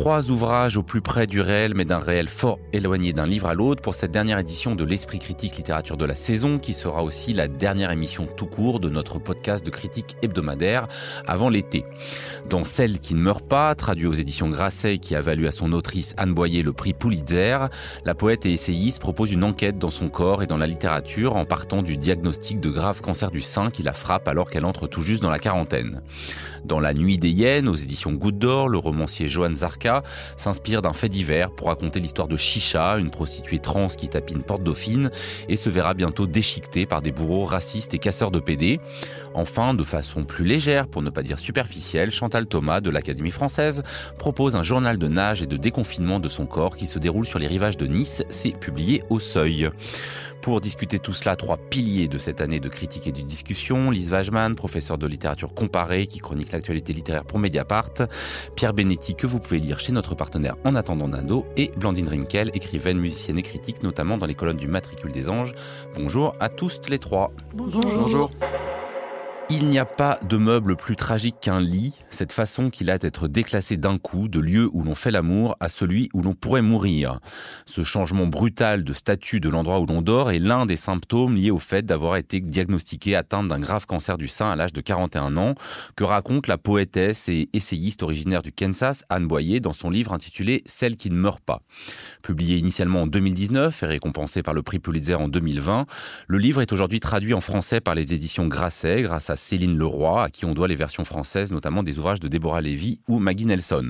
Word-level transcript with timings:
trois 0.00 0.30
ouvrages 0.30 0.78
au 0.78 0.82
plus 0.82 1.02
près 1.02 1.26
du 1.26 1.42
réel, 1.42 1.74
mais 1.74 1.84
d'un 1.84 1.98
réel 1.98 2.30
fort 2.30 2.58
éloigné 2.72 3.12
d'un 3.12 3.26
livre 3.26 3.48
à 3.48 3.52
l'autre 3.52 3.82
pour 3.82 3.92
cette 3.92 4.10
dernière 4.10 4.38
édition 4.38 4.74
de 4.74 4.82
l'Esprit 4.82 5.18
critique 5.18 5.58
littérature 5.58 5.98
de 5.98 6.06
la 6.06 6.14
saison, 6.14 6.58
qui 6.58 6.72
sera 6.72 7.04
aussi 7.04 7.34
la 7.34 7.48
dernière 7.48 7.90
émission 7.90 8.26
tout 8.34 8.46
court 8.46 8.80
de 8.80 8.88
notre 8.88 9.18
podcast 9.18 9.62
de 9.62 9.68
critique 9.68 10.16
hebdomadaire 10.22 10.88
avant 11.26 11.50
l'été. 11.50 11.84
Dans 12.48 12.64
Celle 12.64 12.98
qui 12.98 13.14
ne 13.14 13.20
meurt 13.20 13.46
pas, 13.46 13.74
traduit 13.74 14.06
aux 14.06 14.14
éditions 14.14 14.48
Grasset, 14.48 14.96
qui 14.96 15.14
a 15.14 15.20
valu 15.20 15.46
à 15.46 15.52
son 15.52 15.70
autrice 15.74 16.14
Anne 16.16 16.32
Boyer 16.32 16.62
le 16.62 16.72
prix 16.72 16.94
Pulitzer, 16.94 17.58
la 18.06 18.14
poète 18.14 18.46
et 18.46 18.54
essayiste 18.54 19.00
propose 19.00 19.32
une 19.32 19.44
enquête 19.44 19.76
dans 19.76 19.90
son 19.90 20.08
corps 20.08 20.42
et 20.42 20.46
dans 20.46 20.56
la 20.56 20.66
littérature 20.66 21.36
en 21.36 21.44
partant 21.44 21.82
du 21.82 21.98
diagnostic 21.98 22.58
de 22.58 22.70
grave 22.70 23.02
cancer 23.02 23.30
du 23.30 23.42
sein 23.42 23.70
qui 23.70 23.82
la 23.82 23.92
frappe 23.92 24.28
alors 24.28 24.48
qu'elle 24.48 24.64
entre 24.64 24.86
tout 24.86 25.02
juste 25.02 25.22
dans 25.22 25.28
la 25.28 25.38
quarantaine. 25.38 26.00
Dans 26.64 26.80
La 26.80 26.94
Nuit 26.94 27.18
des 27.18 27.30
Hyènes, 27.30 27.68
aux 27.68 27.74
éditions 27.74 28.12
Goutte 28.12 28.38
d'Or, 28.38 28.70
le 28.70 28.78
romancier 28.78 29.28
Johan 29.28 29.54
Zarka 29.54 29.89
s'inspire 30.36 30.82
d'un 30.82 30.92
fait 30.92 31.08
divers 31.08 31.50
pour 31.50 31.68
raconter 31.68 32.00
l'histoire 32.00 32.28
de 32.28 32.36
Chicha, 32.36 32.98
une 32.98 33.10
prostituée 33.10 33.58
trans 33.58 33.88
qui 33.88 34.08
tapine 34.08 34.42
Porte 34.42 34.62
Dauphine 34.62 35.10
et 35.48 35.56
se 35.56 35.68
verra 35.68 35.94
bientôt 35.94 36.26
déchiquetée 36.26 36.86
par 36.86 37.02
des 37.02 37.12
bourreaux 37.12 37.44
racistes 37.44 37.94
et 37.94 37.98
casseurs 37.98 38.30
de 38.30 38.40
PD. 38.40 38.80
Enfin, 39.34 39.74
de 39.74 39.84
façon 39.84 40.24
plus 40.24 40.44
légère, 40.44 40.88
pour 40.88 41.02
ne 41.02 41.10
pas 41.10 41.22
dire 41.22 41.38
superficielle, 41.38 42.10
Chantal 42.10 42.46
Thomas 42.46 42.80
de 42.80 42.90
l'Académie 42.90 43.30
française 43.30 43.82
propose 44.18 44.56
un 44.56 44.62
journal 44.62 44.98
de 44.98 45.08
nage 45.08 45.42
et 45.42 45.46
de 45.46 45.56
déconfinement 45.56 46.20
de 46.20 46.28
son 46.28 46.46
corps 46.46 46.76
qui 46.76 46.86
se 46.86 46.98
déroule 46.98 47.26
sur 47.26 47.38
les 47.38 47.46
rivages 47.46 47.76
de 47.76 47.86
Nice. 47.86 48.24
C'est 48.30 48.56
publié 48.56 49.02
au 49.10 49.20
seuil. 49.20 49.70
Pour 50.42 50.62
discuter 50.62 50.98
tout 50.98 51.12
cela, 51.12 51.36
trois 51.36 51.58
piliers 51.58 52.08
de 52.08 52.16
cette 52.16 52.40
année 52.40 52.60
de 52.60 52.68
critique 52.68 53.06
et 53.06 53.12
de 53.12 53.20
discussion. 53.20 53.90
Lise 53.90 54.10
Wajman, 54.10 54.54
professeur 54.54 54.96
de 54.96 55.06
littérature 55.06 55.52
comparée, 55.52 56.06
qui 56.06 56.18
chronique 56.18 56.52
l'actualité 56.52 56.94
littéraire 56.94 57.24
pour 57.24 57.38
Mediapart. 57.38 57.92
Pierre 58.56 58.72
Benetti, 58.72 59.14
que 59.14 59.26
vous 59.26 59.38
pouvez 59.38 59.60
lire 59.60 59.69
chez 59.78 59.92
notre 59.92 60.14
partenaire 60.14 60.56
En 60.64 60.74
attendant 60.74 61.08
Nando. 61.08 61.46
Et 61.56 61.70
Blandine 61.76 62.08
Rinkel, 62.08 62.50
écrivaine, 62.54 62.98
musicienne 62.98 63.38
et 63.38 63.42
critique, 63.42 63.82
notamment 63.82 64.18
dans 64.18 64.26
les 64.26 64.34
colonnes 64.34 64.56
du 64.56 64.68
Matricule 64.68 65.12
des 65.12 65.28
Anges. 65.28 65.54
Bonjour 65.94 66.34
à 66.40 66.48
tous 66.48 66.80
les 66.88 66.98
trois. 66.98 67.32
Bonjour. 67.54 67.82
Bonjour. 67.84 68.30
Il 69.52 69.66
n'y 69.68 69.80
a 69.80 69.84
pas 69.84 70.20
de 70.22 70.36
meuble 70.36 70.76
plus 70.76 70.94
tragique 70.94 71.40
qu'un 71.40 71.58
lit, 71.58 71.98
cette 72.10 72.30
façon 72.30 72.70
qu'il 72.70 72.88
a 72.88 72.98
d'être 72.98 73.26
déclassé 73.26 73.76
d'un 73.76 73.98
coup 73.98 74.28
de 74.28 74.38
lieu 74.38 74.70
où 74.72 74.84
l'on 74.84 74.94
fait 74.94 75.10
l'amour 75.10 75.56
à 75.58 75.68
celui 75.68 76.08
où 76.14 76.22
l'on 76.22 76.34
pourrait 76.34 76.62
mourir. 76.62 77.18
Ce 77.66 77.82
changement 77.82 78.28
brutal 78.28 78.84
de 78.84 78.92
statut 78.92 79.40
de 79.40 79.48
l'endroit 79.48 79.80
où 79.80 79.86
l'on 79.86 80.02
dort 80.02 80.30
est 80.30 80.38
l'un 80.38 80.66
des 80.66 80.76
symptômes 80.76 81.34
liés 81.34 81.50
au 81.50 81.58
fait 81.58 81.84
d'avoir 81.84 82.14
été 82.14 82.38
diagnostiqué 82.38 83.16
atteinte 83.16 83.48
d'un 83.48 83.58
grave 83.58 83.86
cancer 83.86 84.18
du 84.18 84.28
sein 84.28 84.52
à 84.52 84.54
l'âge 84.54 84.72
de 84.72 84.80
41 84.80 85.36
ans, 85.36 85.56
que 85.96 86.04
raconte 86.04 86.46
la 86.46 86.56
poétesse 86.56 87.28
et 87.28 87.48
essayiste 87.52 88.04
originaire 88.04 88.42
du 88.42 88.52
Kansas, 88.52 89.02
Anne 89.08 89.26
Boyer, 89.26 89.58
dans 89.58 89.72
son 89.72 89.90
livre 89.90 90.12
intitulé 90.12 90.62
Celle 90.66 90.96
qui 90.96 91.10
ne 91.10 91.16
meurt 91.16 91.42
pas. 91.42 91.62
Publié 92.22 92.56
initialement 92.56 93.02
en 93.02 93.06
2019 93.08 93.82
et 93.82 93.86
récompensé 93.86 94.44
par 94.44 94.54
le 94.54 94.62
prix 94.62 94.78
Pulitzer 94.78 95.16
en 95.16 95.26
2020, 95.26 95.86
le 96.28 96.38
livre 96.38 96.62
est 96.62 96.72
aujourd'hui 96.72 97.00
traduit 97.00 97.34
en 97.34 97.40
français 97.40 97.80
par 97.80 97.96
les 97.96 98.14
éditions 98.14 98.46
Grasset 98.46 99.02
grâce 99.02 99.28
à 99.28 99.39
Céline 99.40 99.76
Leroy, 99.76 100.24
à 100.24 100.30
qui 100.30 100.44
on 100.44 100.54
doit 100.54 100.68
les 100.68 100.76
versions 100.76 101.04
françaises, 101.04 101.52
notamment 101.52 101.82
des 101.82 101.98
ouvrages 101.98 102.20
de 102.20 102.28
Déborah 102.28 102.60
Lévy 102.60 103.00
ou 103.08 103.18
Maggie 103.18 103.46
Nelson. 103.46 103.88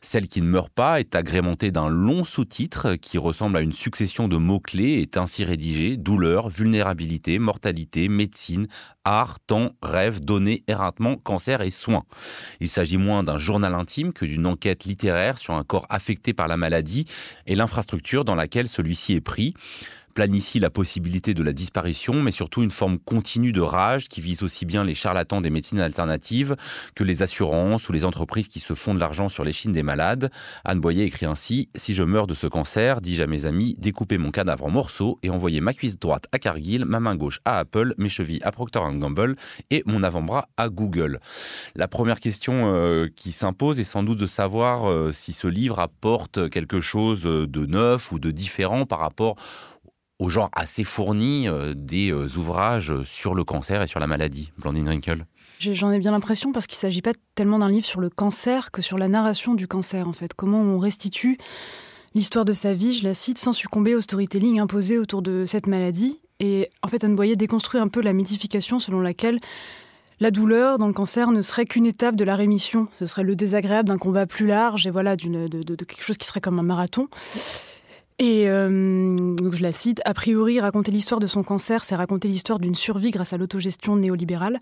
Celle 0.00 0.28
qui 0.28 0.42
ne 0.42 0.46
meurt 0.46 0.70
pas 0.70 1.00
est 1.00 1.16
agrémentée 1.16 1.70
d'un 1.70 1.88
long 1.88 2.24
sous-titre 2.24 2.94
qui 2.94 3.18
ressemble 3.18 3.56
à 3.56 3.60
une 3.60 3.72
succession 3.72 4.28
de 4.28 4.36
mots-clés 4.36 4.84
et 4.84 5.02
est 5.02 5.16
ainsi 5.16 5.44
rédigé 5.44 5.96
douleur, 5.96 6.48
vulnérabilité, 6.48 7.38
mortalité, 7.38 8.08
médecine, 8.08 8.66
art, 9.04 9.40
temps, 9.40 9.70
rêve, 9.82 10.20
données, 10.20 10.62
éreintement, 10.68 11.16
cancer 11.16 11.60
et 11.62 11.70
soins. 11.70 12.04
Il 12.60 12.68
s'agit 12.68 12.98
moins 12.98 13.22
d'un 13.22 13.38
journal 13.38 13.74
intime 13.74 14.12
que 14.12 14.24
d'une 14.24 14.46
enquête 14.46 14.84
littéraire 14.84 15.38
sur 15.38 15.54
un 15.54 15.64
corps 15.64 15.86
affecté 15.88 16.32
par 16.32 16.48
la 16.48 16.56
maladie 16.56 17.06
et 17.46 17.54
l'infrastructure 17.54 18.24
dans 18.24 18.34
laquelle 18.34 18.68
celui-ci 18.68 19.14
est 19.14 19.20
pris 19.20 19.54
planifie 20.14 20.60
la 20.60 20.70
possibilité 20.70 21.34
de 21.34 21.42
la 21.42 21.52
disparition, 21.52 22.22
mais 22.22 22.30
surtout 22.30 22.62
une 22.62 22.70
forme 22.70 22.98
continue 22.98 23.52
de 23.52 23.60
rage 23.60 24.08
qui 24.08 24.20
vise 24.20 24.42
aussi 24.42 24.64
bien 24.64 24.84
les 24.84 24.94
charlatans 24.94 25.40
des 25.40 25.50
médecines 25.50 25.80
alternatives 25.80 26.56
que 26.94 27.04
les 27.04 27.22
assurances 27.22 27.88
ou 27.88 27.92
les 27.92 28.04
entreprises 28.04 28.48
qui 28.48 28.60
se 28.60 28.74
font 28.74 28.94
de 28.94 29.00
l'argent 29.00 29.28
sur 29.28 29.44
les 29.44 29.52
chines 29.52 29.72
des 29.72 29.82
malades. 29.82 30.30
Anne 30.64 30.80
Boyer 30.80 31.04
écrit 31.04 31.26
ainsi 31.26 31.68
Si 31.74 31.94
je 31.94 32.04
meurs 32.04 32.26
de 32.26 32.34
ce 32.34 32.46
cancer, 32.46 33.00
dis-je 33.00 33.22
à 33.22 33.26
mes 33.26 33.44
amis, 33.44 33.76
découpez 33.78 34.18
mon 34.18 34.30
cadavre 34.30 34.64
en 34.64 34.70
morceaux 34.70 35.18
et 35.22 35.30
envoyez 35.30 35.60
ma 35.60 35.74
cuisse 35.74 35.98
droite 35.98 36.26
à 36.32 36.38
Cargill, 36.38 36.84
ma 36.84 37.00
main 37.00 37.16
gauche 37.16 37.40
à 37.44 37.58
Apple, 37.58 37.94
mes 37.98 38.08
chevilles 38.08 38.42
à 38.42 38.52
Procter 38.52 38.80
Gamble 38.94 39.36
et 39.70 39.82
mon 39.86 40.02
avant-bras 40.02 40.48
à 40.56 40.68
Google. 40.68 41.20
La 41.74 41.88
première 41.88 42.20
question 42.20 42.72
euh, 42.74 43.08
qui 43.14 43.32
s'impose 43.32 43.80
est 43.80 43.84
sans 43.84 44.02
doute 44.02 44.18
de 44.18 44.26
savoir 44.26 44.88
euh, 44.88 45.10
si 45.12 45.32
ce 45.32 45.48
livre 45.48 45.80
apporte 45.80 46.48
quelque 46.50 46.80
chose 46.80 47.22
de 47.22 47.66
neuf 47.66 48.12
ou 48.12 48.18
de 48.18 48.30
différent 48.30 48.86
par 48.86 49.00
rapport 49.00 49.36
au 50.18 50.28
genre 50.28 50.50
assez 50.54 50.84
fourni 50.84 51.48
euh, 51.48 51.74
des 51.74 52.10
euh, 52.12 52.28
ouvrages 52.36 53.02
sur 53.02 53.34
le 53.34 53.44
cancer 53.44 53.82
et 53.82 53.86
sur 53.86 54.00
la 54.00 54.06
maladie, 54.06 54.52
Blandine 54.58 54.88
Rinkel 54.88 55.26
J'en 55.60 55.90
ai 55.90 55.98
bien 55.98 56.10
l'impression 56.10 56.52
parce 56.52 56.66
qu'il 56.66 56.76
ne 56.76 56.80
s'agit 56.80 57.02
pas 57.02 57.12
tellement 57.34 57.58
d'un 57.58 57.68
livre 57.68 57.86
sur 57.86 58.00
le 58.00 58.10
cancer 58.10 58.70
que 58.70 58.82
sur 58.82 58.98
la 58.98 59.08
narration 59.08 59.54
du 59.54 59.66
cancer, 59.66 60.08
en 60.08 60.12
fait. 60.12 60.34
Comment 60.34 60.60
on 60.60 60.78
restitue 60.78 61.38
l'histoire 62.14 62.44
de 62.44 62.52
sa 62.52 62.74
vie, 62.74 62.92
je 62.98 63.04
la 63.04 63.14
cite, 63.14 63.38
sans 63.38 63.52
succomber 63.52 63.94
au 63.94 64.00
storytelling 64.00 64.60
imposé 64.60 64.98
autour 64.98 65.22
de 65.22 65.46
cette 65.46 65.66
maladie. 65.66 66.20
Et 66.40 66.70
en 66.82 66.88
fait, 66.88 67.04
Anne 67.04 67.16
Boyer 67.16 67.36
déconstruit 67.36 67.80
un 67.80 67.88
peu 67.88 68.02
la 68.02 68.12
mythification 68.12 68.78
selon 68.78 69.00
laquelle 69.00 69.38
la 70.20 70.30
douleur 70.30 70.78
dans 70.78 70.86
le 70.86 70.92
cancer 70.92 71.30
ne 71.30 71.42
serait 71.42 71.64
qu'une 71.64 71.86
étape 71.86 72.16
de 72.16 72.24
la 72.24 72.36
rémission. 72.36 72.88
Ce 72.92 73.06
serait 73.06 73.24
le 73.24 73.34
désagréable 73.34 73.88
d'un 73.88 73.98
combat 73.98 74.26
plus 74.26 74.46
large 74.46 74.86
et 74.86 74.90
voilà, 74.90 75.16
de, 75.16 75.46
de, 75.46 75.84
quelque 75.84 76.04
chose 76.04 76.18
qui 76.18 76.26
serait 76.26 76.40
comme 76.40 76.58
un 76.58 76.64
marathon. 76.64 77.08
Et 78.20 78.48
euh, 78.48 79.34
donc 79.34 79.54
je 79.54 79.62
la 79.62 79.72
cite, 79.72 80.00
a 80.04 80.14
priori, 80.14 80.60
raconter 80.60 80.92
l'histoire 80.92 81.20
de 81.20 81.26
son 81.26 81.42
cancer, 81.42 81.82
c'est 81.82 81.96
raconter 81.96 82.28
l'histoire 82.28 82.60
d'une 82.60 82.76
survie 82.76 83.10
grâce 83.10 83.32
à 83.32 83.38
l'autogestion 83.38 83.96
néolibérale. 83.96 84.60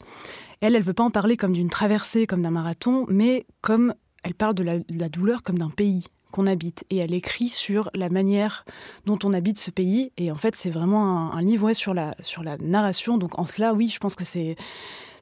Elle, 0.61 0.75
elle 0.75 0.83
veut 0.83 0.95
pas 0.95 1.03
en 1.03 1.11
parler 1.11 1.37
comme 1.37 1.53
d'une 1.53 1.69
traversée, 1.69 2.27
comme 2.27 2.43
d'un 2.43 2.51
marathon, 2.51 3.05
mais 3.09 3.45
comme 3.61 3.95
elle 4.23 4.35
parle 4.35 4.55
de 4.55 4.63
la, 4.63 5.09
douleur 5.09 5.43
comme 5.43 5.59
d'un 5.59 5.69
pays 5.69 6.07
qu'on 6.31 6.47
habite. 6.47 6.85
Et 6.89 6.97
elle 6.97 7.13
écrit 7.13 7.49
sur 7.49 7.91
la 7.95 8.09
manière 8.09 8.65
dont 9.05 9.19
on 9.23 9.35
habite 9.35 9.59
ce 9.59 9.71
pays. 9.71 10.13
Et 10.17 10.33
en 10.33 10.37
fait, 10.37 10.57
c'est 10.57 10.71
vraiment 10.71 11.33
un, 11.35 11.43
livre 11.43 11.75
sur, 11.75 11.93
la, 11.93 12.15
sur 12.23 12.43
la 12.43 12.57
narration. 12.57 13.19
Donc 13.19 13.39
en 13.39 13.45
cela, 13.45 13.75
oui, 13.75 13.89
je 13.89 13.99
pense 13.99 14.15
que 14.15 14.25
c'est 14.25 14.57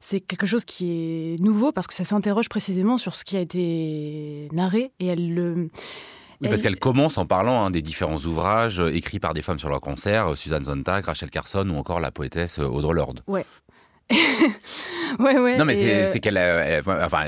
c'est 0.03 0.19
quelque 0.19 0.47
chose 0.47 0.65
qui 0.65 0.89
est 0.89 1.39
nouveau 1.39 1.71
parce 1.71 1.85
que 1.85 1.93
ça 1.93 2.03
s'interroge 2.03 2.49
précisément 2.49 2.97
sur 2.97 3.15
ce 3.15 3.23
qui 3.23 3.37
a 3.37 3.39
été 3.39 4.47
narré 4.51 4.91
et 4.99 5.05
elle 5.05 5.35
le 5.35 5.69
oui, 6.41 6.49
parce 6.49 6.61
qu'elle 6.61 6.79
commence 6.79 7.17
en 7.17 7.25
parlant 7.25 7.65
hein, 7.65 7.71
des 7.71 7.81
différents 7.81 8.17
ouvrages 8.17 8.79
euh, 8.79 8.93
écrits 8.93 9.19
par 9.19 9.33
des 9.33 9.41
femmes 9.41 9.59
sur 9.59 9.69
leur 9.69 9.79
cancer, 9.79 10.31
euh, 10.31 10.35
Suzanne 10.35 10.65
Sontag, 10.65 11.05
Rachel 11.05 11.29
Carson 11.29 11.69
ou 11.69 11.77
encore 11.77 11.99
la 11.99 12.11
poétesse 12.11 12.59
euh, 12.59 12.65
Audre 12.65 12.93
Lorde. 12.93 13.21
Ouais. 13.27 13.45
ouais, 15.19 15.37
ouais. 15.37 15.57
Non, 15.57 15.65
mais 15.65 16.05
c'est 16.05 16.19
qu'elle, 16.19 16.37
enfin, 16.85 17.23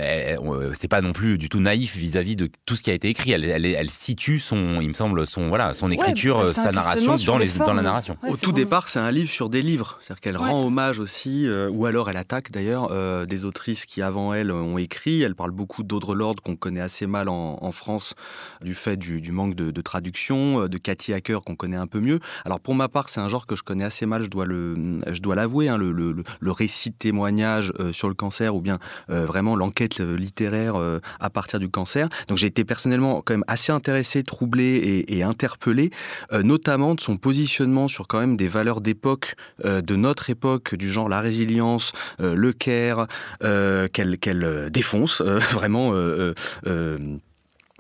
c'est 0.74 0.88
pas 0.88 1.02
non 1.02 1.14
plus 1.14 1.38
du 1.38 1.50
tout 1.50 1.60
naïf 1.60 1.96
vis-à-vis 1.96 2.36
de 2.36 2.50
tout 2.66 2.76
ce 2.76 2.84
qui 2.84 2.92
a 2.92 2.94
été 2.94 3.10
écrit. 3.10 3.32
Elle, 3.32 3.46
elle, 3.46 3.90
situe 3.90 4.40
son, 4.40 4.82
il 4.82 4.90
me 4.90 4.94
semble, 4.94 5.26
son, 5.26 5.50
voilà, 5.50 5.74
son 5.74 5.92
écriture, 5.92 6.40
bah, 6.40 6.54
sa 6.54 6.72
narration 6.72 7.16
dans, 7.16 7.38
les, 7.38 7.48
dans 7.50 7.74
la 7.74 7.82
narration. 7.82 8.18
Au 8.28 8.38
tout 8.38 8.52
départ, 8.52 8.88
c'est 8.88 9.00
un 9.00 9.12
livre 9.12 9.30
sur 9.30 9.50
des 9.50 9.62
livres, 9.62 10.00
c'est-à-dire 10.02 10.22
qu'elle 10.22 10.38
rend 10.38 10.66
hommage 10.66 11.00
aussi, 11.00 11.48
ou 11.72 11.86
alors 11.86 12.10
elle 12.10 12.18
attaque 12.18 12.52
d'ailleurs 12.52 12.92
des 13.26 13.46
autrices 13.46 13.86
qui 13.86 14.02
avant 14.02 14.34
elle 14.34 14.52
ont 14.52 14.78
écrit. 14.78 15.22
Elle 15.22 15.36
parle 15.36 15.52
beaucoup 15.52 15.84
d'Audre 15.84 16.16
Lorde 16.16 16.40
qu'on 16.42 16.56
connaît 16.56 16.82
assez 16.82 17.08
mal 17.08 17.30
en, 17.30 17.72
France 17.72 18.14
du 18.62 18.76
fait 18.76 18.98
du, 18.98 19.32
manque 19.32 19.56
de, 19.56 19.82
traduction, 19.82 20.68
de 20.68 20.78
Cathy 20.78 21.14
Hacker 21.14 21.42
qu'on 21.42 21.56
connaît 21.56 21.78
un 21.78 21.88
peu 21.88 22.00
mieux. 22.00 22.20
Alors 22.46 22.60
pour 22.60 22.76
ma 22.76 22.88
part, 22.88 23.10
c'est 23.10 23.20
un 23.20 23.30
genre 23.30 23.48
que 23.48 23.56
je 23.56 23.64
connais 23.64 23.84
assez 23.84 24.06
mal, 24.06 24.24
je 24.24 24.30
dois 24.30 24.46
le, 24.46 25.00
je 25.12 25.22
dois 25.22 25.36
l'avouer, 25.36 25.70
hein, 25.70 25.78
le, 25.78 25.92
le, 25.92 26.24
le 26.40 26.52
récit 26.52 26.73
récits 26.74 26.90
de 26.90 26.96
témoignages 26.96 27.72
euh, 27.80 27.94
sur 27.94 28.08
le 28.08 28.16
cancer 28.16 28.56
ou 28.56 28.62
bien 28.62 28.80
euh, 29.12 29.26
vraiment 29.26 29.56
l'enquête 29.56 30.00
euh, 30.00 30.16
littéraire 30.16 30.76
à 31.20 31.30
partir 31.30 31.60
du 31.60 31.70
cancer. 31.70 32.10
Donc 32.28 32.38
j'ai 32.38 32.48
été 32.48 32.66
personnellement 32.66 33.22
quand 33.22 33.36
même 33.36 33.44
assez 33.48 33.72
intéressé, 33.72 34.24
troublé 34.24 35.06
et, 35.08 35.24
interpellé, 35.24 35.92
notamment 36.32 36.96
de 36.96 37.02
son 37.02 37.18
positionnement 37.18 37.88
sur 37.88 38.08
quand 38.08 38.20
même 38.20 38.38
des 38.38 38.48
valeurs 38.48 38.82
d'époque, 38.82 39.36
de 39.64 39.96
notre 39.96 40.30
époque, 40.30 40.76
du 40.76 40.92
genre 40.92 41.10
la 41.10 41.22
résilience, 41.22 41.92
le 42.20 42.52
care, 42.54 43.08
qu'elle 43.42 44.70
défonce 44.72 45.22
vraiment 45.52 45.94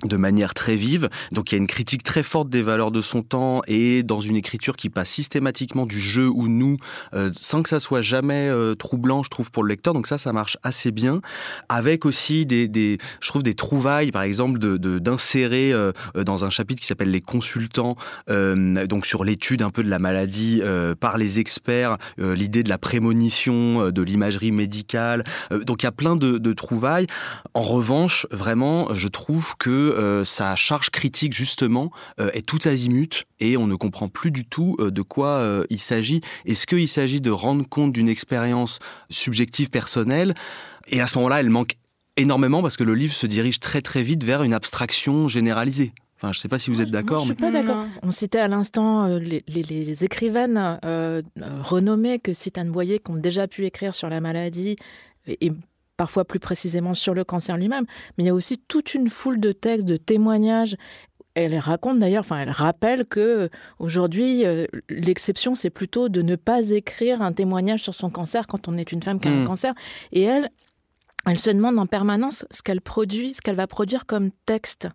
de 0.05 0.17
manière 0.17 0.53
très 0.53 0.75
vive. 0.75 1.09
Donc 1.31 1.51
il 1.51 1.55
y 1.55 1.57
a 1.57 1.61
une 1.61 1.67
critique 1.67 2.03
très 2.03 2.23
forte 2.23 2.49
des 2.49 2.61
valeurs 2.61 2.91
de 2.91 3.01
son 3.01 3.21
temps 3.21 3.61
et 3.67 4.03
dans 4.03 4.19
une 4.19 4.35
écriture 4.35 4.75
qui 4.75 4.89
passe 4.89 5.09
systématiquement 5.09 5.85
du 5.85 5.99
jeu 5.99 6.27
ou 6.27 6.47
nous, 6.47 6.77
euh, 7.13 7.31
sans 7.39 7.63
que 7.63 7.69
ça 7.69 7.79
soit 7.79 8.01
jamais 8.01 8.47
euh, 8.49 8.75
troublant, 8.75 9.23
je 9.23 9.29
trouve, 9.29 9.51
pour 9.51 9.63
le 9.63 9.69
lecteur. 9.69 9.93
Donc 9.93 10.07
ça, 10.07 10.17
ça 10.17 10.33
marche 10.33 10.57
assez 10.63 10.91
bien. 10.91 11.21
Avec 11.69 12.05
aussi 12.05 12.45
des, 12.45 12.67
des 12.67 12.97
je 13.21 13.27
trouve, 13.27 13.43
des 13.43 13.55
trouvailles, 13.55 14.11
par 14.11 14.23
exemple, 14.23 14.59
de 14.59 14.73
d'insérer 14.77 15.71
euh, 15.73 15.91
dans 16.15 16.45
un 16.45 16.49
chapitre 16.49 16.81
qui 16.81 16.87
s'appelle 16.87 17.11
les 17.11 17.21
consultants, 17.21 17.95
donc 18.27 19.05
sur 19.05 19.23
l'étude 19.23 19.61
un 19.61 19.69
peu 19.69 19.83
de 19.83 19.89
la 19.89 19.99
maladie 19.99 20.61
par 20.99 21.17
les 21.17 21.39
experts, 21.39 21.97
l'idée 22.17 22.63
de 22.63 22.69
la 22.69 22.77
prémonition, 22.77 23.91
de 23.91 24.01
l'imagerie 24.01 24.51
médicale. 24.51 25.23
donc 25.51 25.83
il 25.83 25.85
y 25.85 25.87
a 25.87 25.91
plein 25.91 26.15
de, 26.15 26.37
de 26.37 26.53
trouvailles. 26.53 27.07
En 27.53 27.61
revanche, 27.61 28.27
vraiment, 28.31 28.93
je 28.93 29.07
trouve 29.07 29.55
que 29.57 29.92
euh, 29.93 30.23
sa 30.23 30.55
charge 30.55 30.89
critique 30.89 31.33
justement 31.33 31.91
euh, 32.19 32.29
est 32.33 32.45
tout 32.45 32.59
azimut 32.65 33.25
et 33.39 33.57
on 33.57 33.67
ne 33.67 33.75
comprend 33.75 34.09
plus 34.09 34.31
du 34.31 34.45
tout 34.45 34.75
euh, 34.79 34.91
de 34.91 35.01
quoi 35.01 35.63
il 35.69 35.79
s'agit. 35.79 36.21
Est-ce 36.45 36.67
qu'il 36.67 36.87
s'agit 36.87 37.21
de 37.21 37.31
rendre 37.31 37.67
compte 37.67 37.91
d'une 37.91 38.09
expérience 38.09 38.79
subjective 39.09 39.69
personnelle? 39.69 40.33
Et 40.87 41.01
à 41.01 41.07
ce 41.07 41.17
moment-là, 41.17 41.39
elle 41.39 41.49
manque 41.49 41.75
énormément 42.17 42.61
parce 42.61 42.77
que 42.77 42.83
le 42.83 42.93
livre 42.93 43.13
se 43.13 43.27
dirige 43.27 43.59
très 43.59 43.81
très 43.81 44.03
vite 44.03 44.23
vers 44.23 44.43
une 44.43 44.53
abstraction 44.53 45.27
généralisée. 45.27 45.93
Enfin, 46.17 46.31
je 46.31 46.39
ne 46.39 46.41
sais 46.41 46.47
pas 46.47 46.59
si 46.59 46.69
vous 46.69 46.81
êtes 46.81 46.91
d'accord. 46.91 47.19
Je 47.19 47.25
suis 47.25 47.35
pas 47.35 47.51
d'accord. 47.51 47.85
On 48.01 48.11
citait 48.11 48.39
à 48.39 48.47
l'instant 48.47 49.07
les, 49.17 50.03
écrivaines 50.03 50.79
renommées 51.61 52.19
que 52.19 52.33
Citane 52.33 52.71
Boyer 52.71 52.99
qui 52.99 53.11
ont 53.11 53.17
déjà 53.17 53.47
pu 53.47 53.65
écrire 53.65 53.95
sur 53.95 54.09
la 54.09 54.21
maladie 54.21 54.75
et 55.27 55.51
parfois 55.97 56.25
plus 56.25 56.39
précisément 56.39 56.93
sur 56.93 57.13
le 57.13 57.23
cancer 57.23 57.57
lui-même, 57.57 57.85
mais 58.17 58.23
il 58.23 58.27
y 58.27 58.29
a 58.29 58.33
aussi 58.33 58.57
toute 58.67 58.93
une 58.93 59.09
foule 59.09 59.39
de 59.39 59.51
textes, 59.51 59.87
de 59.87 59.97
témoignages. 59.97 60.75
Elle 61.35 61.57
raconte 61.57 61.99
d'ailleurs, 61.99 62.21
enfin, 62.21 62.39
elle 62.41 62.51
rappelle 62.51 63.05
que 63.05 63.19
euh, 63.19 63.49
aujourd'hui, 63.79 64.45
euh, 64.45 64.67
l'exception, 64.89 65.55
c'est 65.55 65.71
plutôt 65.71 66.07
de 66.07 66.21
ne 66.21 66.35
pas 66.35 66.69
écrire 66.69 67.21
un 67.23 67.33
témoignage 67.33 67.81
sur 67.81 67.95
son 67.95 68.11
cancer 68.11 68.45
quand 68.45 68.67
on 68.67 68.77
est 68.77 68.91
une 68.91 69.01
femme 69.01 69.19
qui 69.19 69.27
a 69.27 69.31
un 69.31 69.41
mmh. 69.41 69.47
cancer. 69.47 69.73
Et 70.11 70.21
elle, 70.21 70.51
elle 71.25 71.39
se 71.39 71.49
demande 71.49 71.79
en 71.79 71.85
permanence 71.85 72.45
ce 72.51 72.61
qu'elle 72.61 72.81
produit, 72.81 73.33
ce 73.33 73.41
qu'elle 73.41 73.55
va 73.55 73.67
produire 73.67 74.05
comme 74.05 74.31
texte. 74.45 74.89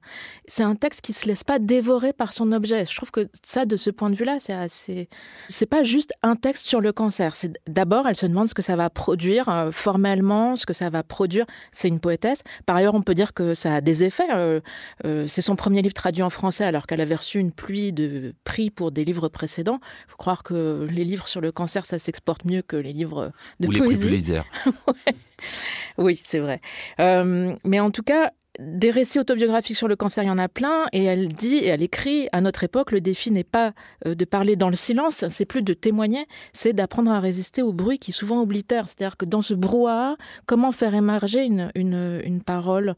C'est 0.47 0.63
un 0.63 0.75
texte 0.75 1.01
qui 1.01 1.15
se 1.15 1.27
laisse 1.27 1.43
pas 1.43 1.59
dévorer 1.59 2.13
par 2.13 2.35
son 2.35 2.53
objet. 2.53 2.85
Je 2.85 2.95
trouve 2.95 3.11
que 3.11 3.29
ça, 3.45 3.65
de 3.65 3.77
ce 3.77 3.89
point 3.89 4.11
de 4.11 4.15
vue-là, 4.15 4.37
c'est 4.39 4.53
assez. 4.53 5.09
C'est 5.49 5.67
pas 5.67 5.83
juste 5.83 6.13
un 6.23 6.37
texte 6.37 6.67
sur 6.67 6.83
le 6.83 6.93
cancer. 6.93 7.35
C'est 7.35 7.59
d'abord, 7.67 8.07
elle 8.07 8.17
se 8.17 8.27
demande 8.27 8.49
ce 8.49 8.55
que 8.55 8.61
ça 8.61 8.77
va 8.77 8.91
produire 8.91 9.49
euh, 9.49 9.71
formellement, 9.73 10.57
ce 10.57 10.67
que 10.67 10.75
ça 10.75 10.91
va 10.91 11.03
produire. 11.03 11.47
C'est 11.73 11.89
une 11.89 12.01
poétesse. 12.01 12.43
Par 12.67 12.77
ailleurs, 12.77 12.95
on 12.95 13.03
peut 13.03 13.15
dire 13.15 13.33
que 13.33 13.55
ça 13.55 13.77
a 13.77 13.81
des 13.81 14.03
effets. 14.03 14.31
Euh, 14.35 14.61
euh, 15.07 15.27
c'est 15.27 15.43
son 15.43 15.57
premier 15.57 15.81
livre 15.81 15.95
traduit 15.95 16.23
en 16.23 16.31
français, 16.31 16.65
alors 16.65 16.87
qu'elle 16.87 17.01
avait 17.01 17.15
reçu 17.15 17.39
une 17.39 17.53
pluie 17.53 17.95
de 17.95 18.35
prix 18.45 18.71
pour 18.71 18.93
des 18.93 19.07
livres 19.07 19.29
précédents. 19.29 19.81
Il 20.07 20.11
faut 20.11 20.19
croire 20.19 20.43
que 20.43 20.87
les 20.91 21.05
livres 21.05 21.27
sur 21.27 21.41
le 21.41 21.53
cancer, 21.53 21.87
ça 21.87 21.99
s'exporte 21.99 22.45
mieux 22.45 22.61
que 22.61 22.77
les 22.77 22.93
livres 22.93 23.33
de 23.61 23.69
Ou 23.69 23.73
poésie. 23.73 24.11
les 24.11 24.21
prix 24.23 24.41
ouais. 24.89 25.15
Oui, 25.99 26.21
c'est 26.23 26.39
vrai. 26.39 26.61
Euh, 27.01 27.55
mais 27.65 27.81
en 27.81 27.91
tout 27.91 28.05
cas, 28.05 28.33
des 28.59 28.91
récits 28.91 29.19
autobiographiques 29.19 29.77
sur 29.77 29.89
le 29.89 29.97
cancer, 29.97 30.25
il 30.25 30.27
y 30.27 30.31
en 30.31 30.39
a 30.39 30.49
plein, 30.49 30.87
et 30.93 31.05
elle 31.05 31.29
dit 31.29 31.57
et 31.57 31.67
elle 31.67 31.83
écrit 31.83 32.29
à 32.33 32.41
notre 32.41 32.65
époque, 32.65 32.91
le 32.91 33.01
défi 33.01 33.31
n'est 33.31 33.45
pas 33.45 33.73
euh, 34.07 34.15
de 34.15 34.25
parler 34.25 34.57
dans 34.57 34.69
le 34.69 34.77
silence, 34.77 35.25
c'est 35.29 35.45
plus 35.45 35.63
de 35.63 35.75
témoigner, 35.75 36.27
c'est 36.53 36.73
d'apprendre 36.73 37.11
à 37.11 37.21
résister 37.21 37.63
au 37.63 37.73
bruit 37.73 37.99
qui 37.99 38.13
souvent 38.13 38.41
oblitère. 38.41 38.89
C'est-à-dire 38.89 39.17
que 39.17 39.25
dans 39.25 39.43
ce 39.43 39.55
brouhaha, 39.55 40.17
comment 40.47 40.73
faire 40.73 40.95
émerger 40.95 41.45
une, 41.45 41.71
une, 41.75 42.21
une 42.25 42.43
parole 42.43 42.97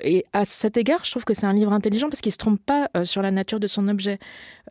Et 0.00 0.24
à 0.32 0.44
cet 0.44 0.76
égard, 0.76 1.04
je 1.04 1.10
trouve 1.10 1.24
que 1.24 1.34
c'est 1.34 1.46
un 1.46 1.52
livre 1.52 1.72
intelligent 1.72 2.08
parce 2.08 2.20
qu'il 2.20 2.32
se 2.32 2.38
trompe 2.38 2.60
pas 2.64 2.88
euh, 2.96 3.04
sur 3.04 3.22
la 3.22 3.30
nature 3.30 3.60
de 3.60 3.66
son 3.66 3.88
objet. 3.88 4.18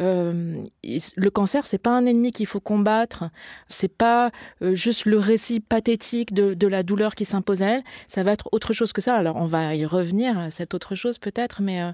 Euh, 0.02 0.56
le 0.84 1.30
cancer, 1.30 1.66
c'est 1.66 1.78
pas 1.78 1.92
un 1.92 2.06
ennemi 2.06 2.32
qu'il 2.32 2.48
faut 2.48 2.60
combattre, 2.60 3.26
c'est 3.70 3.88
pas 3.88 4.32
juste 4.62 5.06
le 5.06 5.18
récit 5.18 5.60
pathétique 5.60 6.34
de, 6.34 6.54
de 6.54 6.68
la 6.68 6.84
douleur 6.84 7.16
qui 7.16 7.26
s'impose 7.26 7.62
à 7.62 7.68
elle, 7.68 7.84
ça 8.08 8.24
va 8.24 8.32
être 8.32 8.50
autre 8.52 8.74
chose 8.74 8.94
que 8.94 9.02
ça. 9.02 9.16
Alors 9.16 9.38
on 9.38 9.46
va 9.46 9.76
y 9.76 9.86
revenir 9.86 10.48
cette 10.52 10.74
autre 10.74 10.96
chose 10.96 11.18
peut-être, 11.18 11.62
mais 11.62 11.82
euh, 11.82 11.92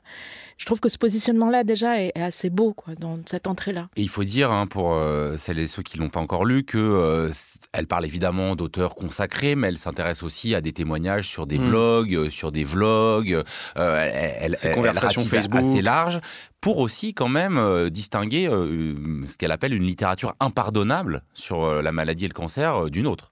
je 0.57 0.65
trouve 0.65 0.79
que 0.79 0.89
ce 0.89 0.97
positionnement-là 0.97 1.63
déjà 1.63 2.01
est, 2.01 2.17
assez 2.19 2.49
beau 2.49 2.73
quoi, 2.73 2.95
dans 2.95 3.19
cette 3.25 3.47
entrée-là. 3.47 3.87
Et 3.95 4.01
il 4.01 4.09
faut 4.09 4.23
dire, 4.23 4.51
hein, 4.51 4.67
pour 4.67 4.93
euh, 4.93 5.37
celles 5.37 5.59
et 5.59 5.67
ceux 5.67 5.83
qui 5.83 5.97
l'ont 5.97 6.09
pas 6.09 6.19
encore 6.19 6.45
lu, 6.45 6.63
que 6.63 6.77
euh, 6.77 7.31
elle 7.73 7.87
parle 7.87 8.05
évidemment 8.05 8.55
d'auteurs 8.55 8.95
consacrés, 8.95 9.55
mais 9.55 9.67
elle 9.67 9.77
s'intéresse 9.77 10.23
aussi 10.23 10.55
à 10.55 10.61
des 10.61 10.73
témoignages 10.73 11.27
sur 11.27 11.47
des 11.47 11.59
hmm. 11.59 11.69
blogs, 11.69 12.29
sur 12.29 12.51
des 12.51 12.63
vlogs. 12.63 13.20
Elle, 13.29 14.57
elle, 14.62 14.73
conversations 14.73 15.23
Facebook. 15.23 15.62
assez 15.62 15.81
large 15.81 16.19
pour 16.59 16.79
aussi 16.79 17.13
quand 17.13 17.29
même 17.29 17.89
distinguer 17.89 18.47
ce 18.47 19.38
qu'elle 19.38 19.51
appelle 19.51 19.73
une 19.73 19.83
littérature 19.83 20.35
impardonnable 20.39 21.23
sur 21.33 21.81
la 21.81 21.91
maladie 21.91 22.25
et 22.25 22.27
le 22.27 22.33
cancer 22.33 22.89
d'une 22.89 23.07
autre 23.07 23.31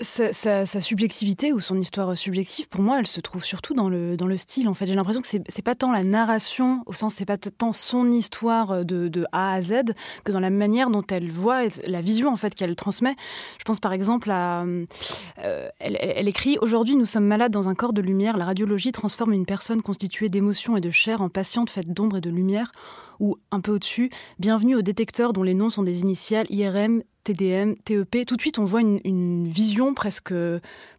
sa, 0.00 0.64
subjectivité 0.64 1.52
ou 1.52 1.60
son 1.60 1.78
histoire 1.78 2.16
subjective, 2.16 2.68
pour 2.68 2.82
moi, 2.82 2.98
elle 2.98 3.06
se 3.06 3.20
trouve 3.20 3.44
surtout 3.44 3.74
dans 3.74 3.88
le, 3.88 4.16
dans 4.16 4.26
le 4.26 4.36
style. 4.36 4.68
En 4.68 4.74
fait, 4.74 4.86
j'ai 4.86 4.94
l'impression 4.94 5.22
que 5.22 5.28
c'est 5.28 5.62
pas 5.62 5.74
tant 5.74 5.92
la 5.92 6.02
narration, 6.02 6.82
au 6.86 6.92
sens 6.92 7.14
c'est 7.14 7.24
pas 7.24 7.38
tant 7.38 7.72
son 7.72 8.10
histoire 8.10 8.84
de, 8.84 9.08
de, 9.08 9.26
A 9.32 9.52
à 9.52 9.62
Z, 9.62 9.94
que 10.24 10.32
dans 10.32 10.40
la 10.40 10.50
manière 10.50 10.90
dont 10.90 11.04
elle 11.10 11.30
voit, 11.30 11.62
la 11.86 12.00
vision 12.00 12.32
en 12.32 12.36
fait 12.36 12.54
qu'elle 12.54 12.76
transmet. 12.76 13.16
Je 13.58 13.64
pense 13.64 13.80
par 13.80 13.92
exemple 13.92 14.30
à, 14.30 14.64
euh, 14.64 15.68
elle, 15.78 15.96
elle, 16.00 16.28
écrit 16.28 16.58
aujourd'hui 16.60 16.96
nous 16.96 17.06
sommes 17.06 17.26
malades 17.26 17.52
dans 17.52 17.68
un 17.68 17.74
corps 17.74 17.92
de 17.92 18.02
lumière. 18.02 18.36
La 18.36 18.44
radiologie 18.44 18.92
transforme 18.92 19.32
une 19.32 19.46
personne 19.46 19.82
constituée 19.82 20.28
d'émotions 20.28 20.76
et 20.76 20.80
de 20.80 20.90
chair 20.90 21.20
en 21.20 21.28
patiente 21.28 21.70
faite 21.70 21.92
d'ombre 21.92 22.18
et 22.18 22.20
de 22.20 22.30
lumière 22.30 22.72
ou 23.20 23.36
un 23.50 23.60
peu 23.60 23.72
au-dessus. 23.72 24.10
Bienvenue 24.38 24.76
au 24.76 24.82
détecteur 24.82 25.32
dont 25.32 25.42
les 25.42 25.54
noms 25.54 25.70
sont 25.70 25.82
des 25.82 26.00
initiales 26.00 26.46
IRM, 26.50 27.02
TDM, 27.26 27.74
TEP, 27.84 28.24
tout 28.24 28.36
de 28.36 28.40
suite 28.40 28.60
on 28.60 28.64
voit 28.64 28.80
une, 28.80 29.48
vision 29.48 29.94
presque, 29.94 30.34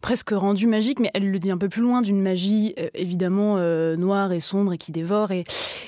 presque 0.02 0.30
rendue 0.30 0.66
magique, 0.66 1.00
mais 1.00 1.10
elle 1.14 1.30
le 1.30 1.38
dit 1.38 1.50
un 1.50 1.56
peu 1.56 1.70
plus 1.70 1.80
loin 1.80 2.02
d'une 2.02 2.20
magie 2.20 2.74
euh, 2.78 2.88
évidemment 2.94 3.56
euh, 3.56 3.96
noire 3.96 4.32
et 4.32 4.40
sombre 4.40 4.74
et 4.74 4.78
qui 4.78 4.92
dévore. 4.92 5.30
Et... 5.32 5.44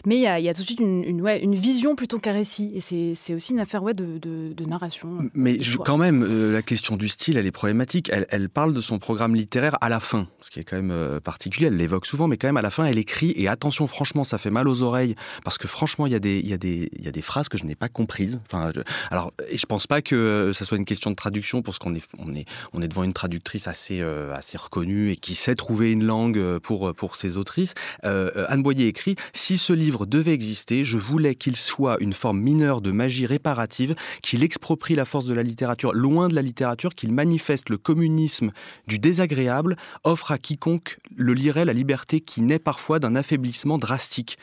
Mais 0.07 0.17
il 0.17 0.23
y 0.23 0.27
a, 0.27 0.55
tout 0.55 0.63
de 0.63 0.67
suite 0.67 0.81
une, 0.81 1.05
une, 1.05 1.21
ouais, 1.21 1.43
une 1.43 1.55
vision 1.55 1.95
plutôt 1.95 2.19
qu'un 2.19 2.33
récit. 2.33 2.73
Et 2.75 2.81
c'est 3.15 3.35
aussi 3.35 3.53
une 3.53 3.61
affaire 3.61 3.83
ouais, 3.83 3.93
de, 3.93 4.19
de, 4.19 4.65
narration. 4.65 5.19
Mais 5.35 5.59
quand 5.85 5.99
même, 5.99 6.23
euh, 6.23 6.53
la 6.53 6.63
question 6.63 6.97
du 6.97 7.09
style, 7.09 7.37
elle 7.37 7.47
est 7.47 7.51
problématique. 7.51 8.09
Elle, 8.13 8.27
elle, 8.31 8.49
parle 8.49 8.73
de 8.73 8.81
son 8.81 8.99
programme 8.99 9.35
littéraire 9.35 9.77
à 9.81 9.89
la 9.89 10.01
fin, 10.01 10.27
ce 10.41 10.51
qui 10.51 10.61
est 10.61 10.65
quand 10.65 10.81
même 10.81 11.21
particulier. 11.21 11.67
Elle 11.67 11.77
l'évoque 11.77 12.07
souvent, 12.07 12.29
mais 12.29 12.39
quand 12.39 12.49
même 12.49 12.57
à 12.57 12.63
la 12.63 12.71
fin, 12.71 12.85
elle 12.85 12.99
écrit. 12.99 13.35
Et 13.37 13.49
attention, 13.49 13.87
franchement, 13.87 14.25
ça 14.25 14.39
fait 14.39 14.51
mal 14.51 14.69
aux 14.69 14.83
oreilles, 14.83 15.17
parce 15.45 15.59
que 15.59 15.69
franchement, 15.69 16.07
il 16.07 16.13
y, 16.13 16.17
a 16.17 16.21
des, 16.21 16.41
y, 16.41 16.53
a 16.53 16.59
des, 16.59 16.89
y 16.99 17.09
a 17.09 17.13
des 17.13 17.23
phrases 17.23 17.49
que 17.49 17.59
je 17.59 17.65
n'ai 17.65 17.75
pas 17.75 17.89
comprises. 17.89 18.41
Enfin, 18.47 18.71
alors, 19.11 19.33
et 19.51 19.59
je 19.59 19.67
pense 19.67 19.87
pas 19.87 20.01
que 20.03 20.30
que 20.31 20.53
ça 20.53 20.65
soit 20.65 20.77
une 20.77 20.85
question 20.85 21.11
de 21.11 21.17
traduction, 21.17 21.63
parce 21.63 21.79
qu'on 21.79 21.95
est, 21.95 22.05
on 22.19 22.83
est, 22.83 22.89
devant 22.89 23.05
une 23.05 23.13
traductrice 23.13 23.69
assez, 23.69 24.01
euh, 24.01 24.33
assez 24.35 24.57
reconnue 24.57 25.11
et 25.11 25.17
qui 25.17 25.35
sait 25.35 25.55
trouver 25.55 25.93
une 25.93 26.05
langue 26.05 26.39
euh, 26.39 26.61
pour, 26.61 26.95
pour 26.95 27.17
ses 27.17 27.37
autrices. 27.37 27.75
Euh, 28.05 28.47
Anne 28.49 28.63
Boyer 28.63 28.87
écrit 28.87 29.17
Si 29.33 29.59
ce 29.59 29.73
livre 29.73 30.07
devait 30.07 30.33
exister, 30.33 30.85
je 30.85 30.99
voulais 30.99 31.35
qu'il 31.35 31.57
soit 31.57 31.97
une 32.01 32.15
forme 32.15 32.41
mineure 32.41 32.81
de 32.81 32.91
magie 32.91 33.27
réparative, 33.27 33.95
qu'il 34.23 34.43
exproprie 34.43 34.95
la 34.95 35.05
force 35.05 35.27
de 35.27 35.35
la 35.35 35.43
littérature 35.43 35.93
loin 35.93 36.29
de 36.29 36.35
la 36.35 36.43
littérature, 36.43 36.95
qu'il 36.95 37.13
manifeste 37.13 37.69
le 37.69 37.79
communisme 37.79 38.53
du 38.87 38.99
désagréable, 38.99 39.77
offre 40.05 40.33
à 40.33 40.39
quiconque 40.39 40.99
le 41.15 41.35
lirait 41.35 41.65
la 41.65 41.73
liberté 41.73 42.21
qui 42.21 42.43
naît 42.43 42.59
parfois 42.59 42.99
d'un 42.99 43.17
affaiblissement 43.17 43.79
drastique. 43.79 44.39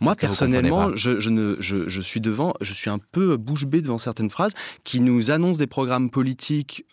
Moi, 0.00 0.14
personnellement, 0.14 0.94
je, 0.94 1.20
je, 1.20 1.30
ne, 1.30 1.56
je, 1.60 1.88
je, 1.88 2.00
suis 2.00 2.20
devant, 2.20 2.54
je 2.60 2.72
suis 2.72 2.90
un 2.90 2.98
peu 2.98 3.36
bouche 3.36 3.66
bée 3.66 3.80
devant 3.80 3.98
certaines 3.98 4.30
phrases 4.30 4.52
qui 4.84 5.00
nous 5.00 5.30
annoncent 5.30 5.58
des 5.58 5.66
programmes 5.66 6.10
politiques 6.10 6.84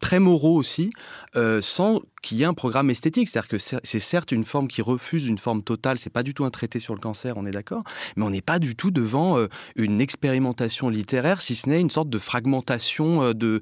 très 0.00 0.18
moraux 0.18 0.56
aussi, 0.56 0.90
euh, 1.36 1.60
sans 1.60 2.02
qu'il 2.22 2.38
y 2.38 2.42
ait 2.42 2.46
un 2.46 2.54
programme 2.54 2.90
esthétique. 2.90 3.28
C'est-à-dire 3.28 3.48
que 3.48 3.58
c'est 3.58 4.00
certes 4.00 4.32
une 4.32 4.44
forme 4.44 4.68
qui 4.68 4.82
refuse 4.82 5.26
une 5.26 5.38
forme 5.38 5.62
totale, 5.62 5.98
c'est 5.98 6.12
pas 6.12 6.22
du 6.22 6.34
tout 6.34 6.44
un 6.44 6.50
traité 6.50 6.80
sur 6.80 6.94
le 6.94 7.00
cancer, 7.00 7.34
on 7.36 7.46
est 7.46 7.50
d'accord, 7.50 7.84
mais 8.16 8.24
on 8.24 8.30
n'est 8.30 8.40
pas 8.40 8.58
du 8.58 8.74
tout 8.74 8.90
devant 8.90 9.38
euh, 9.38 9.48
une 9.76 10.00
expérimentation 10.00 10.88
littéraire, 10.88 11.40
si 11.40 11.54
ce 11.54 11.68
n'est 11.68 11.80
une 11.80 11.90
sorte 11.90 12.10
de 12.10 12.18
fragmentation 12.18 13.22
euh, 13.22 13.34
de, 13.34 13.60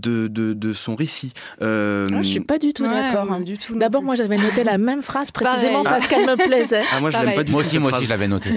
de, 0.00 0.28
de, 0.28 0.72
son 0.72 0.96
récit. 0.96 1.32
Euh... 1.62 2.06
Ah, 2.12 2.22
je 2.22 2.28
suis 2.28 2.40
pas 2.40 2.58
du 2.58 2.72
tout 2.72 2.84
d'accord. 2.84 3.30
Hein. 3.32 3.42
D'abord, 3.74 4.02
moi 4.02 4.14
j'avais 4.14 4.36
noté 4.36 4.64
la 4.64 4.78
même 4.78 5.02
phrase 5.02 5.30
précisément 5.30 5.82
parce 5.82 6.06
qu'elle 6.06 6.26
me 6.26 6.36
plaisait. 6.36 6.82
Ah, 6.92 7.00
moi, 7.00 7.10
je 7.10 7.18
pas 7.18 7.44
du 7.44 7.52
moi 7.52 7.60
aussi, 7.60 7.78
moi 7.78 7.92
aussi, 7.92 8.04
je 8.04 8.10
l'avais 8.10 8.28
noté. 8.28 8.50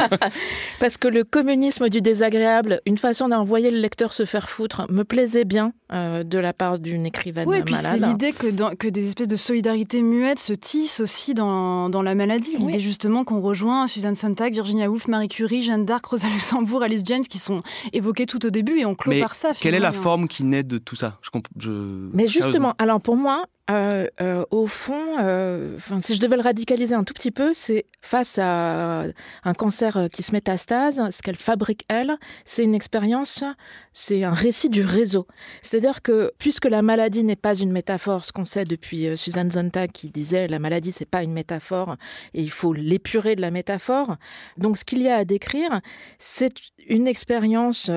parce 0.80 0.96
que 0.96 1.08
le 1.08 1.24
communisme 1.24 1.88
du 1.88 2.00
désagréable, 2.00 2.80
une 2.86 2.98
façon 2.98 3.28
d'envoyer 3.28 3.70
le 3.70 3.78
lecteur 3.78 4.12
se 4.12 4.24
faire 4.24 4.48
foutre, 4.48 4.86
me 4.90 5.04
plaisait 5.04 5.44
bien 5.44 5.72
euh, 5.92 6.22
de 6.22 6.38
la 6.38 6.52
part 6.52 6.78
d'une 6.78 7.06
écrivaine 7.06 7.48
oui, 7.48 7.62
malade. 7.62 7.98
c'est 8.00 8.06
l'idée 8.06 8.32
que 8.32 8.48
dans 8.48 8.70
que 8.78 8.88
des 8.88 9.08
espèces 9.08 9.28
de 9.28 9.36
solidarité 9.36 10.02
muette 10.02 10.38
se 10.38 10.52
tissent 10.52 11.00
aussi 11.00 11.34
dans, 11.34 11.90
dans 11.90 12.02
la 12.02 12.14
maladie. 12.14 12.56
L'idée 12.56 12.80
justement 12.80 13.24
qu'on 13.24 13.40
rejoint 13.40 13.86
Suzanne 13.86 14.14
Sontag, 14.14 14.52
Virginia 14.52 14.88
Woolf, 14.88 15.08
Marie 15.08 15.28
Curie, 15.28 15.62
Jeanne 15.62 15.84
d'Arc, 15.84 16.06
Rosa 16.06 16.28
Luxembourg, 16.28 16.82
Alice 16.82 17.02
James, 17.04 17.24
qui 17.24 17.38
sont 17.38 17.60
évoquées 17.92 18.26
tout 18.26 18.44
au 18.46 18.50
début 18.50 18.78
et 18.78 18.86
on 18.86 18.94
clôt 18.94 19.18
par 19.20 19.34
ça. 19.34 19.52
Quelle 19.58 19.74
est 19.74 19.80
la 19.80 19.92
forme 19.92 20.28
qui 20.28 20.44
naît 20.44 20.62
de 20.62 20.78
tout 20.78 20.96
ça? 20.96 21.18
Je, 21.56 21.70
Mais 22.14 22.26
justement, 22.26 22.74
alors 22.78 23.00
pour 23.00 23.16
moi, 23.16 23.44
euh, 23.70 24.06
euh, 24.22 24.46
au 24.50 24.66
fond, 24.66 25.18
euh, 25.20 25.76
si 26.00 26.14
je 26.14 26.20
devais 26.20 26.36
le 26.36 26.42
radicaliser 26.42 26.94
un 26.94 27.04
tout 27.04 27.12
petit 27.12 27.30
peu, 27.30 27.52
c'est 27.52 27.84
face 28.00 28.38
à 28.38 29.04
un 29.44 29.52
cancer 29.52 30.08
qui 30.10 30.22
se 30.22 30.32
métastase, 30.32 31.02
ce 31.10 31.20
qu'elle 31.20 31.36
fabrique, 31.36 31.84
elle, 31.88 32.16
c'est 32.46 32.64
une 32.64 32.74
expérience, 32.74 33.44
c'est 33.92 34.24
un 34.24 34.32
récit 34.32 34.70
du 34.70 34.82
réseau. 34.82 35.26
C'est-à-dire 35.60 36.00
que 36.00 36.32
puisque 36.38 36.64
la 36.64 36.80
maladie 36.80 37.24
n'est 37.24 37.36
pas 37.36 37.54
une 37.54 37.70
métaphore, 37.70 38.24
ce 38.24 38.32
qu'on 38.32 38.46
sait 38.46 38.64
depuis 38.64 39.14
Suzanne 39.18 39.50
Zontag 39.50 39.92
qui 39.92 40.08
disait 40.08 40.48
la 40.48 40.58
maladie 40.58 40.92
c'est 40.92 41.04
pas 41.04 41.22
une 41.22 41.32
métaphore 41.32 41.96
et 42.32 42.42
il 42.42 42.50
faut 42.50 42.72
l'épurer 42.72 43.36
de 43.36 43.42
la 43.42 43.50
métaphore. 43.50 44.16
Donc 44.56 44.78
ce 44.78 44.84
qu'il 44.84 45.02
y 45.02 45.08
a 45.08 45.16
à 45.16 45.24
décrire, 45.26 45.80
c'est 46.18 46.54
une 46.88 47.06
expérience 47.06 47.90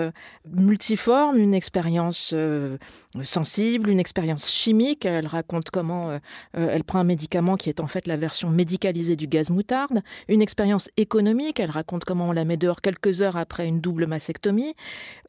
multiforme, 0.45 1.37
une 1.37 1.53
expérience 1.53 2.35
sensible, 3.23 3.89
une 3.89 3.99
expérience 3.99 4.49
chimique. 4.49 5.05
Elle 5.05 5.27
raconte 5.27 5.60
comment 5.69 6.09
euh, 6.09 6.19
euh, 6.57 6.67
elle 6.71 6.83
prend 6.83 6.99
un 6.99 7.03
médicament 7.03 7.55
qui 7.55 7.69
est 7.69 7.79
en 7.79 7.87
fait 7.87 8.07
la 8.07 8.17
version 8.17 8.49
médicalisée 8.49 9.15
du 9.15 9.27
gaz 9.27 9.49
moutarde. 9.49 10.01
Une 10.27 10.41
expérience 10.41 10.89
économique. 10.97 11.59
Elle 11.59 11.69
raconte 11.69 12.05
comment 12.05 12.29
on 12.29 12.31
la 12.31 12.45
met 12.45 12.57
dehors 12.57 12.81
quelques 12.81 13.21
heures 13.21 13.37
après 13.37 13.67
une 13.67 13.81
double 13.81 14.07
mastectomie. 14.07 14.75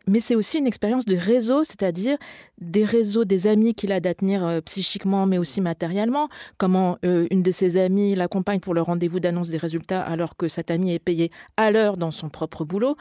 Mais 0.09 0.21
c'est 0.21 0.35
aussi 0.35 0.59
une 0.59 0.67
expérience 0.67 1.05
de 1.05 1.17
réseau, 1.17 1.63
c'est-à-dire 1.63 2.17
des 2.61 2.85
réseaux, 2.85 3.25
des 3.25 3.47
amis 3.47 3.75
qu'il 3.75 3.93
a 3.93 4.01
d'attenir 4.01 4.45
euh, 4.45 4.61
psychiquement, 4.61 5.27
mais 5.27 5.39
aussi 5.39 5.61
matériellement. 5.61 6.29
Comment 6.59 6.99
une 7.03 7.43
de 7.43 7.51
ses 7.51 7.77
amies 7.77 8.15
l'accompagne 8.15 8.61
pour 8.61 8.75
le 8.75 8.83
rendez-vous 8.83 9.21
d'annonce 9.21 9.51
des 9.51 9.57
résultats 9.57 10.01
alors 10.01 10.37
que 10.37 10.49
cette 10.49 10.71
amie 10.71 10.93
est 10.93 10.99
payée 10.99 11.31
à 11.57 11.71
l'heure 11.71 11.97
dans 11.97 12.11
son 12.11 12.29
propre 12.29 12.65
boulot. 12.65 12.97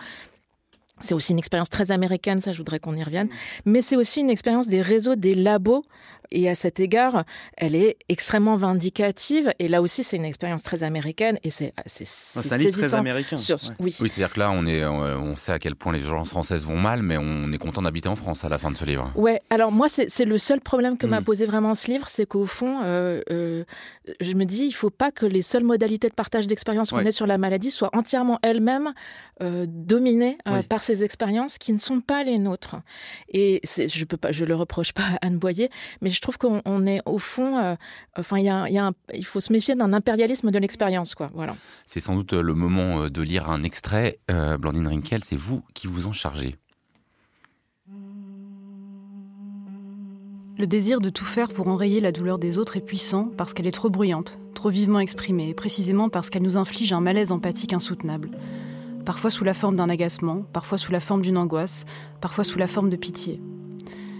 C'est 1.01 1.13
aussi 1.13 1.31
une 1.31 1.39
expérience 1.39 1.69
très 1.69 1.91
américaine, 1.91 2.41
ça 2.41 2.51
je 2.51 2.57
voudrais 2.57 2.79
qu'on 2.79 2.95
y 2.95 3.03
revienne. 3.03 3.29
Mais 3.65 3.81
c'est 3.81 3.95
aussi 3.95 4.21
une 4.21 4.29
expérience 4.29 4.67
des 4.67 4.81
réseaux, 4.81 5.15
des 5.15 5.35
labos 5.35 5.83
et 6.31 6.49
à 6.49 6.55
cet 6.55 6.79
égard, 6.79 7.25
elle 7.57 7.75
est 7.75 7.97
extrêmement 8.07 8.55
vindicative. 8.55 9.51
Et 9.59 9.67
là 9.67 9.81
aussi, 9.81 10.03
c'est 10.03 10.15
une 10.15 10.25
expérience 10.25 10.63
très 10.63 10.83
américaine. 10.83 11.37
Et 11.43 11.49
c'est 11.49 11.73
c'est 11.85 12.53
un 12.53 12.57
livre 12.57 12.71
très 12.71 12.95
américain. 12.95 13.35
Oui, 13.79 13.95
oui 13.99 14.09
c'est-à-dire 14.09 14.33
que 14.33 14.39
là, 14.39 14.51
on 14.51 14.65
est, 14.65 14.85
on 14.85 15.35
sait 15.35 15.51
à 15.51 15.59
quel 15.59 15.75
point 15.75 15.91
les 15.91 16.01
urgences 16.01 16.29
françaises 16.29 16.65
vont 16.65 16.77
mal, 16.77 17.03
mais 17.03 17.17
on 17.17 17.51
est 17.51 17.57
content 17.57 17.81
d'habiter 17.81 18.07
en 18.07 18.15
France 18.15 18.45
à 18.45 18.49
la 18.49 18.57
fin 18.57 18.71
de 18.71 18.77
ce 18.77 18.85
livre. 18.85 19.11
Ouais. 19.15 19.41
Alors 19.49 19.71
moi, 19.71 19.87
c'est 19.89 20.25
le 20.25 20.37
seul 20.37 20.61
problème 20.61 20.97
que 20.97 21.05
m'a 21.05 21.19
hmm. 21.19 21.25
posé 21.25 21.45
vraiment 21.45 21.75
ce 21.75 21.91
livre, 21.91 22.07
c'est 22.07 22.25
qu'au 22.25 22.45
fond, 22.45 22.79
euh, 22.83 23.21
euh, 23.29 23.63
je 24.21 24.33
me 24.33 24.45
dis, 24.45 24.65
il 24.65 24.71
faut 24.71 24.89
pas 24.89 25.11
que 25.11 25.25
les 25.25 25.41
seules 25.41 25.63
modalités 25.63 26.07
de 26.07 26.13
partage 26.13 26.47
d'expérience 26.47 26.91
qu'on 26.91 26.99
ait 26.99 27.11
sur 27.11 27.27
la 27.27 27.37
maladie 27.37 27.71
soient 27.71 27.89
entièrement 27.93 28.39
elles-mêmes 28.41 28.93
euh, 29.41 29.65
dominées 29.67 30.37
par 30.69 30.83
ces 30.83 30.90
expériences 30.99 31.57
qui 31.57 31.73
ne 31.73 31.77
sont 31.77 32.01
pas 32.01 32.23
les 32.23 32.37
nôtres. 32.37 32.75
Et 33.29 33.61
je 33.63 34.05
peux 34.05 34.17
pas, 34.17 34.31
je 34.31 34.45
le 34.45 34.55
reproche 34.55 34.93
pas 34.93 35.03
à 35.03 35.27
Anne 35.27 35.37
Boyer, 35.37 35.69
mais 36.01 36.09
je 36.09 36.21
trouve 36.21 36.37
qu'on 36.37 36.85
est 36.85 37.01
au 37.05 37.17
fond, 37.17 37.57
euh, 37.57 37.75
enfin, 38.17 38.39
il 38.39 38.45
y 38.45 38.49
a, 38.49 38.91
il 39.13 39.25
faut 39.25 39.39
se 39.39 39.51
méfier 39.53 39.75
d'un 39.75 39.93
impérialisme 39.93 40.51
de 40.51 40.59
l'expérience, 40.59 41.15
quoi. 41.15 41.29
Voilà. 41.33 41.55
C'est 41.85 41.99
sans 41.99 42.15
doute 42.15 42.33
le 42.33 42.53
moment 42.53 43.03
euh, 43.03 43.09
de 43.09 43.21
lire 43.21 43.49
un 43.49 43.63
extrait. 43.63 44.19
Euh, 44.29 44.57
Blandine 44.57 44.87
Rinkel, 44.87 45.23
c'est 45.23 45.35
vous 45.35 45.63
qui 45.73 45.87
vous 45.87 46.07
en 46.07 46.13
chargez. 46.13 46.55
Le 50.57 50.67
désir 50.67 51.01
de 51.01 51.09
tout 51.09 51.25
faire 51.25 51.49
pour 51.49 51.69
enrayer 51.69 51.99
la 51.99 52.11
douleur 52.11 52.37
des 52.37 52.59
autres 52.59 52.77
est 52.77 52.85
puissant 52.85 53.31
parce 53.35 53.53
qu'elle 53.53 53.65
est 53.65 53.71
trop 53.71 53.89
bruyante, 53.89 54.39
trop 54.53 54.69
vivement 54.69 54.99
exprimée, 54.99 55.55
précisément 55.55 56.07
parce 56.07 56.29
qu'elle 56.29 56.43
nous 56.43 56.55
inflige 56.55 56.93
un 56.93 57.01
malaise 57.01 57.31
empathique 57.31 57.73
insoutenable. 57.73 58.29
Parfois 59.05 59.31
sous 59.31 59.43
la 59.43 59.53
forme 59.53 59.75
d'un 59.75 59.89
agacement, 59.89 60.43
parfois 60.53 60.77
sous 60.77 60.91
la 60.91 60.99
forme 60.99 61.21
d'une 61.21 61.37
angoisse, 61.37 61.85
parfois 62.19 62.43
sous 62.43 62.59
la 62.59 62.67
forme 62.67 62.89
de 62.89 62.95
pitié. 62.95 63.41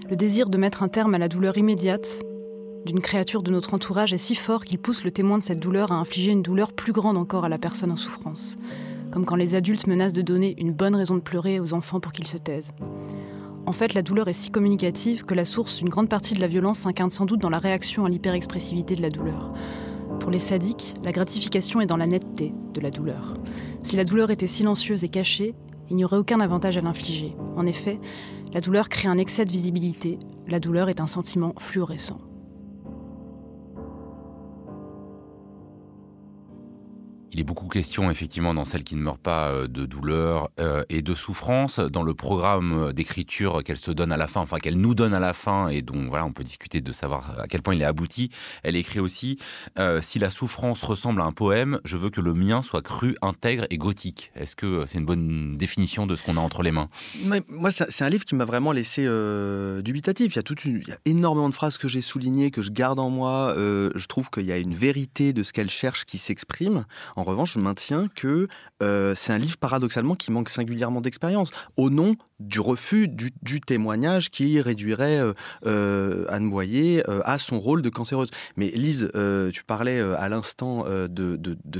Le 0.10 0.16
désir 0.16 0.50
de 0.50 0.58
mettre 0.58 0.84
un 0.84 0.88
terme 0.88 1.14
à 1.14 1.18
la 1.20 1.28
douleur 1.28 1.58
immédiate 1.58 2.08
d'une 2.86 3.00
créature 3.00 3.44
de 3.44 3.52
notre 3.52 3.76
entourage 3.76 4.12
est 4.12 4.18
si 4.18 4.34
fort 4.34 4.66
qu'il 4.66 4.80
pousse 4.80 5.04
le 5.04 5.12
témoin 5.12 5.38
de 5.38 5.44
cette 5.44 5.60
douleur 5.60 5.92
à 5.92 5.96
infliger 5.96 6.32
une 6.32 6.42
douleur 6.42 6.74
plus 6.74 6.94
grande 6.94 7.18
encore 7.18 7.46
à 7.46 7.50
la 7.50 7.60
personne 7.60 7.92
en 7.92 7.96
souffrance, 7.96 8.58
comme 9.12 9.26
quand 9.26 9.36
les 9.36 9.54
adultes 9.54 9.86
menacent 9.86 10.14
de 10.14 10.24
donner 10.24 10.56
une 10.58 10.74
bonne 10.74 10.96
raison 10.96 11.16
de 11.16 11.22
pleurer 11.22 11.60
aux 11.60 11.74
enfants 11.74 12.00
pour 12.00 12.12
qu'ils 12.12 12.28
se 12.28 12.38
taisent. 12.38 12.72
En 13.68 13.74
fait, 13.74 13.94
la 13.94 14.02
douleur 14.02 14.28
est 14.28 14.34
si 14.34 14.50
communicative 14.50 15.24
que 15.26 15.36
la 15.36 15.46
source 15.46 15.78
d'une 15.78 15.90
grande 15.90 16.10
partie 16.10 16.34
de 16.34 16.42
la 16.42 16.48
violence 16.48 16.80
s'incarne 16.80 17.12
sans 17.12 17.26
doute 17.26 17.40
dans 17.40 17.52
la 17.52 17.60
réaction 17.60 18.06
à 18.06 18.10
l'hyperexpressivité 18.10 18.96
de 18.96 19.04
la 19.04 19.12
douleur. 19.12 19.54
Pour 20.22 20.30
les 20.30 20.38
sadiques, 20.38 20.94
la 21.04 21.12
gratification 21.12 21.82
est 21.82 21.88
dans 21.88 21.98
la 21.98 22.06
netteté 22.06 22.54
de 22.76 22.80
la 22.80 22.92
douleur. 22.92 23.34
Si 23.82 23.96
la 23.96 24.06
douleur 24.06 24.30
était 24.30 24.46
silencieuse 24.46 25.04
et 25.04 25.10
cachée, 25.10 25.56
il 25.90 25.96
n'y 25.96 26.06
aurait 26.06 26.18
aucun 26.18 26.40
avantage 26.40 26.78
à 26.78 26.82
l'infliger. 26.82 27.36
En 27.58 27.66
effet, 27.66 28.00
la 28.54 28.62
douleur 28.62 28.88
crée 28.88 29.08
un 29.08 29.18
excès 29.18 29.46
de 29.46 29.52
visibilité. 29.52 30.20
La 30.48 30.60
douleur 30.60 30.90
est 30.90 31.02
un 31.02 31.08
sentiment 31.08 31.56
fluorescent. 31.58 32.20
Il 37.34 37.40
est 37.40 37.46
beaucoup 37.46 37.70
question, 37.70 38.12
effectivement, 38.12 38.54
dans 38.54 38.66
celle 38.66 38.84
qui 38.84 38.98
ne 38.98 39.02
meurt 39.02 39.22
pas, 39.22 39.48
euh, 39.48 39.68
de 39.70 39.86
douleur 39.86 40.50
euh, 40.60 40.84
et 40.90 41.02
de 41.02 41.16
souffrance. 41.16 41.80
Dans 41.80 42.04
le 42.04 42.14
programme 42.14 42.92
d'écriture 42.92 43.64
qu'elle 43.64 43.78
se 43.78 43.92
donne 43.92 44.12
à 44.12 44.18
la 44.18 44.28
fin, 44.28 44.42
enfin 44.42 44.58
qu'elle 44.60 44.78
nous 44.78 44.96
donne 44.96 45.14
à 45.14 45.22
la 45.22 45.32
fin, 45.32 45.70
et 45.70 45.82
dont 45.82 46.10
voilà, 46.10 46.26
on 46.26 46.34
peut 46.34 46.44
discuter 46.44 46.82
de 46.82 46.92
savoir 46.92 47.40
à 47.40 47.48
quel 47.48 47.62
point 47.62 47.74
il 47.74 47.82
est 47.82 47.86
abouti. 47.86 48.32
Elle 48.64 48.76
écrit 48.76 49.00
aussi 49.00 49.40
euh, 49.80 50.02
si 50.02 50.20
la 50.20 50.30
souffrance 50.30 50.84
ressemble 50.84 51.22
à 51.22 51.24
un 51.24 51.32
poème, 51.32 51.80
je 51.86 51.96
veux 51.96 52.10
que 52.10 52.20
le 52.20 52.34
mien 52.34 52.64
soit 52.64 52.82
cru, 52.82 53.16
intègre 53.22 53.66
et 53.70 53.78
gothique. 53.78 54.34
Est-ce 54.36 54.58
que 54.58 54.84
c'est 54.86 54.98
une 54.98 55.06
bonne 55.06 55.56
définition 55.56 56.08
de 56.08 56.18
ce 56.18 56.24
qu'on 56.24 56.36
a 56.36 56.42
entre 56.42 56.64
les 56.64 56.72
mains? 56.72 56.90
Moi, 57.48 57.72
c'est 57.72 58.04
un 58.04 58.10
livre 58.10 58.26
qui 58.26 58.36
m'a 58.36 58.46
vraiment 58.46 58.74
laissé 58.74 59.08
dubitatif. 59.82 60.34
Il 60.34 60.36
y 60.36 60.40
a 60.40 60.44
toute 60.44 60.66
une, 60.66 60.82
il 60.82 60.90
y 60.90 61.10
énormément 61.10 61.48
de 61.48 61.54
phrases 61.54 61.78
que 61.78 61.88
j'ai 61.88 62.02
soulignées, 62.02 62.52
que 62.52 62.62
je 62.62 62.72
garde 62.72 63.00
en 63.00 63.10
moi. 63.10 63.54
je 63.58 64.06
trouve 64.08 64.30
qu'il 64.30 64.46
y 64.46 64.52
a 64.52 64.58
une 64.58 64.74
vérité 64.74 65.32
de 65.32 65.44
ce 65.44 65.54
qu'elle 65.54 65.70
cherche 65.70 66.04
qui 66.06 66.18
s'exprime. 66.18 66.86
Revanche, 67.24 67.54
je 67.54 67.60
maintiens 67.60 68.08
que 68.16 68.48
euh, 68.82 69.14
c'est 69.16 69.34
un 69.34 69.38
livre 69.38 69.58
paradoxalement 69.58 70.16
qui 70.16 70.32
manque 70.32 70.50
singulièrement 70.50 71.02
d'expérience, 71.02 71.50
au 71.78 71.90
nom 71.90 72.16
du 72.40 72.60
refus 72.60 73.08
du, 73.08 73.62
témoignage 73.62 74.32
qui 74.32 74.60
réduirait 74.60 75.20
euh, 75.20 75.34
euh, 75.66 76.26
Anne 76.30 76.50
Boyer 76.50 77.04
à 77.26 77.38
son 77.38 77.60
rôle 77.60 77.82
de 77.82 77.90
cancéreuse. 77.90 78.30
Mais 78.56 78.70
Lise, 78.70 79.12
tu 79.54 79.64
parlais 79.64 80.00
à 80.00 80.30
l'instant 80.30 80.86
de, 80.88 81.38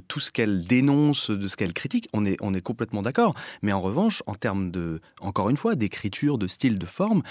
tout 0.08 0.20
ce 0.20 0.32
qu'elle 0.32 0.66
dénonce, 0.66 1.32
de 1.32 1.48
ce 1.48 1.58
qu'elle 1.58 1.74
critique, 1.74 2.08
on 2.14 2.26
est, 2.26 2.38
on 2.42 2.54
est 2.54 2.62
complètement 2.62 3.02
d'accord. 3.02 3.34
Mais 3.62 3.74
en 3.74 3.82
revanche, 3.82 4.22
en 4.28 4.36
termes 4.36 4.72
de, 4.72 5.02
encore 5.22 5.50
une 5.50 5.58
fois, 5.58 5.76
d'écriture, 5.76 6.38
de 6.38 6.48
style, 6.48 6.78
de 6.78 6.86
forme, 6.86 7.24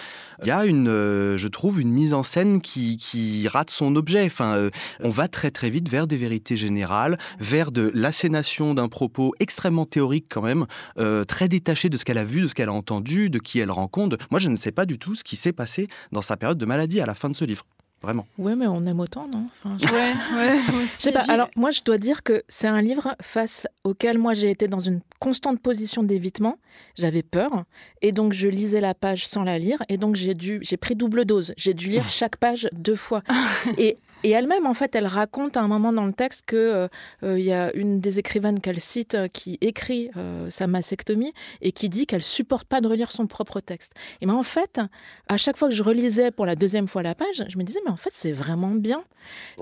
il 0.43 0.49
y 0.49 0.51
a 0.51 0.67
une, 0.67 0.87
je 0.87 1.49
trouve, 1.49 1.81
une 1.81 1.91
mise 1.91 2.15
en 2.15 2.23
scène 2.23 2.61
qui, 2.61 2.97
qui 2.97 3.47
rate 3.49 3.71
son 3.71 3.95
objet. 3.97 4.25
Enfin, 4.25 4.71
on 5.01 5.11
va 5.11 5.29
très 5.29 5.51
très 5.51 5.71
vite 5.71 5.89
vers 5.89 6.07
des 6.07 6.17
vérités 6.17 6.57
générales, 6.57 7.19
vers 7.39 7.73
de 7.73 7.91
l'assénation 8.01 8.75
d'un 8.75 8.89
propos 8.89 9.33
extrêmement 9.39 9.87
théorique 9.87 10.27
quand 10.29 10.43
même, 10.43 10.67
euh, 10.99 11.25
très 11.25 11.49
détaché 11.49 11.89
de 11.89 11.97
ce 11.97 12.05
qu'elle 12.05 12.19
a 12.19 12.25
vu, 12.25 12.41
de 12.41 12.49
ce 12.49 12.55
qu'elle 12.55 12.69
a 12.69 12.73
entendu, 12.73 13.31
de 13.31 13.39
qui 13.39 13.61
elle 13.61 13.71
rencontre. 13.71 14.17
Moi, 14.31 14.41
je 14.41 14.49
ne 14.49 14.57
sais 14.57 14.73
pas 14.73 14.87
du 14.87 14.99
tout 14.99 15.15
ce 15.15 15.25
qui 15.25 15.37
s'est 15.37 15.53
passé 15.53 15.89
dans 16.13 16.23
sa 16.23 16.37
période 16.37 16.59
de 16.59 16.67
maladie 16.67 17.01
à 17.01 17.07
la 17.07 17.15
fin 17.15 17.29
de 17.29 17.37
ce 17.37 17.45
livre. 17.45 17.65
Vraiment. 18.03 18.27
Oui, 18.39 18.55
mais 18.57 18.67
on 18.67 18.87
aime 18.87 19.01
autant, 19.01 19.29
non? 19.29 19.47
Enfin, 19.63 19.77
je... 19.79 19.85
Ouais, 19.93 20.15
ouais. 20.35 20.59
je 20.83 20.87
sais 20.87 21.13
pas. 21.13 21.25
Alors, 21.29 21.51
moi, 21.55 21.71
je 21.71 21.83
dois 21.83 21.99
dire 21.99 22.23
que 22.23 22.43
c'est 22.49 22.67
un 22.67 22.81
livre 22.81 23.15
face 23.21 23.67
auquel 23.85 24.17
moi 24.17 24.33
j'ai 24.33 24.51
été 24.51 24.69
dans 24.69 24.81
une 24.81 25.01
constante 25.19 25.61
position 25.61 26.03
d'évitement. 26.03 26.57
J'avais 26.97 27.23
peur, 27.23 27.65
et 28.01 28.13
donc 28.13 28.33
je 28.33 28.49
lisais 28.49 28.81
la 28.81 28.95
page 28.95 29.29
sans 29.29 29.45
la 29.45 29.59
lire, 29.59 29.83
et 29.91 29.99
donc 29.99 30.17
j'ai 30.17 30.35
dû, 30.35 30.61
j'ai 30.63 30.79
pris 30.79 30.95
double 30.95 31.27
dose. 31.27 31.53
J'ai 31.59 31.75
dû 31.75 31.91
lire 31.91 32.09
chaque 32.09 32.39
page 32.39 32.71
deux 32.73 32.97
fois. 32.97 33.23
et 33.77 33.99
et 34.23 34.31
elle-même, 34.31 34.67
en 34.67 34.75
fait, 34.75 34.95
elle 34.95 35.07
raconte 35.07 35.57
à 35.57 35.61
un 35.61 35.69
moment 35.69 35.93
dans 35.93 36.07
le 36.07 36.13
texte 36.13 36.45
que 36.47 36.57
euh, 36.57 36.89
euh, 37.23 37.39
il 37.39 37.45
y 37.45 37.53
a 37.53 37.75
une 37.75 38.01
des 38.01 38.19
écrivaines 38.19 38.61
qu'elle 38.61 38.81
cite 38.81 39.15
euh, 39.15 39.29
qui 39.29 39.59
écrit 39.61 40.11
sa 40.49 40.67
mastectomie 40.67 41.33
et 41.61 41.73
qui 41.73 41.89
dit 41.89 42.07
qu'elle 42.07 42.23
supporte 42.23 42.67
pas 42.67 42.81
de 42.81 42.89
relire 42.89 43.11
son 43.11 43.27
propre 43.27 43.61
texte. 43.61 43.93
Et 44.21 44.27
ben 44.27 44.35
en 44.35 44.43
fait, 44.43 44.81
à 45.29 45.37
chaque 45.37 45.57
fois 45.57 45.69
que 45.69 45.75
je 45.75 45.83
relisais 45.83 46.31
pour 46.31 46.47
la 46.47 46.57
deuxième 46.57 46.89
fois 46.89 47.03
la 47.03 47.15
page, 47.15 47.45
je 47.49 47.59
me 47.59 47.63
disais 47.63 47.81
mais 47.85 47.91
en 47.91 47.97
fait 47.97 48.11
c'est 48.13 48.33
vraiment 48.33 48.71
bien. 48.71 49.03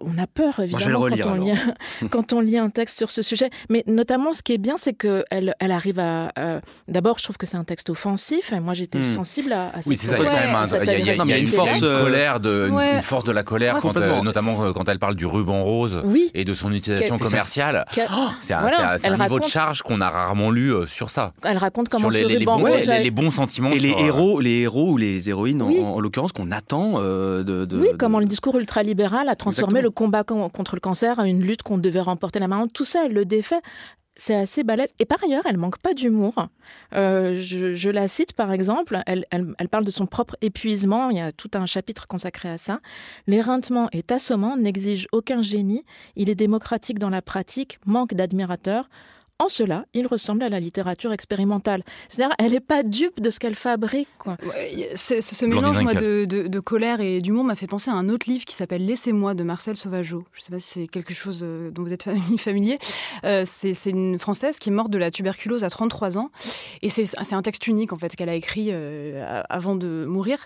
On 0.01 0.17
a 0.19 0.27
peur 0.27 0.61
évidemment 0.61 1.01
quand, 1.01 1.27
on 1.27 1.35
lit, 1.35 1.53
quand, 2.11 2.33
on 2.33 2.41
lit, 2.41 2.59
un 2.59 2.71
texte 2.71 2.97
sur 2.97 3.11
ce 3.11 3.23
sujet, 3.23 3.51
mais 3.69 3.83
notamment 3.87 4.33
ce 4.33 4.43
qui 4.43 4.53
est 4.53 4.59
bien, 4.59 4.77
c'est 4.77 4.93
que 4.93 5.25
elle, 5.31 5.55
elle 5.59 5.73
arrive 5.73 5.99
à. 5.99 6.33
D'abord, 6.87 7.19
je 7.19 7.25
trouve 7.25 7.37
que 7.37 7.47
c'est 7.47 7.57
un 7.57 7.65
texte 7.65 7.91
offensif. 7.91 8.53
Et 8.53 8.61
moi, 8.61 8.75
j'étais 8.75 8.99
hmm. 8.99 9.15
sensible 9.15 9.53
à. 9.53 9.73
oui, 9.87 9.97
c'est 9.97 10.07
ça. 10.07 10.19
Il 10.19 10.25
y 10.25 10.27
a 10.27 10.31
quand 10.31 11.25
même 11.25 11.29
il 11.29 11.31
y 11.31 11.33
a, 11.33 11.39
une 11.39 11.47
force, 11.49 11.81
colère 11.81 12.41
de, 12.41 12.69
une, 12.71 13.01
force 13.01 13.25
de 13.25 13.33
la 13.33 13.43
colère 13.43 13.79
quand, 13.81 13.99
notamment 14.23 14.48
euh, 14.63 14.73
quand 14.73 14.89
elle 14.89 14.99
parle 14.99 15.15
du 15.15 15.27
ruban 15.27 15.63
rose 15.63 16.03
et 16.35 16.45
de 16.45 16.55
son 16.55 16.73
utilisation 16.73 17.19
commerciale. 17.19 17.85
Oh, 17.97 18.29
c'est 18.41 18.55
un, 18.55 19.17
niveau 19.19 19.41
de 19.41 19.45
charge 19.45 19.83
qu'on 19.83 20.01
a 20.01 20.11
rarement 20.11 20.51
lu 20.51 20.73
euh, 20.73 20.87
sur 20.87 21.11
ça. 21.11 21.33
Elle 21.43 21.59
raconte 21.59 21.89
comment 21.89 22.11
sur 22.11 22.29
les, 22.29 22.37
ruban 22.39 22.59
bons, 22.59 22.69
rose 22.69 22.89
les, 22.89 23.11
bons 23.11 23.31
sentiments. 23.31 23.71
Et 23.71 23.79
les 23.79 23.95
héros, 23.99 24.41
les 24.41 24.61
héros 24.61 24.93
ou 24.93 24.97
les 24.97 25.29
héroïnes, 25.29 25.63
en, 25.63 26.01
l'occurrence, 26.01 26.33
qu'on 26.33 26.51
attend 26.51 26.95
euh, 26.97 27.43
de, 27.43 27.77
Oui, 27.77 27.89
comment 27.99 28.21
le 28.21 28.27
discours 28.27 28.57
ultralibéral 28.57 29.29
a 29.29 29.37
transformé 29.37 29.81
le 29.81 29.91
combat 29.91 30.25
contre 30.25 30.75
le 30.75 30.81
cancer 30.81 31.19
en 31.19 31.25
une 31.25 31.43
lutte 31.43 31.63
qu'on 31.63 31.79
devait 31.79 32.01
remporter 32.01 32.39
la 32.39 32.49
main. 32.49 32.67
Tout 32.73 32.85
ça, 32.85 33.07
elle 33.07 33.13
le 33.13 33.25
défait 33.25 33.61
c'est 34.19 34.35
assez 34.35 34.65
balèze. 34.65 34.89
Et 34.99 35.05
par 35.07 35.23
ailleurs, 35.23 35.45
elle 35.47 35.57
manque 35.57 35.79
pas 35.79 35.95
d'humour. 35.95 36.49
Euh, 36.95 37.41
je, 37.41 37.89
la 37.89 38.09
cite 38.09 38.33
par 38.33 38.53
exemple, 38.53 39.01
elle, 39.07 39.25
elle, 39.31 39.69
parle 39.71 39.85
de 39.85 39.91
son 39.93 40.07
propre 40.07 40.37
épuisement. 40.43 41.09
Il 41.11 41.17
y 41.17 41.21
a 41.21 41.33
tout 41.33 41.51
un 41.55 41.67
chapitre 41.67 42.09
consacré 42.09 42.51
à 42.51 42.59
ça. 42.59 42.81
L'éreintement 43.29 43.89
est 43.93 44.11
assommant, 44.11 44.57
n'exige 44.57 45.07
aucun 45.13 45.41
génie. 45.41 45.85
Il 46.17 46.29
est 46.29 46.35
démocratique 46.35 46.99
dans 46.99 47.11
la 47.11 47.23
pratique, 47.23 47.79
manque 47.87 48.15
d'admirateurs. 48.15 48.91
En 49.41 49.49
cela, 49.49 49.85
il 49.95 50.09
ressemble 50.09 50.43
à 50.43 50.49
la 50.49 50.59
littérature 50.59 51.13
expérimentale. 51.13 51.85
C'est-à-dire, 52.09 52.35
elle 52.41 52.51
n'est 52.51 52.61
pas 52.61 52.83
dupe 52.83 53.21
de 53.21 53.31
ce 53.31 53.39
qu'elle 53.39 53.55
fabrique. 53.55 54.09
Quoi. 54.19 54.37
ce 54.97 55.45
mélange 55.47 55.79
de, 55.79 56.59
colère 56.59 57.01
et 57.01 57.21
d'humour 57.21 57.45
m'a 57.45 57.55
fait 57.55 57.69
penser 57.69 57.89
à 57.89 57.95
un 57.95 58.09
autre 58.09 58.29
livre 58.29 58.45
qui 58.45 58.57
s'appelle 58.57 58.85
Laissez-moi 58.85 59.35
de 59.35 59.45
Marcel 59.45 59.77
Sauvageau. 59.77 60.25
Je 60.33 60.41
ne 60.41 60.43
sais 60.43 60.51
pas 60.51 60.59
si 60.59 60.81
c'est 60.81 60.87
quelque 60.89 61.15
chose 61.15 61.43
euh, 61.45 61.71
dont 61.71 61.85
vous 61.85 61.93
êtes 61.93 62.09
familier. 62.39 62.81
Euh, 63.25 63.45
c'est 63.47 63.77
une 63.87 64.19
Française 64.19 64.59
qui 64.59 64.71
est 64.71 64.73
morte 64.73 64.91
de 64.91 64.99
la 64.99 65.13
tuberculose 65.13 65.63
à 65.63 65.71
33 65.71 66.19
ans. 66.19 66.31
Et 66.83 66.91
c'est 66.91 67.33
un 67.33 67.43
texte 67.43 67.69
unique, 67.69 67.93
en 67.93 67.97
fait, 67.97 68.17
qu'elle 68.17 68.31
a 68.31 68.35
écrit 68.35 68.71
euh, 68.73 69.43
avant 69.49 69.77
de 69.77 70.05
mourir. 70.05 70.45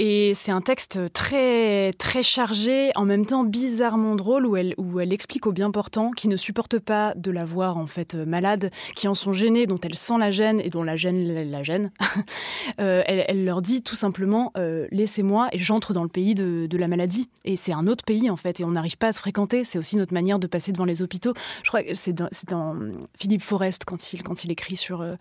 Et 0.00 0.32
c'est 0.34 0.50
un 0.50 0.62
texte 0.62 1.12
très, 1.12 1.92
très 1.92 2.24
chargé, 2.24 2.90
en 2.96 3.04
même 3.04 3.24
temps 3.24 3.44
bizarrement 3.44 4.16
drôle, 4.16 4.46
où 4.46 4.56
elle, 4.56 4.74
où 4.78 4.98
elle 4.98 5.12
explique 5.12 5.46
aux 5.46 5.52
bien 5.52 5.70
portants 5.70 6.10
qui 6.10 6.26
ne 6.26 6.36
supportent 6.36 6.80
pas 6.80 7.14
de 7.14 7.30
la 7.30 7.44
voir, 7.44 7.76
en 7.76 7.86
fait, 7.86 8.15
malades 8.24 8.70
qui 8.94 9.08
en 9.08 9.14
sont 9.14 9.32
gênées, 9.32 9.66
dont 9.66 9.78
elle 9.82 9.96
sent 9.96 10.18
la 10.18 10.30
gêne 10.30 10.60
et 10.60 10.70
dont 10.70 10.82
la 10.82 10.96
gêne 10.96 11.50
la 11.50 11.62
gêne, 11.62 11.90
euh, 12.80 13.02
elle, 13.06 13.44
leur 13.44 13.62
dit 13.62 13.82
tout 13.82 13.96
simplement 13.96 14.52
euh, 14.56 14.86
laissez-moi 14.90 15.48
et 15.52 15.58
j'entre 15.58 15.92
dans 15.92 16.02
le 16.02 16.08
pays 16.08 16.34
de, 16.34 16.76
la 16.76 16.88
maladie. 16.88 17.28
Et 17.44 17.56
c'est 17.56 17.72
un 17.72 17.86
autre 17.86 18.04
pays 18.04 18.28
en 18.28 18.36
fait, 18.36 18.60
et 18.60 18.64
on 18.64 18.72
n'arrive 18.72 18.98
pas 18.98 19.08
à 19.08 19.12
se 19.12 19.20
fréquenter. 19.20 19.64
C'est 19.64 19.78
aussi 19.78 19.96
notre 19.96 20.12
manière 20.12 20.38
de 20.38 20.46
passer 20.46 20.72
devant 20.72 20.84
les 20.84 21.00
hôpitaux. 21.00 21.32
Je 21.62 21.68
crois 21.68 21.82
que 21.82 21.94
c'est 21.94 22.12
dans, 22.12 22.28
dans, 22.48 22.76
Philippe 23.18 23.42
Forest 23.42 23.84
quand 23.86 24.12
il, 24.12 24.22
quand 24.22 24.44
il 24.44 24.50
écrit 24.50 24.76
sur, 24.76 25.00
euh, 25.00 25.14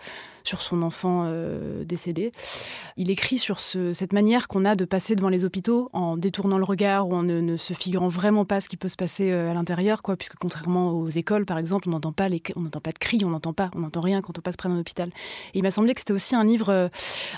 sur 0.44 0.62
son 0.62 0.82
enfant 0.82 1.32
décédé. 1.86 2.32
Il 2.98 3.10
écrit 3.10 3.38
sur 3.38 3.60
ce, 3.60 3.94
cette 3.94 4.14
manière 4.14 4.48
qu'on 4.48 4.66
a 4.66 4.76
de 4.76 4.86
passer 4.86 5.16
devant 5.16 5.30
les 5.30 5.46
hôpitaux 5.46 5.90
en 5.94 6.18
détournant 6.18 6.58
le 6.58 6.64
regard 6.64 7.08
ou 7.08 7.16
en 7.16 7.24
ne, 7.24 7.58
se 7.58 7.74
figurant 7.74 8.10
vraiment 8.10 8.46
pas 8.46 8.62
ce 8.62 8.70
qui 8.70 8.78
peut 8.78 8.90
se 8.90 8.96
passer 8.96 9.32
à 9.32 9.54
l'intérieur, 9.54 10.02
quoi, 10.02 10.18
puisque 10.18 10.36
contrairement 10.36 10.92
aux 10.92 11.08
écoles 11.08 11.46
par 11.46 11.58
exemple, 11.58 11.88
on 11.88 11.92
n'entend 11.92 12.12
pas 12.12 12.30
les, 12.30 12.42
on 12.56 12.62
pas 12.86 12.92
de 12.92 13.00
cris, 13.00 13.20
on 13.26 13.32
n'entend 13.32 13.52
pas, 13.52 13.72
on 13.76 13.80
n'entend 13.80 14.02
rien 14.02 14.22
quand 14.22 14.38
on 14.38 14.42
passe 14.42 14.58
près 14.58 14.70
d'un 14.70 14.78
hôpital. 14.78 15.10
Et 15.56 15.58
il 15.58 15.64
m'a 15.64 15.72
semblé 15.72 15.96
que 15.96 16.02
c'était 16.02 16.14
aussi 16.14 16.36
un 16.36 16.44
livre 16.44 16.70
euh, 16.70 16.88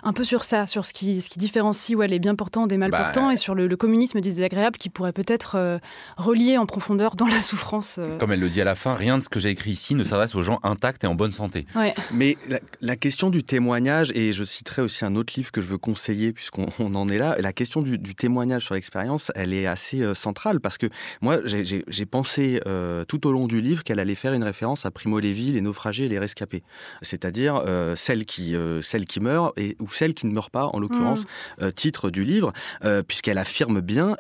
un 0.04 0.12
peu 0.12 0.26
sur 0.26 0.44
ça, 0.44 0.68
sur 0.68 0.86
ce 0.86 0.92
qui, 0.92 1.22
ce 1.22 1.30
qui 1.30 1.40
différencie 1.40 1.98
ouais, 1.98 2.10
les 2.10 2.20
bien 2.20 2.36
portants 2.36 2.68
des 2.68 2.78
mal 2.78 2.92
bah, 2.92 3.04
portants 3.04 3.32
et 3.32 3.38
sur 3.38 3.56
le, 3.56 3.78
communisme 3.78 4.20
désagréable 4.20 4.78
qui 4.78 4.90
pourrait 4.90 5.14
peut-être 5.14 5.56
euh, 5.56 5.78
relier 6.18 6.58
en 6.58 6.66
profondeur 6.66 7.16
dans 7.16 7.28
la 7.28 7.42
souffrance. 7.42 7.98
Euh. 7.98 8.18
Comme 8.18 8.34
elle 8.34 8.42
le 8.42 8.50
dit 8.50 8.60
à 8.60 8.66
la 8.66 8.76
fin, 8.76 8.94
rien 8.94 9.18
de 9.18 9.24
ce 9.24 9.30
que 9.30 9.40
j'ai 9.40 9.50
écrit 9.50 9.72
ici 9.72 9.96
ne 9.96 10.04
s'adresse 10.04 10.36
aux 10.36 10.42
gens 10.42 10.60
intacts 10.64 11.06
et 11.06 11.08
en 11.08 11.16
bonne 11.16 11.32
santé. 11.32 11.66
Mais 12.12 12.38
la, 12.82 12.96
question 12.98 13.30
du 13.30 13.44
témoignage, 13.44 14.12
et 14.16 14.34
je 14.34 14.44
citerai 14.44 14.82
aussi 14.82 15.06
un 15.06 15.16
autre 15.16 15.34
livre 15.38 15.52
que 15.52 15.62
je 15.62 15.68
veux 15.68 15.78
conseiller 15.78 16.34
puisqu'on 16.34 16.68
en 16.80 17.08
est 17.08 17.20
là, 17.20 17.38
la 17.40 17.54
question 17.54 17.82
du, 17.82 18.16
témoignage 18.16 18.66
sur 18.66 18.74
l'expérience, 18.74 19.32
elle 19.36 19.54
est 19.54 19.68
assez 19.68 20.04
centrale 20.14 20.60
parce 20.60 20.78
que 20.78 20.88
moi, 21.22 21.38
j'ai 21.46 22.06
pensé 22.06 22.60
tout 23.08 23.28
au 23.28 23.32
long 23.32 23.48
du 23.48 23.62
livre 23.62 23.86
qu'elle 23.86 24.00
allait 24.00 24.16
faire 24.16 24.34
une 24.34 24.44
référence 24.44 24.86
à 24.86 24.92
Primo 24.92 25.20
Levi 25.20 25.37
les 25.38 25.62
naufragés 25.62 26.06
et 26.06 26.10
les 26.10 26.20
rescapés. 26.20 26.64
C'est-à-dire 27.02 27.62
euh, 27.66 27.96
celles, 27.96 28.26
qui, 28.26 28.56
euh, 28.56 28.82
celles 28.82 29.06
qui 29.06 29.20
meurent 29.20 29.54
et, 29.58 29.76
ou 29.80 29.90
celles 29.90 30.14
qui 30.14 30.28
ne 30.28 30.34
meurent 30.34 30.52
pas, 30.52 30.66
en 30.66 30.80
l'occurrence, 30.80 31.24
mmh. 31.24 31.64
euh, 31.64 31.72
titre 31.72 32.10
du 32.10 32.24
livre, 32.24 32.54
puisqu'elle 33.08 33.38
affirme 33.38 33.82
bien 33.82 34.16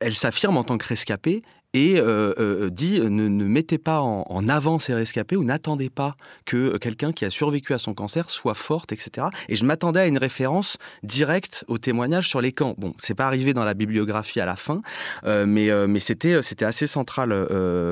elle 0.00 0.14
s'affirme 0.14 0.56
en 0.56 0.64
tant 0.64 0.78
que 0.78 0.86
rescapée 0.86 1.42
et 1.76 2.00
euh, 2.00 2.32
euh, 2.38 2.70
dit 2.70 3.00
ne, 3.00 3.28
mettez 3.44 3.76
pas 3.76 4.00
en, 4.00 4.48
avant 4.48 4.78
ces 4.78 4.94
rescapés 4.94 5.36
ou 5.36 5.44
n'attendez 5.44 5.90
pas 5.90 6.16
que 6.46 6.78
quelqu'un 6.78 7.12
qui 7.12 7.26
a 7.26 7.30
survécu 7.30 7.74
à 7.74 7.78
son 7.78 7.92
cancer 7.92 8.30
soit 8.30 8.54
forte, 8.54 8.92
etc. 8.92 9.26
Et 9.50 9.56
je 9.56 9.64
m'attendais 9.66 10.00
à 10.00 10.06
une 10.06 10.16
référence 10.16 10.78
directe 11.02 11.66
au 11.68 11.76
témoignage 11.76 12.30
sur 12.30 12.40
les 12.40 12.52
camps. 12.52 12.74
Bon, 12.78 12.94
c'est 12.98 13.14
pas 13.14 13.26
arrivé 13.26 13.52
dans 13.52 13.64
la 13.64 13.74
bibliographie 13.74 14.40
à 14.40 14.46
la 14.46 14.56
fin, 14.56 14.80
euh, 15.24 15.44
mais, 15.46 16.00
c'était, 16.00 16.34
assez 16.64 16.86
central 16.86 17.46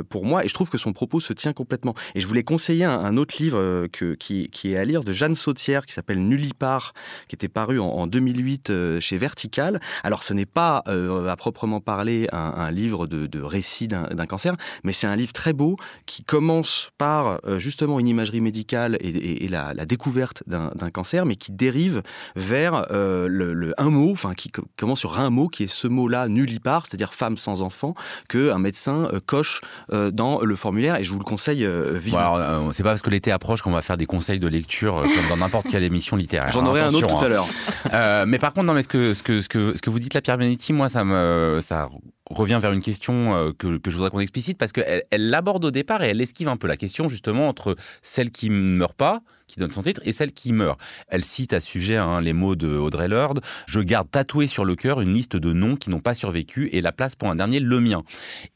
pour 0.08 0.24
moi 0.24 0.44
et 0.44 0.48
je 0.48 0.54
trouve 0.54 0.70
que 0.70 0.78
son 0.78 0.94
propos 0.94 1.20
se 1.20 1.34
tient 1.34 1.52
complètement. 1.52 1.94
Et 2.14 2.20
je 2.20 2.26
voulais 2.26 2.42
conseiller 2.42 2.84
un, 2.84 3.16
autre 3.18 3.34
livre 3.38 3.86
que, 3.88 4.14
qui, 4.14 4.48
est 4.64 4.76
à 4.76 4.84
lire 4.84 5.04
de 5.04 5.12
Jeanne 5.12 5.36
Sautière 5.36 5.84
qui 5.84 5.92
s'appelle 5.92 6.20
Nullipare, 6.26 6.94
qui 7.28 7.34
était 7.34 7.48
paru 7.48 7.78
en, 7.78 8.06
2008 8.06 9.00
chez 9.00 9.18
Vertical. 9.18 9.80
Alors 10.02 10.22
ce 10.22 10.32
n'est 10.32 10.46
pas 10.46 10.82
à 10.86 11.36
proprement 11.36 11.80
parler 11.80 12.28
un, 12.32 12.38
un 12.38 12.70
livre 12.70 13.06
de, 13.06 13.26
de 13.26 13.42
récit 13.42 13.73
d'un 13.82 14.26
cancer, 14.26 14.54
mais 14.82 14.92
c'est 14.92 15.06
un 15.06 15.16
livre 15.16 15.32
très 15.32 15.52
beau 15.52 15.76
qui 16.06 16.24
commence 16.24 16.90
par 16.98 17.40
euh, 17.46 17.58
justement 17.58 17.98
une 18.00 18.08
imagerie 18.08 18.40
médicale 18.40 18.96
et, 19.00 19.48
la, 19.48 19.74
découverte 19.86 20.42
d'un 20.46 20.90
cancer, 20.90 21.26
mais 21.26 21.36
qui 21.36 21.52
dérive 21.52 22.02
vers 22.36 22.86
euh, 22.90 23.28
le, 23.28 23.74
un 23.78 23.90
mot, 23.90 24.10
enfin 24.12 24.34
qui 24.34 24.50
commence 24.76 25.00
sur 25.00 25.18
un 25.18 25.30
mot 25.30 25.48
qui 25.48 25.64
est 25.64 25.72
ce 25.72 25.86
mot-là 25.86 26.28
nullipare, 26.28 26.86
c'est-à-dire 26.86 27.12
femme 27.14 27.36
sans 27.36 27.62
enfant, 27.62 27.94
que 28.28 28.50
un 28.50 28.58
médecin 28.58 29.08
euh, 29.12 29.20
coche 29.24 29.60
dans 29.90 30.40
le 30.40 30.56
formulaire 30.56 30.96
et 30.96 31.04
je 31.04 31.12
vous 31.12 31.18
le 31.18 31.24
conseille 31.24 31.66
vivement. 31.92 32.36
Bon, 32.36 32.72
c'est 32.72 32.82
pas 32.82 32.90
parce 32.90 33.02
que 33.02 33.10
l'été 33.10 33.32
approche 33.32 33.62
qu'on 33.62 33.70
va 33.70 33.82
faire 33.82 33.96
des 33.96 34.06
conseils 34.06 34.38
de 34.38 34.48
lecture 34.48 35.02
comme 35.02 35.28
dans 35.28 35.36
n'importe 35.36 35.66
quelle 35.68 35.82
émission 35.82 36.16
littéraire. 36.16 36.52
J'en 36.52 36.66
aurai 36.66 36.80
un 36.80 36.92
autre 36.92 37.06
tout 37.06 37.16
à 37.16 37.24
hein. 37.24 37.28
l'heure. 37.28 38.26
mais 38.26 38.38
par 38.38 38.52
contre, 38.52 38.66
non, 38.66 38.74
mais 38.74 38.82
ce 38.82 38.88
que, 38.88 39.14
ce 39.14 39.22
que, 39.22 39.40
ce 39.40 39.48
que, 39.48 39.76
ce 39.76 39.82
que 39.82 39.90
vous 39.90 39.98
dites 39.98 40.14
là, 40.14 40.20
Pierre 40.20 40.38
Benetti, 40.38 40.72
moi, 40.72 40.88
ça 40.88 41.04
me, 41.04 41.60
ça 41.62 41.88
revient 42.30 42.58
vers 42.60 42.72
une 42.72 42.80
question 42.80 43.34
euh, 43.34 43.52
que, 43.52 43.78
je 43.84 43.90
voudrais 43.90 44.10
qu'on 44.10 44.20
explicite 44.20 44.58
parce 44.58 44.72
qu'elle 44.72 45.02
elle 45.10 45.28
l'aborde 45.28 45.64
au 45.64 45.70
départ 45.70 46.02
et 46.02 46.08
elle 46.08 46.20
esquive 46.20 46.48
un 46.48 46.56
peu 46.56 46.66
la 46.66 46.76
question 46.76 47.08
justement 47.08 47.48
entre 47.48 47.76
celle 48.02 48.30
qui 48.30 48.50
ne 48.50 48.54
meurt 48.54 48.96
pas, 48.96 49.20
qui 49.46 49.60
donne 49.60 49.72
son 49.72 49.82
titre, 49.82 50.00
et 50.04 50.12
celle 50.12 50.32
qui 50.32 50.52
meurt. 50.52 50.80
Elle 51.08 51.24
cite 51.24 51.52
à 51.52 51.60
ce 51.60 51.68
sujet 51.68 51.96
hein, 51.96 52.20
les 52.20 52.32
mots 52.32 52.56
de 52.56 52.76
Audrey 52.76 53.08
Lorde 53.08 53.40
Je 53.66 53.80
garde 53.80 54.10
tatoué 54.10 54.46
sur 54.46 54.64
le 54.64 54.74
cœur 54.74 55.00
une 55.00 55.12
liste 55.12 55.36
de 55.36 55.52
noms 55.52 55.76
qui 55.76 55.90
n'ont 55.90 56.00
pas 56.00 56.14
survécu 56.14 56.68
et 56.72 56.80
la 56.80 56.92
place 56.92 57.14
pour 57.14 57.28
un 57.28 57.36
dernier, 57.36 57.60
le 57.60 57.80
mien. 57.80 58.02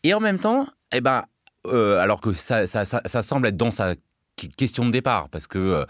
Et 0.03 0.15
en 0.15 0.21
même 0.21 0.39
temps, 0.39 0.67
eh 0.93 1.01
ben, 1.01 1.25
euh, 1.67 1.99
alors 1.99 2.21
que 2.21 2.33
ça, 2.33 2.67
ça, 2.67 3.23
semble 3.23 3.49
être 3.49 3.57
dans 3.57 3.71
sa 3.71 3.95
question 4.46 4.87
de 4.87 4.90
départ 4.90 5.29
parce 5.29 5.46
que 5.46 5.59
euh, 5.59 5.85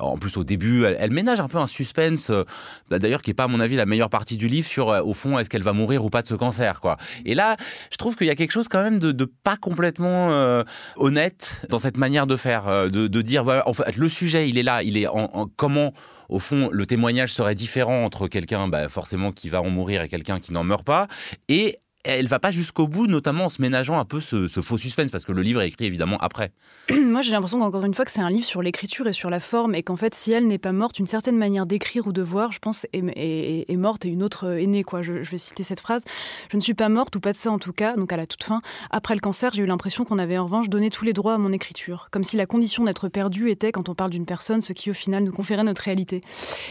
en 0.00 0.18
plus 0.18 0.36
au 0.36 0.44
début 0.44 0.84
elle, 0.84 1.12
ménage 1.12 1.40
un 1.40 1.48
peu 1.48 1.58
un 1.58 1.66
suspense 1.66 2.30
euh, 2.30 2.44
bah, 2.90 2.98
d'ailleurs 2.98 3.22
qui 3.22 3.30
est 3.30 3.34
pas 3.34 3.44
à 3.44 3.48
mon 3.48 3.60
avis 3.60 3.76
la 3.76 3.86
meilleure 3.86 4.10
partie 4.10 4.36
du 4.36 4.48
livre 4.48 4.66
sur 4.66 4.90
euh, 4.90 5.00
au 5.02 5.14
fond 5.14 5.38
est-ce 5.38 5.48
qu'elle 5.48 5.62
va 5.62 5.72
mourir 5.72 6.04
ou 6.04 6.10
pas 6.10 6.22
de 6.22 6.26
ce 6.26 6.34
cancer 6.34 6.80
quoi 6.80 6.96
et 7.24 7.34
là 7.34 7.56
je 7.90 7.96
trouve 7.96 8.16
qu'il 8.16 8.26
y 8.26 8.30
a 8.30 8.34
quelque 8.34 8.50
chose 8.52 8.68
quand 8.68 8.82
même 8.82 8.98
de, 8.98 9.24
pas 9.24 9.56
complètement 9.56 10.62
honnête 10.96 11.64
dans 11.68 11.78
cette 11.78 11.96
manière 11.96 12.26
de 12.26 12.36
faire 12.36 12.90
de, 12.90 13.22
dire 13.22 13.62
en 13.66 13.72
fait 13.72 13.96
le 13.96 14.08
sujet 14.08 14.48
il 14.48 14.58
est 14.58 14.62
là 14.62 14.82
il 14.82 14.96
est 14.96 15.06
en, 15.06 15.48
comment 15.56 15.92
au 16.28 16.38
fond, 16.38 16.70
le 16.72 16.86
témoignage 16.86 17.32
serait 17.32 17.54
différent 17.54 18.04
entre 18.04 18.26
quelqu'un, 18.26 18.66
bah, 18.66 18.88
forcément, 18.88 19.32
qui 19.32 19.50
va 19.50 19.60
en 19.60 19.68
mourir 19.68 20.00
et 20.00 20.08
quelqu'un 20.08 20.40
qui 20.40 20.52
n'en 20.54 20.64
meurt 20.64 20.84
pas. 20.84 21.06
Et 21.50 21.78
elle 22.04 22.26
va 22.26 22.38
pas 22.38 22.50
jusqu'au 22.50 22.88
bout, 22.88 23.06
notamment 23.06 23.46
en 23.46 23.48
se 23.48 23.62
ménageant 23.62 23.98
un 23.98 24.04
peu 24.04 24.20
ce, 24.20 24.48
faux 24.48 24.78
suspense, 24.78 25.10
parce 25.10 25.24
que 25.24 25.32
le 25.32 25.42
livre 25.42 25.60
est 25.62 25.68
écrit 25.68 25.86
évidemment 25.86 26.18
après. 26.18 26.52
Moi, 26.90 27.22
j'ai 27.22 27.32
l'impression 27.32 27.60
qu'encore 27.60 27.84
une 27.84 27.94
fois 27.94 28.04
que 28.04 28.10
c'est 28.10 28.20
un 28.20 28.30
livre 28.30 28.44
sur 28.44 28.62
l'écriture 28.62 29.06
et 29.06 29.12
sur 29.12 29.30
la 29.30 29.40
forme, 29.40 29.74
et 29.74 29.82
qu'en 29.82 29.96
fait, 29.96 30.14
si 30.14 30.32
elle 30.32 30.46
n'est 30.46 30.58
pas 30.58 30.72
morte, 30.72 30.98
une 30.98 31.06
certaine 31.06 31.36
manière 31.36 31.66
d'écrire 31.66 32.06
ou 32.06 32.12
de 32.12 32.22
voir, 32.22 32.50
je 32.52 32.58
pense, 32.58 32.86
est, 32.92 33.76
morte 33.76 34.04
et 34.04 34.08
une 34.08 34.22
autre 34.22 34.58
est 34.58 34.66
née. 34.66 34.82
Quoi. 34.82 35.02
Je, 35.02 35.12
vais 35.12 35.38
citer 35.38 35.62
cette 35.62 35.80
phrase. 35.80 36.04
Je 36.50 36.56
ne 36.56 36.62
suis 36.62 36.74
pas 36.74 36.88
morte, 36.88 37.14
ou 37.16 37.20
pas 37.20 37.32
de 37.32 37.38
ça 37.38 37.50
en 37.50 37.58
tout 37.58 37.72
cas, 37.72 37.94
donc 37.96 38.12
à 38.12 38.16
la 38.16 38.26
toute 38.26 38.42
fin. 38.42 38.62
Après 38.90 39.14
le 39.14 39.20
cancer, 39.20 39.52
j'ai 39.54 39.62
eu 39.62 39.66
l'impression 39.66 40.04
qu'on 40.04 40.18
avait 40.18 40.38
en 40.38 40.44
revanche 40.44 40.68
donné 40.68 40.90
tous 40.90 41.04
les 41.04 41.12
droits 41.12 41.34
à 41.34 41.38
mon 41.38 41.52
écriture, 41.52 42.08
comme 42.10 42.24
si 42.24 42.36
la 42.36 42.46
condition 42.46 42.84
d'être 42.84 43.08
perdu 43.08 43.50
était, 43.50 43.70
quand 43.70 43.88
on 43.88 43.94
parle 43.94 44.10
d'une 44.10 44.26
personne, 44.26 44.60
ce 44.60 44.72
qui 44.72 44.90
au 44.90 44.94
final 44.94 45.22
nous 45.22 45.32
conférait 45.32 45.64
notre 45.64 45.82
réalité. 45.82 46.22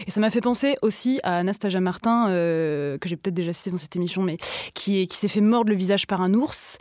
Et 0.06 0.10
ça 0.10 0.20
m'a 0.20 0.30
fait 0.30 0.40
penser 0.40 0.76
aussi 0.82 1.20
à 1.22 1.38
Anastasia 1.38 1.80
Martin, 1.80 2.28
euh, 2.28 2.98
que 2.98 3.08
j'ai 3.08 3.16
peut-être 3.16 3.34
déjà 3.34 3.52
cité 3.52 3.70
dans 3.70 3.78
cette 3.78 3.96
émission, 3.96 4.22
mais 4.22 4.36
qui, 4.74 5.06
qui 5.08 5.21
s'est 5.22 5.28
fait 5.28 5.40
mordre 5.40 5.70
le 5.70 5.76
visage 5.76 6.06
par 6.06 6.20
un 6.20 6.34
ours. 6.34 6.78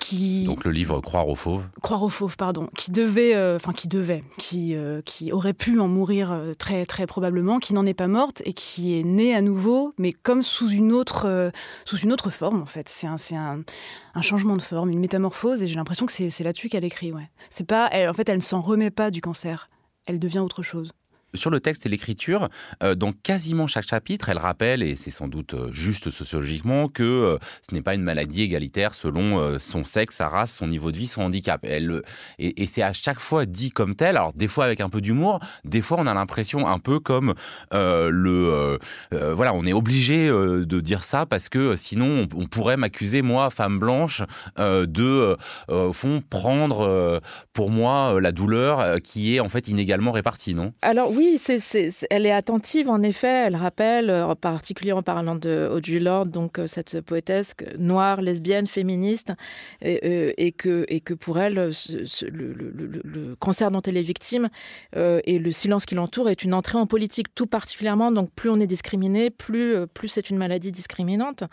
Qui... 0.00 0.44
Donc 0.44 0.64
le 0.64 0.70
livre 0.70 1.00
Croire 1.00 1.28
aux 1.28 1.34
fauves. 1.34 1.64
Croire 1.80 2.02
aux 2.02 2.08
fauves, 2.08 2.36
pardon. 2.36 2.68
Qui 2.76 2.90
devait, 2.90 3.34
euh, 3.34 3.56
enfin 3.56 3.72
qui 3.72 3.88
devait, 3.88 4.22
qui, 4.36 4.76
euh, 4.76 5.00
qui 5.02 5.32
aurait 5.32 5.54
pu 5.54 5.80
en 5.80 5.88
mourir 5.88 6.30
euh, 6.30 6.52
très 6.52 6.84
très 6.84 7.06
probablement, 7.06 7.58
qui 7.58 7.72
n'en 7.72 7.86
est 7.86 7.94
pas 7.94 8.06
morte 8.06 8.42
et 8.44 8.52
qui 8.52 8.98
est 8.98 9.02
née 9.02 9.34
à 9.34 9.40
nouveau, 9.40 9.94
mais 9.98 10.12
comme 10.12 10.42
sous 10.42 10.68
une 10.68 10.92
autre, 10.92 11.50
sous 11.86 11.96
une 11.96 12.12
autre 12.12 12.30
forme 12.30 12.60
en 12.60 12.66
fait. 12.66 12.88
C'est 12.88 13.06
un, 13.06 13.16
c'est 13.16 13.36
un, 13.36 13.62
un, 14.14 14.22
changement 14.22 14.56
de 14.56 14.62
forme, 14.62 14.90
une 14.90 15.00
métamorphose 15.00 15.62
et 15.62 15.68
j'ai 15.68 15.76
l'impression 15.76 16.06
que 16.06 16.12
c'est, 16.12 16.28
c'est 16.28 16.44
là-dessus 16.44 16.68
qu'elle 16.68 16.84
écrit. 16.84 17.12
Ouais. 17.12 17.30
C'est 17.48 17.66
pas, 17.66 17.88
elle, 17.90 18.10
en 18.10 18.14
fait, 18.14 18.28
elle 18.28 18.36
ne 18.36 18.42
s'en 18.42 18.60
remet 18.60 18.90
pas 18.90 19.10
du 19.10 19.22
cancer. 19.22 19.70
Elle 20.06 20.18
devient 20.18 20.40
autre 20.40 20.62
chose. 20.62 20.92
Sur 21.34 21.50
le 21.50 21.60
texte 21.60 21.86
et 21.86 21.88
l'écriture, 21.88 22.48
euh, 22.82 22.94
dans 22.94 23.12
quasiment 23.12 23.66
chaque 23.66 23.86
chapitre, 23.86 24.28
elle 24.28 24.38
rappelle, 24.38 24.82
et 24.82 24.96
c'est 24.96 25.10
sans 25.10 25.28
doute 25.28 25.54
euh, 25.54 25.72
juste 25.72 26.10
sociologiquement, 26.10 26.88
que 26.88 27.02
euh, 27.02 27.38
ce 27.68 27.74
n'est 27.74 27.82
pas 27.82 27.94
une 27.94 28.02
maladie 28.02 28.42
égalitaire 28.42 28.94
selon 28.94 29.58
son 29.58 29.84
sexe, 29.84 30.16
sa 30.16 30.28
race, 30.28 30.54
son 30.54 30.66
niveau 30.66 30.92
de 30.92 30.96
vie, 30.96 31.06
son 31.06 31.22
handicap. 31.22 31.60
Elle, 31.64 32.02
et, 32.38 32.66
c'est 32.66 32.82
à 32.82 32.92
chaque 32.92 33.20
fois 33.20 33.46
dit 33.46 33.70
comme 33.70 33.94
tel, 33.94 34.16
alors 34.16 34.32
des 34.32 34.48
fois 34.48 34.64
avec 34.64 34.80
un 34.80 34.88
peu 34.88 35.00
d'humour, 35.00 35.40
des 35.64 35.82
fois 35.82 35.98
on 36.00 36.06
a 36.06 36.14
l'impression 36.14 36.66
un 36.66 36.78
peu 36.78 37.00
comme 37.00 37.34
le... 37.72 38.78
voilà, 39.10 39.54
on 39.54 39.64
est 39.66 39.72
obligé 39.72 40.28
de 40.28 40.80
dire 40.80 41.04
ça 41.04 41.26
parce 41.26 41.48
que 41.48 41.76
sinon 41.76 42.26
on, 42.34 42.46
pourrait 42.46 42.76
m'accuser, 42.76 43.22
moi, 43.22 43.50
femme 43.50 43.78
blanche, 43.78 44.22
de, 44.58 45.36
au 45.68 45.92
fond, 45.92 46.22
prendre 46.28 47.20
pour 47.52 47.70
moi 47.70 48.20
la 48.20 48.32
douleur 48.32 49.00
qui 49.02 49.36
est 49.36 49.40
en 49.40 49.48
fait 49.48 49.68
inégalement 49.68 50.12
répartie, 50.12 50.54
non? 50.54 50.72
Alors 50.82 51.10
oui, 51.10 51.23
oui, 51.24 51.40
elle 52.10 52.26
est 52.26 52.32
attentive, 52.32 52.88
en 52.88 53.02
effet. 53.02 53.44
Elle 53.46 53.56
rappelle, 53.56 54.10
euh, 54.10 54.26
en 54.26 54.36
particulier 54.36 54.92
en 54.92 55.02
parlant 55.02 55.34
de 55.34 55.68
Audrey 55.70 55.98
Lorde, 55.98 56.30
donc 56.30 56.58
euh, 56.58 56.66
cette 56.66 57.00
poétesse 57.00 57.54
noire, 57.78 58.20
lesbienne, 58.20 58.66
féministe, 58.66 59.32
et, 59.80 60.00
euh, 60.04 60.50
que, 60.56 61.14
pour 61.14 61.38
elle, 61.38 61.54
le, 61.54 63.34
cancer 63.36 63.70
dont 63.70 63.80
elle 63.82 63.96
est 63.96 64.02
victime 64.02 64.48
et 64.94 65.38
le 65.38 65.52
silence 65.52 65.86
qui 65.86 65.94
l'entoure 65.94 66.28
est 66.28 66.44
une 66.44 66.54
entrée 66.54 66.78
en 66.78 66.86
politique, 66.86 67.34
tout 67.34 67.46
particulièrement. 67.46 68.12
Donc 68.12 68.30
plus 68.32 68.50
on 68.50 68.60
est 68.60 68.66
discriminé, 68.66 69.30
plus, 69.30 69.86
c'est 70.06 70.30
une 70.30 70.38
maladie 70.38 70.72
discriminante. 70.72 71.44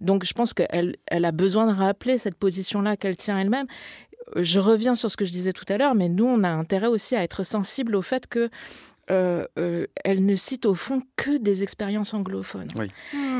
Donc 0.00 0.24
je 0.24 0.32
pense 0.32 0.52
qu'elle 0.52 0.96
elle 1.06 1.24
a 1.24 1.32
besoin 1.32 1.66
de 1.66 1.72
rappeler 1.76 2.18
cette 2.18 2.36
position-là 2.36 2.96
qu'elle 2.96 3.16
tient 3.16 3.38
elle-même 3.38 3.66
je 4.34 4.58
reviens 4.58 4.96
sur 4.96 5.08
ce 5.08 5.16
que 5.16 5.24
je 5.24 5.30
disais 5.30 5.52
tout 5.52 5.64
à 5.68 5.78
l'heure, 5.78 5.94
mais 5.94 6.08
nous, 6.08 6.26
on 6.26 6.42
a 6.42 6.48
intérêt 6.48 6.88
aussi 6.88 7.14
à 7.14 7.22
être 7.22 7.44
sensible 7.44 7.94
au 7.94 8.02
fait 8.02 8.26
que 8.26 8.50
euh, 9.10 9.46
euh, 9.58 9.86
elle 10.04 10.24
ne 10.24 10.34
cite 10.34 10.66
au 10.66 10.74
fond 10.74 11.02
que 11.16 11.38
des 11.38 11.62
expériences 11.62 12.14
anglophones. 12.14 12.72
Oui. 12.78 12.90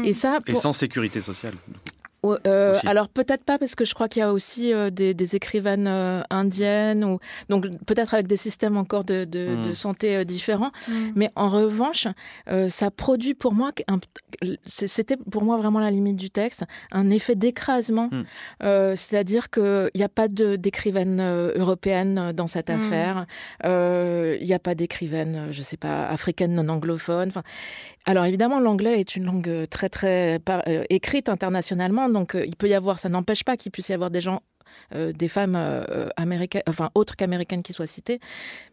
Et 0.05 0.15
ça, 0.15 0.39
et 0.47 0.55
sans 0.55 0.73
sécurité 0.73 1.21
sociale. 1.21 1.55
Euh, 2.47 2.75
alors 2.87 3.09
peut-être 3.09 3.45
pas 3.45 3.59
parce 3.59 3.75
que 3.75 3.85
je 3.85 3.95
crois 3.95 4.09
qu'il 4.09 4.21
y 4.21 4.23
a 4.23 4.33
aussi 4.33 4.73
euh, 4.73 4.91
des, 4.91 5.37
écrivaines 5.37 5.87
euh, 5.87 6.23
indiennes 6.31 7.05
ou 7.05 7.19
donc 7.49 7.67
peut-être 7.85 8.15
avec 8.15 8.27
des 8.27 8.37
systèmes 8.37 8.77
encore 8.77 9.05
de, 9.05 9.25
hmm. 9.25 9.75
santé 9.75 10.25
différents. 10.25 10.73
Hmm. 10.89 11.11
Mais 11.15 11.31
en 11.37 11.49
revanche, 11.49 12.07
ça 12.69 12.91
produit 12.91 13.35
pour 13.35 13.53
moi 13.53 13.73
c'était 14.67 15.17
pour 15.17 15.43
moi 15.43 15.57
vraiment 15.57 15.81
la 15.81 15.91
limite 15.91 16.17
du 16.17 16.31
texte, 16.31 16.65
un 16.93 17.11
effet 17.11 17.35
d'écrasement. 17.35 18.11
Hmm. 18.11 18.95
C'est-à-dire 18.95 19.51
qu'il 19.51 19.91
n'y 19.95 20.03
a 20.03 20.09
pas 20.09 20.29
d'écrivaine 20.29 21.21
européenne 21.57 22.33
dans 22.33 22.47
cette 22.47 22.71
affaire. 22.71 23.27
Il 23.65 24.45
n'y 24.45 24.55
a 24.55 24.59
pas 24.59 24.75
d'écrivaine, 24.75 25.49
je 25.51 25.63
sais 25.63 25.77
pas, 25.77 26.07
africaine 26.07 26.55
non 26.55 26.69
anglophone. 26.69 27.29
Enfin, 27.29 27.43
alors 28.05 28.25
évidemment, 28.25 28.61
l'anglais 28.61 29.01
est 29.01 29.17
une 29.17 29.25
langue 29.25 29.67
très 29.69 29.89
très 29.89 30.41
écrite 30.91 31.29
internationalement 31.29 32.09
donc 32.17 32.35
euh, 32.35 32.47
il 32.47 32.57
peut 32.57 32.69
y 32.69 32.75
avoir, 32.75 32.99
ça 32.99 33.09
n'empêche 33.11 33.45
pas 33.45 33.57
qu'il 33.57 33.71
puisse 33.71 33.91
y 33.91 33.93
avoir 33.93 34.11
des 34.11 34.23
gens 34.23 34.43
euh, 34.95 35.13
des 35.13 35.29
femmes 35.29 35.55
euh, 35.57 36.09
américaines, 36.17 36.63
enfin 36.67 36.91
autres 36.95 37.17
qu'américaines 37.17 37.63
qui 37.63 37.73
soient 37.73 37.87
citées, 37.87 38.21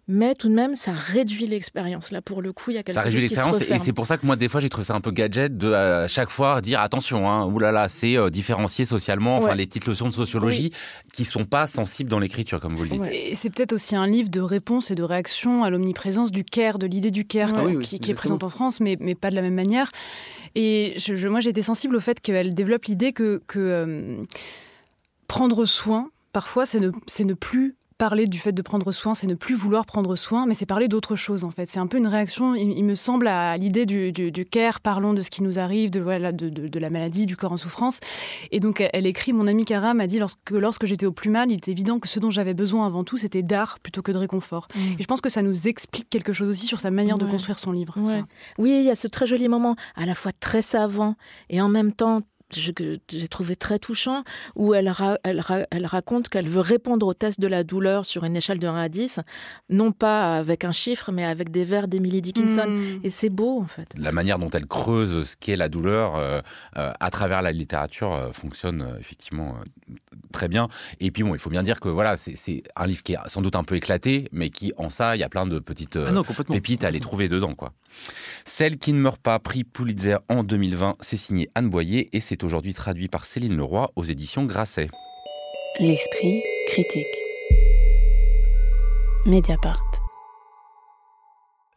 mais 0.08 0.36
tout 0.36 0.50
de 0.50 0.54
même 0.54 0.76
ça 0.76 0.92
réduit 0.92 1.48
l'expérience. 1.48 2.12
Là 2.12 2.22
pour 2.22 2.42
le 2.42 2.54
coup, 2.54 2.72
il 2.72 2.76
y 2.76 2.78
a 2.78 2.84
quelque 2.84 2.96
ça 2.96 3.02
réduit 3.02 3.22
l'expérience 3.22 3.62
et 3.62 3.80
c'est 3.80 3.94
pour 3.94 4.06
ça 4.06 4.18
que 4.18 4.26
moi 4.26 4.36
des 4.36 4.50
fois 4.50 4.62
j'ai 4.62 4.70
trouvé 4.70 4.86
ça 4.86 4.96
un 4.96 5.02
peu 5.02 5.12
gadget 5.12 5.58
de 5.58 5.74
à 5.74 6.08
chaque 6.08 6.30
fois 6.30 6.62
dire 6.62 6.80
attention, 6.82 7.30
hein, 7.30 7.46
oulala, 7.46 7.90
c'est 7.90 8.18
différencié 8.30 8.86
socialement, 8.86 9.38
enfin 9.38 9.56
les 9.56 9.66
petites 9.66 9.86
leçons 9.86 10.10
de 10.10 10.14
sociologie 10.14 10.72
qui 11.14 11.26
sont 11.26 11.46
pas 11.46 11.68
sensibles 11.68 12.10
dans 12.10 12.20
l'écriture 12.20 12.60
comme 12.60 12.76
vous 12.76 12.84
le 12.84 12.90
dites. 12.90 13.08
Et 13.12 13.36
c'est 13.36 13.50
peut-être 13.50 13.74
aussi 13.74 13.96
un 13.96 14.08
livre 14.08 14.30
de 14.30 14.42
réponse 14.42 14.92
et 14.92 14.96
de 14.96 15.04
réaction 15.04 15.64
à 15.64 15.70
l'omniprésence 15.70 16.32
du 16.32 16.44
care, 16.44 16.80
de 16.80 16.88
l'idée 16.88 17.12
du 17.12 17.26
care 17.26 17.54
ah 17.56 17.64
qui, 17.82 18.00
qui 18.00 18.12
est 18.12 18.16
présente 18.16 18.44
en 18.44 18.50
France, 18.50 18.80
mais, 18.80 18.98
mais 19.00 19.16
pas 19.16 19.30
de 19.30 19.36
la 19.36 19.42
même 19.42 19.54
manière. 19.54 19.90
Et 20.56 20.94
je, 20.98 21.28
moi, 21.28 21.40
j'ai 21.40 21.50
été 21.50 21.62
sensible 21.62 21.96
au 21.96 22.00
fait 22.00 22.20
qu'elle 22.20 22.54
développe 22.54 22.86
l'idée 22.86 23.12
que, 23.12 23.42
euh, 23.56 24.24
prendre 25.34 25.66
soin, 25.66 26.12
parfois, 26.32 26.68
c'est 26.68 26.80
ne, 26.80 26.92
ne 26.92 27.34
plus 27.34 27.76
parler 27.98 28.28
du 28.28 28.38
fait 28.38 28.52
de 28.52 28.62
prendre 28.62 28.92
soin, 28.92 29.16
c'est 29.16 29.26
ne 29.26 29.34
plus 29.34 29.56
vouloir 29.56 29.88
prendre 29.88 30.16
soin, 30.16 30.46
mais 30.46 30.54
c'est 30.54 30.68
parler 30.68 30.88
d'autre 30.88 31.16
chose 31.16 31.44
en 31.44 31.50
fait. 31.50 31.72
C'est 31.72 31.80
un 31.80 31.88
peu 31.88 31.98
une 31.98 32.06
réaction, 32.06 32.54
il, 32.54 32.84
me 32.84 32.94
semble, 32.94 33.28
à 33.28 33.58
l'idée 33.58 33.88
du, 33.88 34.12
du, 34.12 34.46
care, 34.46 34.80
parlons 34.80 35.14
de 35.14 35.22
ce 35.22 35.32
qui 35.32 35.42
nous 35.42 35.58
arrive, 35.58 35.90
de, 35.90 36.00
voilà, 36.00 36.32
de, 36.32 36.50
de, 36.50 36.80
la 36.80 36.92
maladie, 36.92 37.26
du 37.26 37.36
corps 37.36 37.52
en 37.52 37.58
souffrance. 37.58 38.00
Et 38.52 38.60
donc 38.60 38.84
elle 38.94 39.08
écrit, 39.08 39.34
mon 39.34 39.48
amie 39.48 39.66
Cara 39.66 39.96
m'a 39.96 40.06
dit 40.06 40.20
lorsque, 40.20 40.52
lorsque 40.52 40.86
j'étais 40.86 41.08
au 41.08 41.12
plus 41.12 41.32
mal, 41.32 41.50
il 41.50 41.56
était 41.56 41.72
évident 41.72 41.98
que 41.98 42.08
ce 42.08 42.20
dont 42.20 42.30
j'avais 42.30 42.54
besoin 42.54 42.86
avant 42.86 43.04
tout, 43.04 43.18
c'était 43.18 43.42
d'art 43.42 43.80
plutôt 43.80 44.04
que 44.04 44.12
de 44.12 44.20
réconfort. 44.20 44.68
Mm. 44.76 44.80
Et 45.00 45.02
je 45.02 45.08
pense 45.08 45.22
que 45.22 45.30
ça 45.30 45.42
nous 45.42 45.68
explique 45.68 46.10
quelque 46.12 46.34
chose 46.34 46.50
aussi 46.50 46.68
sur 46.68 46.80
sa 46.80 46.92
manière 46.92 47.18
de 47.18 47.26
construire 47.26 47.58
son 47.58 47.72
livre. 47.72 47.96
Oui, 48.60 48.78
il 48.80 48.86
y 48.86 48.92
a 48.92 48.96
ce 48.96 49.08
très 49.08 49.26
joli 49.26 49.48
moment, 49.48 49.76
à 49.96 50.06
la 50.06 50.14
fois 50.14 50.32
très 50.40 50.62
savant 50.62 51.16
et 51.50 51.60
en 51.60 51.70
même 51.70 51.92
temps 51.92 52.22
j'ai 52.56 53.28
trouvé 53.28 53.56
très 53.56 53.80
touchant, 53.80 54.24
où 54.56 54.74
elle, 54.74 54.92
elle, 55.24 55.42
elle 55.72 55.86
raconte 55.86 56.30
qu'elle 56.30 56.48
veut 56.48 56.62
répondre 56.62 57.06
au 57.08 57.14
test 57.14 57.40
de 57.40 57.48
la 57.48 57.64
douleur 57.64 58.06
sur 58.06 58.24
une 58.24 58.36
échelle 58.36 58.60
de 58.60 58.68
1 58.68 58.76
à 58.76 58.90
10, 58.90 59.20
non 59.70 59.92
pas 59.92 60.38
avec 60.38 60.66
un 60.66 60.72
chiffre, 60.72 61.12
mais 61.12 61.26
avec 61.26 61.52
des 61.52 61.66
vers 61.66 61.88
d'Emily 61.88 62.22
Dickinson. 62.22 62.68
Hmm. 62.68 63.00
Et 63.04 63.10
c'est 63.10 63.30
beau, 63.30 63.62
en 63.62 63.68
fait. 63.68 63.88
La 63.98 64.12
manière 64.12 64.40
dont 64.40 64.50
elle 64.50 64.66
creuse 64.66 65.28
ce 65.28 65.36
qu'est 65.36 65.56
la 65.56 65.70
douleur 65.70 66.16
euh, 66.16 66.42
euh, 66.78 66.92
à 67.00 67.10
travers 67.10 67.42
la 67.42 67.52
littérature 67.52 68.14
euh, 68.14 68.32
fonctionne 68.32 68.96
effectivement 69.00 69.56
très 70.32 70.48
bien. 70.48 70.68
Et 71.00 71.12
puis 71.12 71.24
bon, 71.24 71.36
il 71.36 71.40
faut 71.40 71.50
bien 71.50 71.64
dire 71.64 71.80
que 71.80 71.90
voilà, 71.90 72.18
c'est 72.18 72.64
un 72.76 72.88
livre 72.88 73.04
qui 73.04 73.14
est 73.14 73.18
sans 73.28 73.42
doute 73.42 73.56
un 73.56 73.64
peu 73.64 73.76
éclaté, 73.76 74.28
mais 74.32 74.50
qui, 74.50 74.74
en 74.78 74.90
ça, 74.90 75.16
il 75.16 75.20
y 75.20 75.24
a 75.24 75.30
plein 75.30 75.46
de 75.46 75.60
petites 75.60 75.98
ah 75.98 76.22
pépites 76.48 76.84
à 76.84 76.88
aller 76.88 77.00
trouver 77.00 77.30
dedans, 77.30 77.56
quoi. 77.56 77.74
Celle 78.46 78.78
qui 78.78 78.94
ne 78.94 79.00
meurt 79.00 79.22
pas, 79.22 79.40
prix 79.40 79.64
Pulitzer 79.64 80.18
en 80.30 80.44
2020, 80.44 80.96
c'est 81.00 81.18
signé 81.18 81.50
Anne 81.56 81.70
Boyer 81.70 82.10
et 82.16 82.20
c'est 82.20 82.43
aujourd'hui 82.44 82.74
traduit 82.74 83.08
par 83.08 83.26
Céline 83.26 83.56
Leroy 83.56 83.92
aux 83.96 84.04
éditions 84.04 84.46
Grasset. 84.46 84.90
L'esprit 85.80 86.44
critique. 86.68 87.08
Mediapart. 89.26 89.93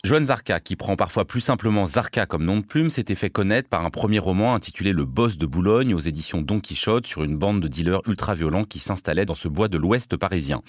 Joanne 0.06 0.26
Zarka, 0.26 0.60
qui 0.60 0.76
prend 0.76 0.94
parfois 0.94 1.24
plus 1.24 1.40
simplement 1.40 1.84
Zarka 1.84 2.26
comme 2.26 2.44
nom 2.44 2.58
de 2.58 2.64
plume, 2.64 2.90
s'était 2.90 3.16
fait 3.16 3.28
connaître 3.28 3.68
par 3.68 3.84
un 3.84 3.90
premier 3.90 4.20
roman 4.20 4.54
intitulé 4.54 4.92
Le 4.92 5.04
Boss 5.04 5.36
de 5.36 5.46
Boulogne 5.46 5.94
aux 5.94 5.98
éditions 5.98 6.42
Don 6.42 6.60
Quichotte 6.60 7.08
sur 7.08 7.24
une 7.24 7.36
bande 7.36 7.60
de 7.60 7.66
dealers 7.66 8.02
ultra-violents 8.06 8.62
qui 8.62 8.78
s'installaient 8.78 9.24
dans 9.24 9.34
ce 9.34 9.48
bois 9.48 9.66
de 9.66 9.76
l'ouest 9.76 10.16
parisien. 10.16 10.62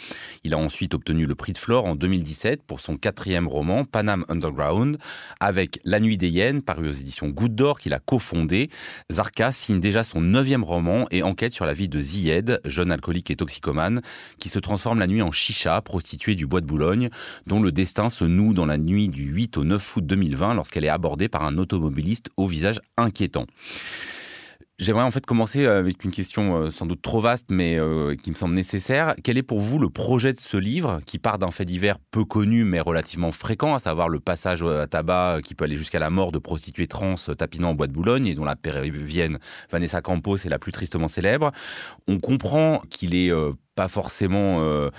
Il 0.43 0.55
a 0.55 0.57
ensuite 0.57 0.95
obtenu 0.95 1.27
le 1.27 1.35
prix 1.35 1.51
de 1.51 1.59
Flore 1.59 1.85
en 1.85 1.93
2017 1.93 2.63
pour 2.63 2.79
son 2.79 2.97
quatrième 2.97 3.47
roman, 3.47 3.85
Panam 3.85 4.25
Underground, 4.27 4.97
avec 5.39 5.81
La 5.85 5.99
Nuit 5.99 6.17
des 6.17 6.29
Hyènes, 6.29 6.63
paru 6.63 6.89
aux 6.89 6.93
éditions 6.93 7.29
Goutte 7.29 7.53
d'Or, 7.53 7.79
qu'il 7.79 7.93
a 7.93 7.99
cofondé. 7.99 8.71
Zarka 9.11 9.51
signe 9.51 9.79
déjà 9.79 10.03
son 10.03 10.19
neuvième 10.19 10.63
roman 10.63 11.05
et 11.11 11.21
enquête 11.21 11.53
sur 11.53 11.67
la 11.67 11.73
vie 11.73 11.89
de 11.89 11.99
Zied, 11.99 12.59
jeune 12.65 12.91
alcoolique 12.91 13.29
et 13.29 13.35
toxicomane, 13.35 14.01
qui 14.39 14.49
se 14.49 14.57
transforme 14.57 14.97
la 14.97 15.05
nuit 15.05 15.21
en 15.21 15.31
chicha, 15.31 15.79
prostituée 15.83 16.33
du 16.33 16.47
bois 16.47 16.61
de 16.61 16.65
Boulogne, 16.65 17.09
dont 17.45 17.61
le 17.61 17.71
destin 17.71 18.09
se 18.09 18.25
noue 18.25 18.55
dans 18.55 18.65
la 18.65 18.79
nuit 18.79 19.09
du 19.09 19.26
8 19.27 19.57
au 19.57 19.63
9 19.63 19.95
août 19.95 20.05
2020 20.05 20.53
lorsqu'elle 20.55 20.85
est 20.85 20.89
abordée 20.89 21.29
par 21.29 21.43
un 21.43 21.57
automobiliste 21.57 22.29
au 22.37 22.47
visage 22.47 22.79
inquiétant. 22.97 23.45
J'aimerais 24.79 25.03
en 25.03 25.09
fait 25.09 25.25
commencer 25.25 25.65
avec 25.65 26.03
une 26.03 26.11
question 26.11 26.55
euh, 26.55 26.69
sans 26.69 26.85
doute 26.85 27.01
trop 27.01 27.19
vaste, 27.19 27.47
mais 27.49 27.79
euh, 27.79 28.15
qui 28.15 28.29
me 28.29 28.35
semble 28.35 28.53
nécessaire. 28.53 29.15
Quel 29.23 29.39
est 29.39 29.43
pour 29.43 29.59
vous 29.59 29.79
le 29.79 29.89
projet 29.89 30.33
de 30.33 30.39
ce 30.39 30.55
livre, 30.55 31.01
qui 31.03 31.17
part 31.17 31.39
d'un 31.39 31.49
fait 31.49 31.65
divers 31.65 31.97
peu 32.11 32.23
connu 32.25 32.63
mais 32.63 32.79
relativement 32.79 33.31
fréquent, 33.31 33.73
à 33.73 33.79
savoir 33.79 34.07
le 34.07 34.19
passage 34.19 34.61
à 34.61 34.85
tabac 34.85 35.39
qui 35.43 35.55
peut 35.55 35.63
aller 35.63 35.77
jusqu'à 35.77 35.97
la 35.97 36.11
mort 36.11 36.31
de 36.31 36.37
prostituées 36.37 36.85
trans 36.85 37.15
tapinant 37.35 37.69
en 37.69 37.73
bois 37.73 37.87
de 37.87 37.91
Boulogne 37.91 38.27
et 38.27 38.35
dont 38.35 38.45
la 38.45 38.55
péruvienne 38.55 39.39
Vanessa 39.71 40.01
Campos 40.01 40.37
est 40.37 40.49
la 40.49 40.59
plus 40.59 40.71
tristement 40.71 41.07
célèbre? 41.07 41.51
On 42.07 42.19
comprend 42.19 42.79
qu'il 42.91 43.15
est 43.15 43.31
euh, 43.31 43.53
pas 43.77 43.87
forcément 43.87 44.57
euh, 44.59 44.89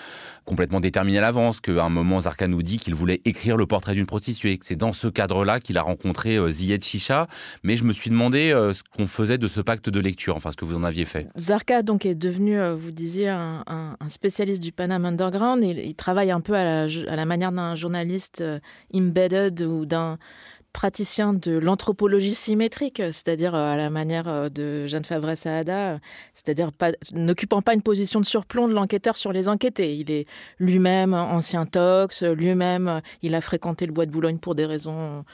complètement 0.45 0.79
déterminé 0.79 1.19
à 1.19 1.21
l'avance, 1.21 1.61
qu'à 1.61 1.85
un 1.85 1.88
moment 1.88 2.21
Zarka 2.21 2.47
nous 2.47 2.62
dit 2.62 2.79
qu'il 2.79 2.95
voulait 2.95 3.21
écrire 3.25 3.57
le 3.57 3.67
portrait 3.67 3.95
d'une 3.95 4.07
prostituée, 4.07 4.57
que 4.57 4.64
c'est 4.64 4.77
dans 4.77 4.93
ce 4.93 5.09
cadre-là 5.09 5.59
qu'il 5.59 5.77
a 5.79 5.83
rencontré 5.83 6.37
euh, 6.37 6.49
Chicha, 6.81 7.27
mais 7.64 7.77
je 7.77 7.83
me 7.83 7.93
suis 7.93 8.09
demandé 8.09 8.53
euh, 8.53 8.73
ce 8.73 8.83
qu'on 8.85 9.09
faisait 9.09 9.37
de 9.37 9.49
ce 9.49 9.61
pacte 9.61 9.91
de 9.91 9.99
lecture, 9.99 10.37
enfin 10.37 10.53
ce 10.53 10.57
que 10.57 10.64
vous 10.64 10.77
en 10.77 10.85
aviez 10.85 11.07
fait. 11.07 11.29
Zarka 11.37 11.83
donc 11.83 12.07
est 12.07 12.14
devenu, 12.14 12.57
vous 12.71 12.93
disiez, 12.93 13.29
un, 13.29 13.64
spécialiste 14.07 14.62
du 14.62 14.71
Panam 14.71 15.05
Underground, 15.05 15.62
il, 15.64 15.81
il 15.81 15.97
travaille 15.97 16.31
un 16.31 16.41
peu 16.41 16.55
à 16.55 16.87
la 16.87 17.25
manière 17.27 17.51
d'un 17.51 17.75
journaliste 17.75 18.45
embedded 18.95 19.61
ou 19.62 19.87
d'un 19.87 20.19
praticien 20.72 21.33
de 21.33 21.59
l'anthropologie 21.59 22.35
symétrique, 22.35 22.98
c'est-à-dire 22.98 23.54
euh, 23.54 23.72
à 23.72 23.76
la 23.76 23.90
manière 23.90 24.28
euh, 24.28 24.48
de 24.48 24.87
Jeanne 24.87 25.04
Favre 25.04 25.35
Saada, 25.35 25.98
c'est-à-dire 26.35 26.70
n'occupant 27.12 27.62
pas 27.62 27.74
une 27.74 27.83
position 27.83 28.20
de 28.20 28.26
surplomb 28.26 28.68
de 28.68 28.74
l'enquêteur 28.74 29.16
sur 29.16 29.33
les 29.33 29.48
enquêtés. 29.48 29.96
Il 29.96 30.11
est 30.11 30.26
lui-même 30.59 31.14
ancien 31.14 31.66
tox, 31.66 32.22
lui-même 32.22 33.00
il 33.22 33.35
a 33.35 33.40
fréquenté 33.40 33.87
le 33.87 33.92
bois 33.92 34.07
de 34.07 34.11
Boulogne 34.11 34.38
pour 34.38 34.54
des 34.54 34.66
raisons 34.66 35.24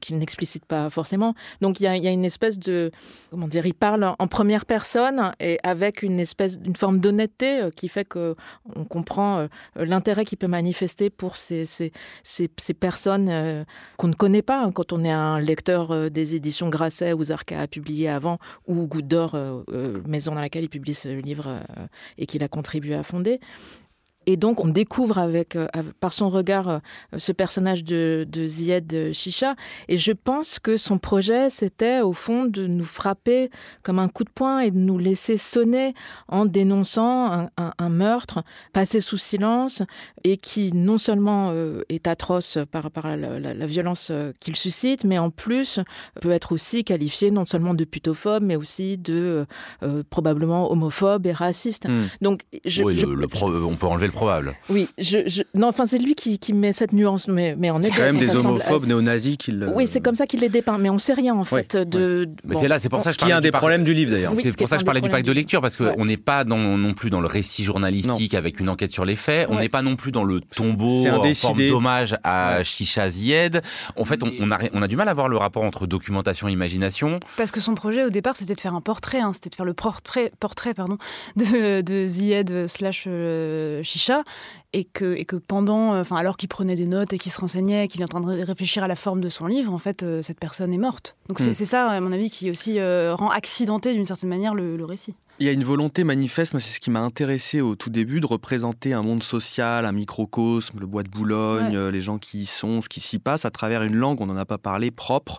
qu'il 0.00 0.18
n'explicite 0.18 0.64
pas 0.64 0.90
forcément. 0.90 1.34
Donc 1.60 1.80
il 1.80 1.84
y, 1.84 1.86
a, 1.86 2.10
une 2.10 2.24
espèce 2.24 2.58
de 2.58 2.90
comment 3.30 3.48
dire, 3.48 3.66
il 3.66 3.74
parle 3.74 4.14
en 4.18 4.28
première 4.28 4.64
personne 4.64 5.32
et 5.40 5.58
avec 5.62 6.02
une 6.02 6.20
espèce 6.20 6.58
d'une 6.58 6.76
forme 6.76 7.00
d'honnêteté 7.00 7.62
euh, 7.62 7.70
qui 7.70 7.88
fait 7.88 8.04
que 8.04 8.34
on 8.74 8.84
comprend 8.84 9.38
euh, 9.38 9.48
l'intérêt 9.76 10.24
qu'il 10.24 10.38
peut 10.38 10.46
manifester 10.46 11.10
pour 11.10 11.36
ces, 11.36 11.64
ces, 11.64 11.92
ces, 12.22 12.74
personnes 12.74 13.28
euh, 13.28 13.64
qu'on 13.96 14.08
ne 14.08 14.14
connaît 14.14 14.42
pas 14.42 14.62
hein, 14.62 14.72
quand 14.72 14.92
on 14.92 15.04
est 15.04 15.10
un 15.10 15.40
lecteur 15.40 16.10
des 16.10 16.34
éditions 16.34 16.68
Grasset 16.68 17.12
ou 17.12 17.24
Zarka 17.24 17.60
a 17.60 17.66
publié 17.66 18.08
avant 18.08 18.38
ou 18.66 18.86
Goutte 18.86 19.08
d'Or, 19.08 19.36
maison 20.06 20.34
dans 20.34 20.40
laquelle 20.40 20.64
il 20.64 20.68
publie 20.68 20.94
ce 20.94 21.08
livre 21.08 21.60
et 22.18 22.26
qu'il 22.26 22.42
a 22.42 22.48
contribué 22.48 22.94
à 22.94 23.02
fonder. 23.02 23.40
Et 24.26 24.36
donc, 24.36 24.64
on 24.64 24.68
découvre 24.68 25.18
avec, 25.18 25.54
euh, 25.54 25.68
par 26.00 26.12
son 26.12 26.28
regard 26.28 26.68
euh, 26.68 26.78
ce 27.16 27.32
personnage 27.32 27.84
de, 27.84 28.26
de 28.28 28.46
Zied 28.46 29.12
Chicha. 29.12 29.54
Et 29.88 29.96
je 29.96 30.12
pense 30.12 30.58
que 30.58 30.76
son 30.76 30.98
projet, 30.98 31.48
c'était 31.48 32.00
au 32.00 32.12
fond 32.12 32.44
de 32.44 32.66
nous 32.66 32.84
frapper 32.84 33.50
comme 33.84 34.00
un 34.00 34.08
coup 34.08 34.24
de 34.24 34.30
poing 34.30 34.60
et 34.60 34.72
de 34.72 34.78
nous 34.78 34.98
laisser 34.98 35.36
sonner 35.36 35.94
en 36.28 36.44
dénonçant 36.44 37.48
un, 37.56 37.88
meurtre 37.88 38.42
passé 38.72 39.00
sous 39.00 39.16
silence 39.16 39.82
et 40.24 40.38
qui 40.38 40.72
non 40.72 40.98
seulement 40.98 41.50
euh, 41.52 41.82
est 41.88 42.08
atroce 42.08 42.58
par, 42.70 42.90
par 42.90 43.16
la, 43.16 43.66
violence 43.66 44.10
qu'il 44.40 44.56
suscite, 44.56 45.04
mais 45.04 45.18
en 45.18 45.30
plus 45.30 45.78
peut 46.20 46.32
être 46.32 46.52
aussi 46.52 46.84
qualifié 46.84 47.30
non 47.30 47.46
seulement 47.46 47.74
de 47.74 47.84
putophobe, 47.84 48.42
mais 48.42 48.56
aussi 48.56 48.98
de 48.98 49.46
probablement 50.10 50.70
homophobe 50.70 51.26
et 51.26 51.32
raciste. 51.32 51.88
Hmm. 51.88 52.06
Donc, 52.20 52.42
je, 52.64 52.82
oui, 52.82 53.04
on 53.04 53.76
peut 53.76 53.86
enlever 53.86 54.06
le 54.06 54.12
probable. 54.16 54.56
Oui, 54.68 54.88
je, 54.98 55.42
non, 55.54 55.68
enfin 55.68 55.86
c'est 55.86 55.98
lui 55.98 56.14
qui, 56.14 56.52
met 56.52 56.72
cette 56.72 56.92
nuance, 56.92 57.28
mais, 57.28 57.54
mais 57.56 57.70
en 57.70 57.82
est 57.82 57.90
quand 57.90 58.02
même 58.02 58.18
des 58.18 58.34
homophobes 58.34 58.86
néo-nazis 58.86 59.36
qui 59.36 59.52
le... 59.52 59.68
Oui, 59.68 59.88
c'est 59.90 60.00
comme 60.00 60.16
ça 60.16 60.26
qu'il 60.26 60.40
les 60.40 60.48
dépeint, 60.48 60.78
mais 60.78 60.90
on 60.90 60.98
sait 60.98 61.12
rien 61.12 61.34
en 61.34 61.44
fait 61.44 61.76
de. 61.76 62.28
Mais 62.44 62.54
c'est 62.54 62.68
là, 62.68 62.78
c'est 62.78 62.88
pour 62.88 63.02
ça 63.02 63.10
que 63.10 63.14
je 63.14 63.18
parlais. 63.18 63.34
un 63.34 63.40
des 63.40 63.50
problèmes 63.50 63.84
du 63.84 63.94
livre 63.94 64.12
d'ailleurs. 64.12 64.34
c'est 64.34 64.56
pour 64.56 64.68
ça 64.68 64.76
que 64.76 64.80
je 64.80 64.86
parlais 64.86 65.00
du 65.00 65.10
pacte 65.10 65.26
de 65.26 65.32
lecture 65.32 65.60
parce 65.60 65.76
qu'on 65.76 66.04
n'est 66.04 66.16
pas 66.16 66.44
non 66.44 66.94
plus 66.94 67.10
dans 67.10 67.20
le 67.20 67.26
récit 67.26 67.64
journalistique 67.64 68.34
avec 68.34 68.60
une 68.60 68.68
enquête 68.68 68.90
sur 68.90 69.04
les 69.04 69.16
faits. 69.16 69.46
On 69.50 69.58
n'est 69.58 69.68
pas 69.68 69.82
non 69.82 69.96
plus 69.96 70.12
dans 70.12 70.24
le 70.24 70.40
tombeau 70.40 71.06
en 71.06 71.34
forme 71.34 71.58
d'hommage 71.68 72.16
à 72.24 72.62
Chicha 72.62 73.10
Zied. 73.10 73.62
En 73.96 74.04
fait, 74.04 74.22
on, 74.22 74.50
a, 74.50 74.58
on 74.72 74.82
a 74.82 74.88
du 74.88 74.96
mal 74.96 75.08
à 75.08 75.14
voir 75.14 75.28
le 75.28 75.36
rapport 75.36 75.62
entre 75.62 75.86
documentation 75.86 76.48
et 76.48 76.52
imagination. 76.52 77.20
Parce 77.36 77.50
que 77.50 77.60
son 77.60 77.74
projet 77.74 78.04
au 78.04 78.10
départ, 78.10 78.36
c'était 78.36 78.54
de 78.54 78.60
faire 78.60 78.74
un 78.74 78.80
portrait, 78.80 79.20
hein. 79.20 79.32
c'était 79.32 79.50
de 79.50 79.54
faire 79.54 79.66
le 79.66 79.74
portrait, 79.74 80.32
portrait 80.40 80.74
pardon, 80.74 80.98
de, 81.36 81.80
de 81.80 82.06
Zied 82.06 82.66
slash 82.66 83.04
euh, 83.06 83.82
Et 84.72 84.84
que, 84.84 85.14
et 85.14 85.24
que 85.24 85.36
pendant, 85.36 85.94
euh, 85.94 86.02
enfin, 86.02 86.16
alors 86.16 86.36
qu'il 86.36 86.48
prenait 86.48 86.74
des 86.74 86.86
notes 86.86 87.12
et 87.12 87.18
qu'il 87.18 87.32
se 87.32 87.40
renseignait, 87.40 87.88
qu'il 87.88 88.02
est 88.02 88.04
en 88.04 88.08
train 88.08 88.20
de 88.20 88.42
réfléchir 88.42 88.82
à 88.82 88.88
la 88.88 88.96
forme 88.96 89.20
de 89.20 89.28
son 89.28 89.46
livre, 89.46 89.72
en 89.72 89.78
fait, 89.78 90.02
euh, 90.02 90.22
cette 90.22 90.38
personne 90.38 90.72
est 90.72 90.78
morte. 90.78 91.16
Donc 91.28 91.38
c'est 91.38 91.58
hmm. 91.58 91.66
ça, 91.66 91.88
à 91.88 92.00
mon 92.00 92.12
avis, 92.12 92.28
qui 92.28 92.50
aussi 92.50 92.78
euh, 92.78 93.14
rend 93.14 93.30
accidenté 93.30 93.94
d'une 93.94 94.04
certaine 94.04 94.28
manière 94.28 94.54
le 94.54 94.84
récit. 94.84 95.14
Il 95.38 95.44
y 95.44 95.50
a 95.50 95.52
une 95.52 95.64
volonté 95.64 96.02
manifeste, 96.02 96.54
moi 96.54 96.60
c'est 96.60 96.74
ce 96.74 96.80
qui 96.80 96.90
m'a 96.90 97.00
intéressé 97.00 97.60
au 97.60 97.76
tout 97.76 97.90
début, 97.90 98.20
de 98.20 98.26
représenter 98.26 98.94
un 98.94 99.02
monde 99.02 99.22
social, 99.22 99.84
un 99.84 99.92
microcosme, 99.92 100.80
le 100.80 100.86
bois 100.86 101.02
de 101.02 101.10
Boulogne, 101.10 101.76
euh, 101.76 101.90
les 101.90 102.00
gens 102.00 102.16
qui 102.16 102.38
y 102.38 102.46
sont, 102.46 102.80
ce 102.80 102.88
qui 102.88 103.00
s'y 103.00 103.18
passe, 103.18 103.44
à 103.44 103.50
travers 103.50 103.82
une 103.82 103.96
langue, 103.96 104.22
on 104.22 104.26
n'en 104.26 104.36
a 104.38 104.46
pas 104.46 104.56
parlé, 104.56 104.90
propre, 104.90 105.38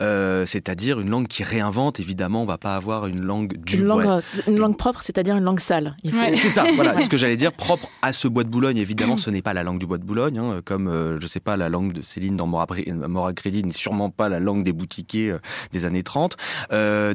euh, 0.00 0.46
c'est-à-dire 0.46 1.00
une 1.00 1.10
langue 1.10 1.26
qui 1.26 1.42
réinvente, 1.42 1.98
évidemment, 1.98 2.42
on 2.42 2.46
va 2.46 2.56
pas 2.56 2.76
avoir 2.76 3.06
une 3.06 3.20
langue 3.20 3.56
du... 3.56 3.78
Une 3.78 3.86
langue, 3.86 4.22
une 4.46 4.58
langue 4.58 4.76
propre, 4.76 5.02
c'est-à-dire 5.02 5.36
une 5.36 5.42
langue 5.42 5.58
sale. 5.58 5.96
C'est 6.34 6.50
ça, 6.50 6.64
voilà, 6.76 6.96
ce 6.98 7.08
que 7.08 7.16
j'allais 7.16 7.36
dire, 7.36 7.52
propre 7.56 7.88
à 8.00 8.12
ce 8.12 8.28
bois 8.28 8.44
de 8.44 8.48
Boulogne, 8.48 8.76
évidemment, 8.76 9.16
ce 9.16 9.28
n'est 9.30 9.42
pas 9.42 9.54
la 9.54 9.64
langue 9.64 9.80
du 9.80 9.86
bois 9.86 9.98
de 9.98 10.04
Boulogne, 10.04 10.38
hein, 10.38 10.60
comme, 10.64 10.86
euh, 10.86 11.18
je 11.18 11.26
sais 11.26 11.40
pas, 11.40 11.56
la 11.56 11.68
langue 11.68 11.92
de 11.92 12.00
Céline 12.00 12.36
dans 12.36 12.46
Mora 12.46 13.32
Crédit 13.34 13.64
n'est 13.64 13.72
sûrement 13.72 14.10
pas 14.10 14.28
la 14.28 14.38
langue 14.38 14.62
des 14.62 14.72
boutiquiers 14.72 15.34
des 15.72 15.84
années 15.84 16.04
30. 16.04 16.36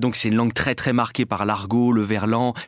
donc 0.02 0.18
c'est 0.18 0.28
une 0.28 0.36
langue 0.36 0.54
très 0.54 0.76
très 0.76 0.92
marquée 0.92 1.26
par 1.26 1.46
l'argot, 1.46 1.94
le 1.94 2.02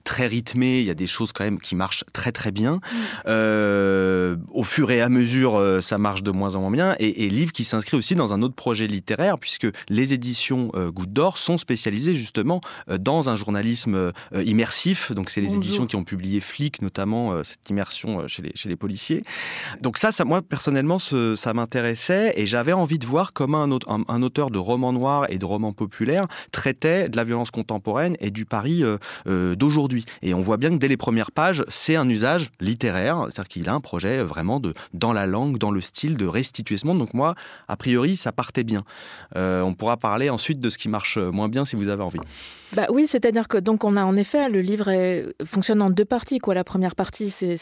très 0.04 0.28
rythmé. 0.28 0.80
Il 0.80 0.86
y 0.86 0.90
a 0.90 0.96
des 0.96 1.08
choses 1.08 1.32
quand 1.32 1.44
même 1.44 1.60
qui 1.60 1.76
marchent 1.76 2.04
très 2.14 2.32
très 2.32 2.52
bien. 2.52 2.80
Euh, 3.28 4.36
au 4.52 4.64
fur 4.64 4.92
et 4.92 5.02
à 5.02 5.10
mesure, 5.10 5.56
euh, 5.56 5.82
ça 5.82 5.98
marche 5.98 6.24
de 6.24 6.32
moins 6.32 6.56
en 6.56 6.62
moins 6.62 6.72
bien. 6.72 6.96
Et, 7.00 7.26
et 7.26 7.30
livre 7.30 7.52
qui 7.52 7.64
s'inscrit 7.64 7.98
aussi 7.98 8.16
dans 8.16 8.34
un 8.34 8.42
autre 8.42 8.56
projet 8.56 8.88
littéraire, 8.88 9.38
puisque 9.38 9.68
les 9.90 10.14
éditions 10.14 10.72
euh, 10.76 10.92
Goutte 10.92 11.14
d'Or 11.14 11.38
sont 11.38 11.58
spécialisées 11.58 12.16
justement 12.16 12.62
dans 13.00 13.30
un 13.30 13.36
journalisme 13.36 14.12
immersif. 14.34 15.12
Donc 15.12 15.30
c'est 15.30 15.42
les 15.42 15.56
éditions 15.56 15.86
qui 15.86 15.96
ont 15.96 16.04
publié 16.04 16.40
Flic, 16.40 16.82
notamment 16.82 17.44
cette 17.44 17.70
immersion 17.70 18.28
chez 18.28 18.42
les, 18.42 18.52
chez 18.56 18.70
les 18.70 18.76
policiers. 18.76 19.24
Donc 19.82 19.98
ça, 19.98 20.12
ça 20.12 20.26
moi 20.26 20.42
personnellement, 20.42 20.98
ça 21.00 21.54
m'intéressait 21.54 22.34
et 22.36 22.46
j'avais 22.46 22.74
envie 22.74 23.00
de 23.00 23.06
voir 23.06 23.34
comment 23.34 23.64
un, 23.64 24.04
un, 24.08 24.22
auteur 24.24 24.50
de 24.50 24.58
romans 24.58 24.94
noirs 24.94 25.26
et 25.30 25.38
de 25.38 25.46
romans 25.46 25.74
populaires 25.74 26.28
traitait 26.52 27.10
de 27.10 27.18
la 27.18 27.24
violence 27.24 27.52
contemporaine 27.52 28.16
et 28.20 28.32
du 28.32 28.46
Paris 28.46 28.84
d'aujourd'hui 29.56 30.06
et 30.22 30.34
on 30.34 30.42
voit 30.42 30.58
bien 30.58 30.70
que 30.70 30.76
dès 30.76 30.88
les 30.88 30.98
premières 30.98 31.32
pages, 31.32 31.64
c'est 31.68 31.96
un 31.96 32.08
usage 32.08 32.52
littéraire, 32.60 33.26
c'est-à-dire 33.26 33.48
qu'il 33.48 33.70
a 33.70 33.74
un 33.74 33.82
projet 33.82 34.24
vraiment 34.24 34.60
de, 34.60 34.74
dans 34.94 35.14
la 35.14 35.26
langue, 35.26 35.58
dans 35.58 35.72
le 35.72 35.82
style, 35.82 36.18
de 36.18 36.26
restituer 36.26 36.78
ce 36.78 36.88
monde. 36.88 37.00
Donc 37.00 37.14
moi, 37.14 37.36
a 37.68 37.76
priori, 37.76 38.18
ça 38.18 38.32
partait 38.32 38.64
bien. 38.64 38.84
Euh, 39.36 39.62
on 39.62 39.74
pourra 39.74 39.98
parler 39.98 40.30
ensuite 40.30 40.60
de 40.60 40.70
ce 40.70 40.78
qui 40.78 40.90
marche 40.90 41.18
moins 41.18 41.50
bien 41.50 41.66
si 41.66 41.76
vous 41.76 41.90
avez 41.90 42.04
envie. 42.04 42.20
Bah 42.74 42.86
oui, 42.90 43.08
c'est-à-dire 43.08 43.48
que 43.48 43.58
donc 43.58 43.84
on 43.84 43.96
a 43.96 44.04
en 44.04 44.16
effet 44.16 44.48
le 44.50 44.62
livre 44.62 44.92
fonctionne 45.44 45.82
en 45.82 45.90
deux 45.90 46.06
parties 46.06 46.40
quoi. 46.40 46.54
La 46.54 46.64
première 46.64 46.96
partie, 46.96 47.30
c'est, 47.30 47.58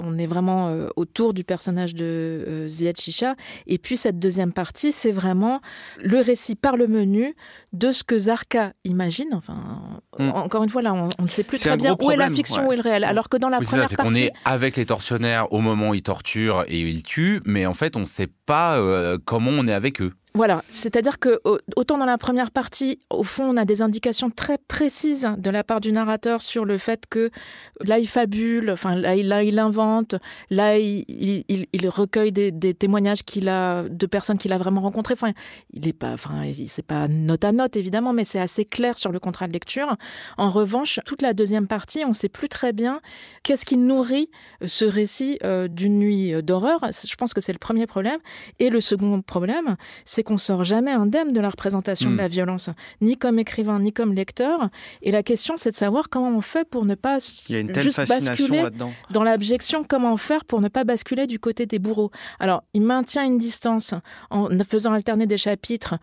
on 0.00 0.18
est 0.18 0.26
vraiment 0.26 0.68
euh, 0.68 0.88
autour 0.96 1.34
du 1.34 1.44
personnage 1.44 1.94
de 1.94 2.04
euh, 2.04 2.68
Ziad 2.68 2.98
Chicha, 2.98 3.34
et 3.66 3.78
puis 3.78 3.96
cette 3.96 4.18
deuxième 4.18 4.52
partie, 4.52 4.92
c'est 4.92 5.12
vraiment 5.12 5.60
le 6.02 6.20
récit 6.20 6.54
par 6.54 6.76
le 6.76 6.86
menu 6.86 7.34
de 7.72 7.92
ce 7.92 8.02
que 8.02 8.18
Zarka 8.18 8.72
imagine. 8.84 9.28
Enfin, 9.32 10.00
mm. 10.18 10.30
encore 10.30 10.64
une 10.64 10.70
fois 10.70 10.82
là, 10.82 10.94
on, 10.94 11.22
ne 11.22 11.28
sait 11.28 11.44
plus 11.44 11.58
très 11.58 11.76
bien 11.76 11.96
où 12.00 12.10
est 12.10 12.16
la 12.16 12.30
fiction, 12.30 12.66
où 12.66 12.72
est 12.72 12.76
le 12.76 12.82
réel. 12.82 13.04
Alors 13.04 13.28
que 13.28 13.36
dans 13.36 13.50
la 13.50 13.60
première 13.60 13.88
c'est 13.88 13.96
partie, 13.96 14.10
qu'on 14.10 14.16
est 14.16 14.32
avec 14.44 14.76
les 14.76 14.86
tortionnaires 14.86 15.52
au 15.52 15.60
moment 15.60 15.90
où 15.90 15.94
ils 15.94 16.02
torturent 16.02 16.64
et 16.68 16.80
ils 16.80 17.02
tuent, 17.02 17.40
mais 17.44 17.66
en 17.66 17.74
fait 17.74 17.96
on 17.96 18.00
ne 18.00 18.06
sait 18.06 18.28
pas 18.46 18.78
euh, 18.78 19.18
comment 19.24 19.50
on 19.50 19.66
est 19.66 19.72
avec 19.72 20.00
eux. 20.00 20.12
Voilà, 20.36 20.64
c'est-à-dire 20.72 21.20
que 21.20 21.40
autant 21.76 21.96
dans 21.96 22.06
la 22.06 22.18
première 22.18 22.50
partie, 22.50 22.98
au 23.08 23.22
fond, 23.22 23.44
on 23.44 23.56
a 23.56 23.64
des 23.64 23.82
indications 23.82 24.30
très 24.30 24.58
précises 24.58 25.28
de 25.38 25.48
la 25.48 25.62
part 25.62 25.80
du 25.80 25.92
narrateur 25.92 26.42
sur 26.42 26.64
le 26.64 26.76
fait 26.76 27.06
que 27.08 27.30
là 27.84 28.00
il 28.00 28.08
fabule, 28.08 28.68
enfin 28.72 28.96
là, 28.96 29.14
il 29.14 29.58
invente, 29.60 30.16
là 30.50 30.76
il, 30.76 31.88
recueille 31.88 32.32
des, 32.32 32.74
témoignages 32.74 33.22
qu'il 33.22 33.48
a 33.48 33.84
de 33.88 34.06
personnes 34.06 34.36
qu'il 34.36 34.52
a 34.52 34.58
vraiment 34.58 34.80
rencontrées. 34.80 35.14
Enfin, 35.14 35.34
il 35.72 35.86
est 35.86 35.92
pas, 35.92 36.14
enfin 36.14 36.42
c'est 36.66 36.84
pas 36.84 37.06
note 37.06 37.44
à 37.44 37.52
note 37.52 37.76
évidemment, 37.76 38.12
mais 38.12 38.24
c'est 38.24 38.40
assez 38.40 38.64
clair 38.64 38.98
sur 38.98 39.12
le 39.12 39.20
contrat 39.20 39.46
de 39.46 39.52
lecture. 39.52 39.96
En 40.36 40.50
revanche, 40.50 40.98
toute 41.06 41.22
la 41.22 41.32
deuxième 41.32 41.68
partie, 41.68 42.02
on 42.04 42.08
ne 42.08 42.12
sait 42.12 42.28
plus 42.28 42.48
très 42.48 42.72
bien 42.72 43.00
qu'est-ce 43.44 43.64
qui 43.64 43.76
nourrit 43.76 44.30
ce 44.66 44.84
récit 44.84 45.38
euh, 45.44 45.68
d'une 45.68 46.00
nuit 46.00 46.42
d'horreur. 46.42 46.80
Je 46.90 47.14
pense 47.14 47.34
que 47.34 47.40
c'est 47.40 47.52
le 47.52 47.60
premier 47.60 47.86
problème. 47.86 48.18
Et 48.58 48.68
le 48.68 48.80
second 48.80 49.22
problème, 49.22 49.76
c'est 50.04 50.23
qu'on 50.24 50.38
sort 50.38 50.64
jamais 50.64 50.90
indemne 50.90 51.32
de 51.32 51.40
la 51.40 51.50
représentation 51.50 52.10
de 52.10 52.14
hmm. 52.16 52.18
la 52.18 52.28
violence, 52.28 52.70
ni 53.00 53.16
comme 53.16 53.38
écrivain, 53.38 53.78
ni 53.78 53.92
comme 53.92 54.12
lecteur. 54.12 54.68
Et 55.02 55.12
la 55.12 55.22
question, 55.22 55.54
c'est 55.56 55.70
de 55.70 55.76
savoir 55.76 56.08
comment 56.08 56.36
on 56.36 56.40
fait 56.40 56.68
pour 56.68 56.84
ne 56.84 56.96
pas 56.96 57.18
Il 57.48 57.54
y 57.54 57.56
a 57.56 57.60
une 57.60 57.70
telle 57.70 57.84
juste 57.84 58.08
basculer 58.08 58.64
dans 59.10 59.22
l'abjection, 59.22 59.84
comment 59.84 60.16
faire 60.16 60.44
pour 60.44 60.60
ne 60.60 60.68
pas 60.68 60.84
basculer 60.84 61.26
du 61.26 61.38
côté 61.38 61.66
des 61.66 61.78
bourreaux. 61.78 62.10
Alors, 62.40 62.64
il 62.74 62.82
maintient 62.82 63.24
une 63.24 63.38
distance 63.38 63.94
en 64.30 64.48
faisant 64.64 64.92
alterner 64.92 65.26
des 65.26 65.38
chapitres 65.38 65.96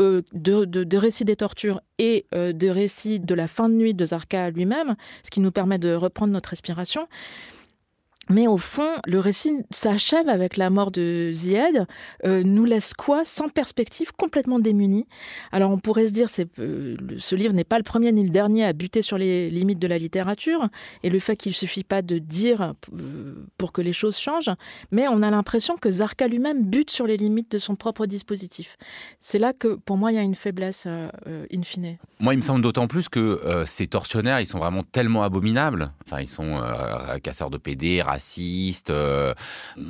euh, 0.00 0.22
de, 0.32 0.96
récits 0.96 1.26
des 1.26 1.36
tortures 1.36 1.82
et 1.98 2.24
euh, 2.34 2.54
de 2.54 2.68
récits 2.68 3.20
de 3.20 3.34
la 3.34 3.46
fin 3.46 3.68
de 3.68 3.74
nuit 3.74 3.92
de 3.92 4.06
Zarka 4.06 4.50
lui-même, 4.50 4.96
ce 5.22 5.30
qui 5.30 5.40
nous 5.40 5.50
permet 5.50 5.78
de 5.78 5.92
reprendre 5.94 6.32
notre 6.32 6.50
respiration. 6.50 7.08
Mais 8.30 8.46
au 8.46 8.56
fond, 8.56 8.88
le 9.06 9.18
récit 9.18 9.64
s'achève 9.70 10.28
avec 10.28 10.56
la 10.56 10.70
mort 10.70 10.92
de 10.92 11.32
Zied, 11.34 11.86
euh, 12.24 12.42
nous 12.44 12.64
laisse 12.64 12.94
quoi 12.94 13.24
Sans 13.24 13.48
perspective, 13.48 14.12
complètement 14.16 14.60
démunis. 14.60 15.06
Alors 15.50 15.72
on 15.72 15.78
pourrait 15.78 16.06
se 16.06 16.12
dire, 16.12 16.28
c'est, 16.28 16.48
euh, 16.60 16.96
ce 17.18 17.34
livre 17.34 17.52
n'est 17.52 17.64
pas 17.64 17.78
le 17.78 17.82
premier 17.82 18.12
ni 18.12 18.22
le 18.22 18.30
dernier 18.30 18.64
à 18.64 18.72
buter 18.72 19.02
sur 19.02 19.18
les 19.18 19.50
limites 19.50 19.80
de 19.80 19.88
la 19.88 19.98
littérature, 19.98 20.68
et 21.02 21.10
le 21.10 21.18
fait 21.18 21.36
qu'il 21.36 21.50
ne 21.50 21.54
suffit 21.54 21.82
pas 21.82 22.00
de 22.00 22.18
dire 22.18 22.74
euh, 22.96 23.34
pour 23.58 23.72
que 23.72 23.82
les 23.82 23.92
choses 23.92 24.16
changent, 24.16 24.50
mais 24.92 25.08
on 25.08 25.22
a 25.22 25.30
l'impression 25.30 25.76
que 25.76 25.90
Zarka 25.90 26.28
lui-même 26.28 26.64
bute 26.64 26.90
sur 26.90 27.08
les 27.08 27.16
limites 27.16 27.50
de 27.50 27.58
son 27.58 27.74
propre 27.74 28.06
dispositif. 28.06 28.76
C'est 29.20 29.38
là 29.38 29.52
que, 29.52 29.74
pour 29.74 29.96
moi, 29.96 30.12
il 30.12 30.14
y 30.14 30.18
a 30.18 30.22
une 30.22 30.36
faiblesse 30.36 30.86
in 30.86 31.62
fine. 31.62 31.98
Moi, 32.20 32.34
il 32.34 32.36
me 32.36 32.42
semble 32.42 32.62
d'autant 32.62 32.86
plus 32.86 33.08
que 33.08 33.64
ces 33.66 33.88
tortionnaires, 33.88 34.40
ils 34.40 34.46
sont 34.46 34.58
vraiment 34.58 34.84
tellement 34.84 35.22
abominables. 35.22 35.92
Enfin, 36.06 36.20
ils 36.20 36.28
sont 36.28 36.60
casseurs 37.22 37.50
de 37.50 37.58
PD, 37.58 38.00
raciste. 38.12 38.90
Euh, 38.90 39.34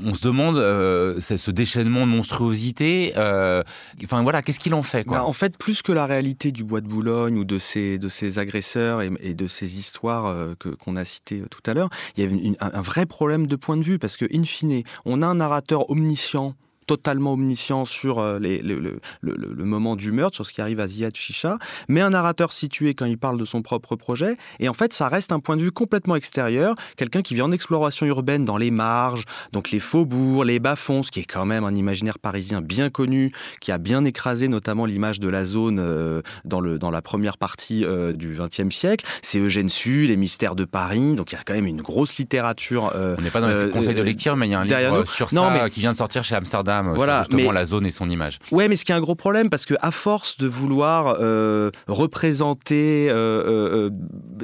on 0.04 0.14
se 0.14 0.22
demande 0.22 0.56
euh, 0.56 1.20
ce 1.20 1.50
déchaînement 1.50 2.06
de 2.06 2.12
monstruosité. 2.12 3.12
Euh, 3.16 3.62
enfin 4.04 4.22
voilà, 4.22 4.42
qu'est-ce 4.42 4.60
qu'il 4.60 4.74
en 4.74 4.82
fait 4.82 5.04
quoi 5.04 5.18
bah, 5.18 5.24
En 5.24 5.32
fait, 5.32 5.58
plus 5.58 5.82
que 5.82 5.92
la 5.92 6.06
réalité 6.06 6.52
du 6.52 6.64
bois 6.64 6.80
de 6.80 6.88
Boulogne 6.88 7.38
ou 7.38 7.44
de 7.44 7.58
ces 7.58 7.98
de 7.98 8.38
agresseurs 8.38 9.02
et, 9.02 9.34
de 9.34 9.46
ces 9.46 9.78
histoires 9.78 10.56
que 10.58 10.68
qu'on 10.70 10.96
a 10.96 11.04
citées 11.04 11.42
tout 11.50 11.62
à 11.70 11.74
l'heure, 11.74 11.90
il 12.16 12.24
y 12.24 12.56
a 12.58 12.66
un, 12.66 12.82
vrai 12.82 13.06
problème 13.06 13.46
de 13.46 13.56
point 13.56 13.76
de 13.76 13.82
vue 13.82 13.98
parce 13.98 14.16
que 14.16 14.26
in 14.32 14.44
fine, 14.44 14.82
on 15.04 15.22
a 15.22 15.26
un 15.26 15.34
narrateur 15.36 15.90
omniscient 15.90 16.54
totalement 16.86 17.34
omniscient 17.34 17.84
sur 17.84 18.18
euh, 18.18 18.38
les, 18.38 18.60
le, 18.60 18.98
le, 19.20 19.64
moment 19.64 19.96
du 19.96 20.12
meurtre, 20.12 20.34
sur 20.34 20.46
ce 20.46 20.52
qui 20.52 20.60
arrive 20.60 20.80
à 20.80 20.86
Ziad 20.86 21.14
Chicha, 21.14 21.58
mais 21.88 22.00
un 22.00 22.10
narrateur 22.10 22.52
situé 22.52 22.94
quand 22.94 23.06
il 23.06 23.18
parle 23.18 23.38
de 23.38 23.44
son 23.44 23.62
propre 23.62 23.96
projet. 23.96 24.36
Et 24.60 24.68
en 24.68 24.72
fait, 24.72 24.92
ça 24.92 25.08
reste 25.08 25.32
un 25.32 25.40
point 25.40 25.56
de 25.56 25.62
vue 25.62 25.72
complètement 25.72 26.16
extérieur, 26.16 26.74
quelqu'un 26.96 27.22
qui 27.22 27.34
vient 27.34 27.46
en 27.46 27.52
exploration 27.52 28.06
urbaine 28.06 28.44
dans 28.44 28.56
les 28.56 28.70
marges, 28.70 29.24
donc 29.52 29.70
les 29.70 29.80
faubourgs, 29.80 30.44
les 30.44 30.58
bas-fonds, 30.58 31.02
ce 31.02 31.10
qui 31.10 31.20
est 31.20 31.24
quand 31.24 31.46
même 31.46 31.64
un 31.64 31.74
imaginaire 31.74 32.18
parisien 32.18 32.60
bien 32.60 32.90
connu, 32.90 33.32
qui 33.60 33.72
a 33.72 33.78
bien 33.78 34.04
écrasé 34.04 34.48
notamment 34.48 34.84
l'image 34.86 35.20
de 35.20 35.28
la 35.28 35.44
zone 35.44 35.78
euh, 35.78 36.22
dans, 36.44 36.60
le, 36.60 36.78
dans 36.78 36.90
la 36.90 37.02
première 37.02 37.38
partie 37.38 37.84
euh, 37.84 38.12
du 38.12 38.36
XXe 38.38 38.74
siècle. 38.74 39.06
C'est 39.22 39.38
Eugène 39.38 39.68
Sue, 39.68 40.06
Les 40.06 40.16
mystères 40.16 40.56
de 40.56 40.64
Paris, 40.64 41.14
donc 41.14 41.32
il 41.32 41.36
y 41.36 41.38
a 41.38 41.42
quand 41.44 41.54
même 41.54 41.66
une 41.66 41.80
grosse 41.82 42.16
littérature. 42.16 42.92
On 42.94 43.20
n'est 43.20 43.30
pas 43.30 43.40
dans 43.40 43.48
les 43.48 43.70
conseils 43.70 43.94
de 43.94 44.02
lecture, 44.02 44.36
mais 44.36 44.48
il 44.48 44.50
y 44.50 44.54
a 44.54 44.60
un 44.60 44.64
livre 44.64 45.10
sur 45.10 45.30
ça 45.30 45.68
qui 45.70 45.80
vient 45.80 45.92
de 45.92 45.96
sortir 45.96 46.24
chez 46.24 46.34
Amsterdam 46.34 46.71
voilà, 46.94 47.24
justement 47.28 47.52
la 47.52 47.64
zone 47.64 47.86
et 47.86 47.90
son 47.90 48.08
image. 48.08 48.38
Ouais, 48.50 48.68
mais 48.68 48.76
ce 48.76 48.84
qui 48.84 48.92
est 48.92 48.94
un 48.94 49.00
gros 49.00 49.14
problème, 49.14 49.50
parce 49.50 49.66
que 49.66 49.74
à 49.80 49.90
force 49.90 50.36
de 50.38 50.46
vouloir 50.46 51.16
euh, 51.20 51.70
représenter 51.88 53.08
euh, 53.10 53.88
euh, 53.88 53.90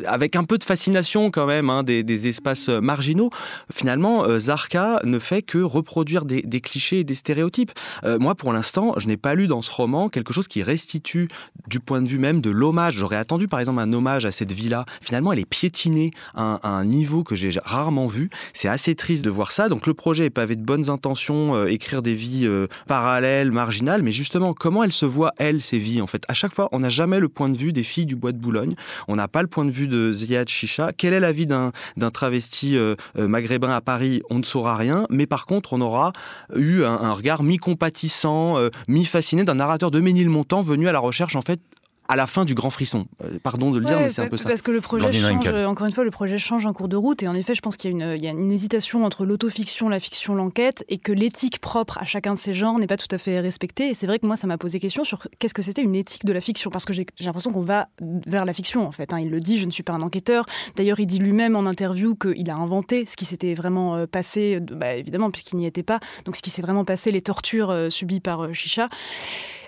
avec 0.06 0.36
un 0.36 0.44
peu 0.44 0.58
de 0.58 0.64
fascination 0.64 1.30
quand 1.30 1.46
même 1.46 1.70
hein, 1.70 1.82
des, 1.82 2.28
espaces 2.28 2.68
marginaux, 2.68 3.30
finalement, 3.72 4.38
Zarka 4.38 5.00
ne 5.04 5.18
fait 5.18 5.42
que 5.42 5.58
reproduire 5.58 6.24
des, 6.24 6.42
clichés 6.60 7.00
et 7.00 7.04
des 7.04 7.14
stéréotypes. 7.14 7.72
moi, 8.18 8.34
pour 8.34 8.52
l'instant, 8.52 8.94
je 8.96 9.06
n'ai 9.06 9.16
pas 9.16 9.34
lu 9.34 9.46
dans 9.46 9.62
ce 9.62 9.70
roman 9.70 10.08
quelque 10.08 10.32
chose 10.32 10.48
qui 10.48 10.62
restitue 10.62 11.28
du 11.68 11.78
point 11.80 12.02
de 12.02 12.08
vue 12.08 12.18
même 12.18 12.40
de 12.40 12.50
l'hommage. 12.50 12.94
J'aurais 12.94 13.16
attendu, 13.16 13.46
par 13.46 13.60
exemple, 13.60 13.80
un 13.80 13.92
hommage 13.92 14.26
à 14.26 14.32
cette 14.32 14.52
villa. 14.52 14.84
Finalement, 15.00 15.32
elle 15.32 15.38
est 15.38 15.48
piétinée 15.48 16.10
à 16.34 16.68
un, 16.68 16.84
niveau 16.84 17.22
que 17.22 17.34
j'ai 17.34 17.50
rarement 17.62 18.06
vu. 18.06 18.30
C'est 18.52 18.68
assez 18.68 18.94
triste 18.94 19.24
de 19.24 19.30
voir 19.30 19.52
ça. 19.52 19.68
Donc, 19.68 19.86
le 19.86 19.94
projet 19.94 20.26
est 20.26 20.30
pavé 20.30 20.56
de 20.56 20.64
bonnes 20.64 20.90
intentions, 20.90 21.66
écrire 21.66 22.02
des 22.02 22.14
vies 22.18 22.46
euh, 22.46 22.66
parallèle, 22.86 23.50
marginale, 23.50 24.02
mais 24.02 24.12
justement, 24.12 24.52
comment 24.52 24.84
elles 24.84 24.92
se 24.92 25.06
voient, 25.06 25.32
elles, 25.38 25.62
ces 25.62 25.78
vies, 25.78 26.02
en 26.02 26.06
fait? 26.06 26.24
À 26.28 26.34
chaque 26.34 26.52
fois, 26.52 26.68
on 26.72 26.80
n'a 26.80 26.90
jamais 26.90 27.20
le 27.20 27.28
point 27.28 27.48
de 27.48 27.56
vue 27.56 27.72
des 27.72 27.82
filles 27.82 28.06
du 28.06 28.16
bois 28.16 28.32
de 28.32 28.38
Boulogne, 28.38 28.74
on 29.06 29.16
n'a 29.16 29.28
pas 29.28 29.42
le 29.42 29.48
point 29.48 29.64
de 29.64 29.70
vue 29.70 29.88
de 29.88 30.12
Ziad 30.12 30.48
Chicha. 30.48 30.92
Quelle 30.92 31.14
est 31.14 31.20
la 31.20 31.32
vie 31.32 31.46
d'un 31.46 31.72
travesti 32.12 32.76
euh, 32.76 32.96
euh, 33.16 33.28
maghrébin 33.28 33.70
à 33.70 33.80
Paris? 33.80 34.20
On 34.28 34.38
ne 34.38 34.44
saura 34.44 34.76
rien, 34.76 35.06
mais 35.08 35.26
par 35.26 35.46
contre, 35.46 35.72
on 35.72 35.80
aura 35.80 36.12
eu 36.54 36.82
un, 36.82 37.12
regard 37.12 37.42
mi-compatissant, 37.42 38.56
mi-fasciné 38.88 39.44
d'un 39.44 39.54
narrateur 39.54 39.90
de 39.90 40.00
Ménilmontant 40.00 40.60
venu 40.60 40.88
à 40.88 40.92
la 40.92 40.98
recherche, 40.98 41.36
en 41.36 41.42
fait, 41.42 41.60
à 42.08 42.16
la 42.16 42.26
fin 42.26 42.46
du 42.46 42.54
grand 42.54 42.70
frisson. 42.70 43.06
Euh, 43.22 43.38
pardon 43.42 43.70
de 43.70 43.78
le 43.78 43.84
dire, 43.84 43.98
mais 43.98 44.08
c'est 44.08 44.22
un 44.22 44.28
peu 44.28 44.38
ça. 44.38 44.48
Parce 44.48 44.62
que 44.62 44.70
le 44.70 44.80
projet 44.80 45.12
change, 45.12 45.46
encore 45.66 45.86
une 45.86 45.92
fois, 45.92 46.04
le 46.04 46.10
projet 46.10 46.38
change 46.38 46.64
en 46.64 46.72
cours 46.72 46.88
de 46.88 46.96
route. 46.96 47.22
Et 47.22 47.28
en 47.28 47.34
effet, 47.34 47.54
je 47.54 47.60
pense 47.60 47.76
qu'il 47.76 47.92
y, 47.92 47.98
y, 47.98 48.26
a 48.26 48.30
une 48.30 48.50
hésitation 48.50 49.04
entre 49.04 49.26
l'autofiction, 49.26 49.90
la 49.90 50.00
fiction, 50.00 50.34
l'enquête, 50.34 50.84
et 50.88 50.96
que 50.96 51.12
l'éthique 51.12 51.60
propre 51.60 51.98
à 51.98 52.06
chacun 52.06 52.32
de 52.32 52.38
ces 52.38 52.54
genres 52.54 52.78
n'est 52.78 52.86
pas 52.86 52.96
tout 52.96 53.14
à 53.14 53.18
fait 53.18 53.38
respectée. 53.40 53.90
Et 53.90 53.94
c'est 53.94 54.06
vrai 54.06 54.18
que 54.18 54.26
moi, 54.26 54.36
ça 54.36 54.46
m'a 54.46 54.56
posé 54.56 54.80
question 54.80 55.04
sur 55.04 55.28
qu'est-ce 55.38 55.52
que 55.52 55.60
c'était 55.60 55.82
une 55.82 55.94
éthique 55.94 56.24
de 56.24 56.32
la 56.32 56.40
fiction. 56.40 56.70
Parce 56.70 56.86
que 56.86 56.94
j'ai 56.94 57.06
l'impression 57.20 57.52
qu'on 57.52 57.60
va 57.60 57.88
vers 58.26 58.46
la 58.46 58.54
fiction, 58.54 58.86
en 58.86 58.92
fait. 58.92 59.12
Hein. 59.12 59.20
Il 59.20 59.30
le 59.30 59.40
dit, 59.40 59.58
je 59.58 59.66
ne 59.66 59.70
suis 59.70 59.82
pas 59.82 59.92
un 59.92 60.02
enquêteur. 60.02 60.46
D'ailleurs, 60.76 61.00
il 61.00 61.06
dit 61.06 61.18
lui-même 61.18 61.56
en 61.56 61.66
interview 61.66 62.14
qu'il 62.14 62.48
a 62.48 62.56
inventé 62.56 63.04
ce 63.04 63.16
qui 63.16 63.26
s'était 63.26 63.54
vraiment 63.54 63.96
euh, 63.96 64.06
passé, 64.06 64.60
bah, 64.60 64.94
évidemment, 64.94 65.30
puisqu'il 65.30 65.56
n'y 65.56 65.66
était 65.66 65.82
pas. 65.82 66.00
Donc, 66.24 66.36
ce 66.36 66.42
qui 66.42 66.48
s'est 66.50 66.62
vraiment 66.62 66.86
passé, 66.86 67.12
les 67.12 67.22
tortures 67.22 67.70
euh, 67.70 67.90
subies 67.90 68.20
par 68.20 68.54
Chicha. 68.54 68.88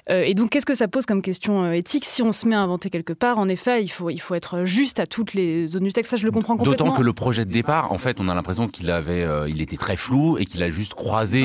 Euh, 0.08 0.24
et 0.26 0.34
donc, 0.34 0.50
qu'est-ce 0.50 0.66
que 0.66 0.74
ça 0.74 0.88
pose 0.88 1.06
comme 1.06 1.22
question 1.22 1.64
euh, 1.64 1.72
éthique 1.72 2.04
si 2.04 2.22
on 2.22 2.32
se 2.32 2.48
met 2.48 2.54
à 2.54 2.60
inventer 2.60 2.90
quelque 2.90 3.12
part? 3.12 3.38
En 3.38 3.48
effet, 3.48 3.82
il 3.82 3.88
faut, 3.88 4.10
il 4.10 4.18
faut 4.18 4.34
être 4.34 4.64
juste 4.64 4.98
à 4.98 5.06
toutes 5.06 5.34
les 5.34 5.66
zones 5.68 5.84
du 5.84 5.92
texte. 5.92 6.10
Ça, 6.10 6.16
je 6.16 6.24
le 6.24 6.30
comprends 6.30 6.56
complètement. 6.56 6.86
D'autant 6.86 6.96
que 6.96 7.02
le 7.02 7.12
projet 7.12 7.44
de 7.44 7.50
départ, 7.50 7.92
en 7.92 7.98
fait, 7.98 8.18
on 8.20 8.28
a 8.28 8.34
l'impression 8.34 8.68
qu'il 8.68 8.90
avait, 8.90 9.22
euh, 9.22 9.48
il 9.48 9.60
était 9.60 9.76
très 9.76 9.96
flou 9.96 10.38
et 10.38 10.46
qu'il 10.46 10.62
a 10.62 10.70
juste 10.70 10.94
croisé 10.94 11.44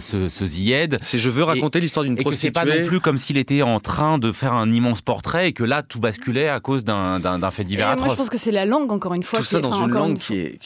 ce, 0.00 0.28
ce 0.28 0.46
Zied. 0.46 0.98
C'est 1.02 1.18
je 1.18 1.30
veux 1.30 1.44
raconter 1.44 1.80
l'histoire 1.80 2.04
d'une 2.04 2.16
prostituée. 2.16 2.48
Et 2.48 2.52
que 2.52 2.58
c'est 2.58 2.66
pas 2.66 2.78
non 2.78 2.84
plus 2.86 3.00
comme 3.00 3.18
s'il 3.18 3.36
était 3.36 3.62
en 3.62 3.80
train 3.80 4.18
de 4.18 4.32
faire 4.32 4.52
un 4.52 4.70
immense 4.70 5.00
portrait 5.00 5.48
et 5.48 5.52
que 5.52 5.64
là 5.64 5.82
tout 5.82 6.00
basculait 6.00 6.48
à 6.48 6.60
cause 6.60 6.84
d'un 6.84 7.50
fait 7.50 7.64
divers 7.64 7.88
atroce. 7.88 8.06
Moi, 8.06 8.14
je 8.14 8.18
pense 8.18 8.30
que 8.30 8.38
c'est 8.38 8.52
la 8.52 8.64
langue 8.64 8.90
encore 8.92 9.14
une 9.14 9.22
fois. 9.22 9.38
Tout 9.38 9.44
ça 9.44 9.60
dans 9.60 9.72
une 9.72 9.90
langue 9.90 10.18
qui 10.18 10.38
est 10.38 10.58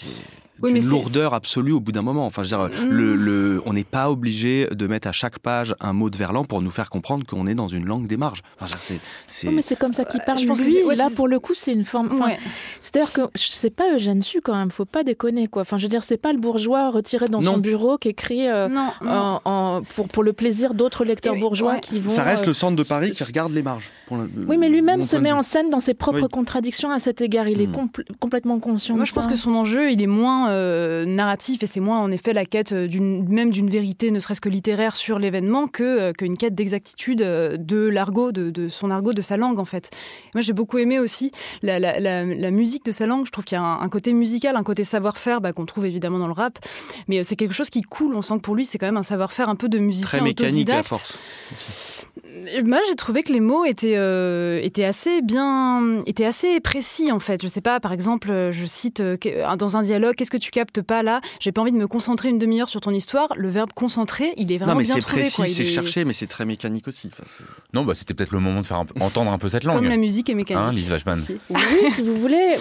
oui, 0.63 0.73
une 0.73 0.87
lourdeur 0.87 1.35
absolue 1.35 1.73
au 1.73 1.81
bout 1.81 1.93
d'un 1.93 2.03
moment. 2.03 2.27
Enfin, 2.27 2.43
je 2.43 2.55
veux 2.55 2.69
dire, 2.69 2.87
le, 2.89 3.15
mm. 3.15 3.21
le, 3.21 3.63
on 3.67 3.73
n'est 3.73 3.85
pas 3.85 4.11
obligé 4.11 4.67
de 4.67 4.87
mettre 4.87 5.09
à 5.09 5.13
chaque 5.13 5.39
page 5.39 5.75
un 5.81 5.93
mot 5.93 6.11
de 6.11 6.17
Verlan 6.17 6.45
pour 6.45 6.63
nous 6.63 6.71
faire 6.71 6.91
comprendre 6.91 7.27
qu'on 7.27 7.47
est 7.47 7.55
dans 7.55 7.69
une 7.69 7.87
langue 7.87 8.07
des 8.07 8.17
marges. 8.17 8.43
Enfin, 8.61 8.77
c'est, 8.81 9.01
c'est... 9.27 9.51
mais 9.51 9.63
c'est 9.63 9.79
comme 9.79 9.93
ça 9.93 10.05
qu'il 10.05 10.21
parle. 10.21 10.39
je 10.39 10.47
pense 10.47 10.61
lui, 10.61 10.75
que 10.75 10.97
là, 10.97 11.09
pour 11.15 11.29
le 11.29 11.41
coup, 11.41 11.55
c'est 11.55 11.73
une 11.73 11.85
forme. 11.85 12.11
C'est-à-dire 12.81 13.13
que 13.13 13.23
c'est 13.35 13.71
pas 13.71 13.95
Eugène 13.95 14.23
Sue 14.23 14.41
quand 14.41 14.55
même. 14.55 14.71
Faut 14.71 14.85
pas 14.85 15.05
déconner 15.05 15.49
quoi. 15.49 15.63
Enfin, 15.63 15.79
je 15.79 15.85
veux 15.85 15.89
dire, 15.89 16.05
c'est 16.05 16.17
pas 16.17 16.33
le 16.33 16.39
bourgeois 16.39 16.91
retiré 16.91 17.29
dans 17.29 17.43
son 17.43 17.59
bureau 17.59 17.99
qui 17.99 18.09
écrit 18.09 18.49
euh, 18.49 18.69
En, 19.45 19.83
pour 19.95 20.09
pour 20.09 20.23
le 20.23 20.33
plaisir 20.33 20.75
d'autres 20.75 21.05
lecteurs 21.05 21.37
bourgeois 21.37 21.77
qui 21.79 22.01
vont. 22.01 22.11
Ça 22.11 22.23
reste 22.23 22.45
euh, 22.45 22.49
le 22.49 22.55
centre 22.55 22.77
de 22.77 22.83
Paris 22.83 23.13
qui 23.13 23.25
regarde 23.25 23.53
les 23.53 23.63
marges. 23.63 23.91
oui, 24.11 24.57
mais 24.57 24.69
lui-même 24.69 25.03
se 25.03 25.17
met 25.17 25.33
en 25.33 25.43
scène 25.43 25.71
dans 25.71 25.81
ses 25.81 25.95
propres 25.95 26.29
contradictions 26.29 26.91
à 26.91 26.99
cet 26.99 27.21
égard. 27.21 27.49
Il 27.49 27.61
est 27.61 27.67
mm. 27.67 27.89
complètement 28.21 28.59
conscient. 28.59 28.97
Moi, 28.97 29.05
je 29.05 29.13
pense 29.13 29.27
que 29.27 29.37
son 29.37 29.55
enjeu, 29.55 29.91
il 29.91 30.01
est 30.03 30.07
moins 30.07 30.46
euh, 30.49 31.05
narratif 31.05 31.63
et 31.63 31.67
c'est 31.67 31.81
moins 31.81 32.01
en 32.01 32.11
effet 32.11 32.33
la 32.33 32.45
quête 32.45 32.73
d'une 32.73 33.29
même 33.29 33.51
d'une 33.51 33.69
vérité, 33.71 34.11
ne 34.11 34.21
serait-ce 34.21 34.41
que 34.41 34.49
littéraire 34.49 34.97
sur 34.97 35.19
l'événement, 35.19 35.69
que 35.69 35.83
euh, 35.83 36.13
qu'une 36.13 36.37
quête 36.37 36.55
d'exactitude 36.55 37.23
euh, 37.23 37.57
de 37.57 37.89
l'argot, 37.89 38.33
de, 38.33 38.69
son 38.69 38.91
argot, 38.91 39.13
de 39.13 39.23
sa 39.23 39.37
langue 39.37 39.59
en 39.59 39.65
fait. 39.65 39.91
Moi 40.35 40.43
j'ai 40.43 40.53
beaucoup 40.53 40.79
aimé 40.79 40.99
aussi 40.99 41.33
la, 41.63 42.51
musique 42.51 42.85
de 42.85 42.93
sa 42.93 43.07
langue. 43.07 43.27
Je 43.27 43.33
trouve 43.33 43.45
qu'il 43.45 43.57
y 43.57 43.61
a 43.61 43.65
un, 43.65 43.89
côté 43.89 44.13
musical, 44.13 44.57
un 44.57 44.63
côté 44.63 44.85
savoir-faire 44.85 45.41
bah, 45.41 45.53
qu'on 45.53 45.67
trouve 45.67 45.87
évidemment 45.87 46.19
dans 46.19 46.27
le 46.27 46.33
rap, 46.33 46.59
mais 47.09 47.23
c'est 47.23 47.37
quelque 47.37 47.55
chose 47.55 47.71
qui 47.71 47.83
coule. 47.83 48.15
On 48.15 48.23
sent 48.23 48.35
que 48.35 48.41
pour 48.41 48.55
lui 48.55 48.65
c'est 48.65 48.79
quand 48.79 48.87
même 48.87 48.97
un 48.97 49.03
savoir-faire 49.03 49.49
un 49.49 49.57
peu 49.57 49.69
de 49.69 49.79
musicien 49.79 50.07
Très 50.07 50.21
mécanique 50.21 50.71
à 50.71 50.83
force. 50.83 51.19
Moi, 52.65 52.79
j'ai 52.89 52.97
trouvé 52.97 53.23
que 53.23 53.33
les 53.33 53.41
mots 53.41 53.65
étaient, 53.65 53.97
étaient 54.65 54.85
assez 54.85 55.23
bien, 55.23 56.01
étaient 56.07 56.25
assez 56.25 56.61
précis 56.61 57.13
en 57.13 57.19
fait. 57.19 57.43
Je 57.43 57.49
sais 57.49 57.61
pas, 57.61 57.81
par 57.81 57.93
exemple, 57.93 58.51
je 58.51 58.67
cite 58.67 59.03
dans 59.59 59.77
un 59.77 59.83
dialogue, 59.83 60.15
qu'est-ce 60.15 60.31
que 60.31 60.36
tu 60.39 60.51
captes 60.51 60.83
pas 60.83 61.03
là, 61.03 61.21
j'ai 61.41 61.53
pas 61.53 61.63
envie 61.63 61.73
de 61.73 61.77
me 61.77 61.89
concentrer 61.89 62.29
une 62.29 62.39
demi-heure 62.39 62.69
sur 62.69 62.81
ton 62.81 62.91
histoire. 62.91 63.29
Le 63.37 63.49
verbe 63.49 63.73
concentrer, 63.75 64.33
il 64.37 64.53
est 64.53 64.59
vraiment 64.59 64.73
non, 64.73 64.79
mais 64.79 64.85
c'est 64.85 65.01
précis, 65.01 65.53
c'est 65.53 65.65
cherché, 65.65 66.05
mais 66.05 66.13
c'est 66.13 66.27
très 66.27 66.45
mécanique 66.45 66.89
aussi. 66.89 67.11
non, 67.73 67.85
bah 67.85 67.95
c'était 67.95 68.15
peut-être 68.15 68.33
le 68.33 68.41
moment 68.41 68.61
de 68.61 68.67
faire 68.67 68.83
entendre 69.01 69.31
un 69.31 69.39
peu 69.39 69.49
cette 69.49 69.65
langue. 69.65 69.77
Comme 69.77 69.89
la 69.89 69.97
musique 69.97 70.31
est 70.31 70.35
mécanique. 70.35 70.63
Hein, 70.63 70.73
Lise 70.73 70.93
Oui, 71.51 71.91
si 71.93 72.03
vous 72.03 72.19
voulez. 72.19 72.57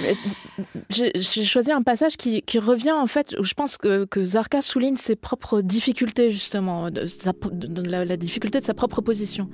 J'ai 0.90 1.44
choisi 1.44 1.72
un 1.72 1.82
passage 1.82 2.18
qui, 2.18 2.44
revient 2.60 2.94
en 2.94 3.08
fait, 3.08 3.36
où 3.38 3.44
je 3.44 3.54
pense 3.54 3.78
que, 3.78 4.06
que 4.06 4.24
Zarka 4.24 4.62
souligne 4.62 4.96
ses 4.96 5.16
propres 5.16 5.62
difficultés 5.62 6.32
justement, 6.32 6.90
de, 6.90 7.82
la, 7.82 8.06
la 8.06 8.18
difficulté 8.18 8.60
de 8.60 8.66
sa 8.66 8.74
propre 8.74 9.02
position. 9.02 9.50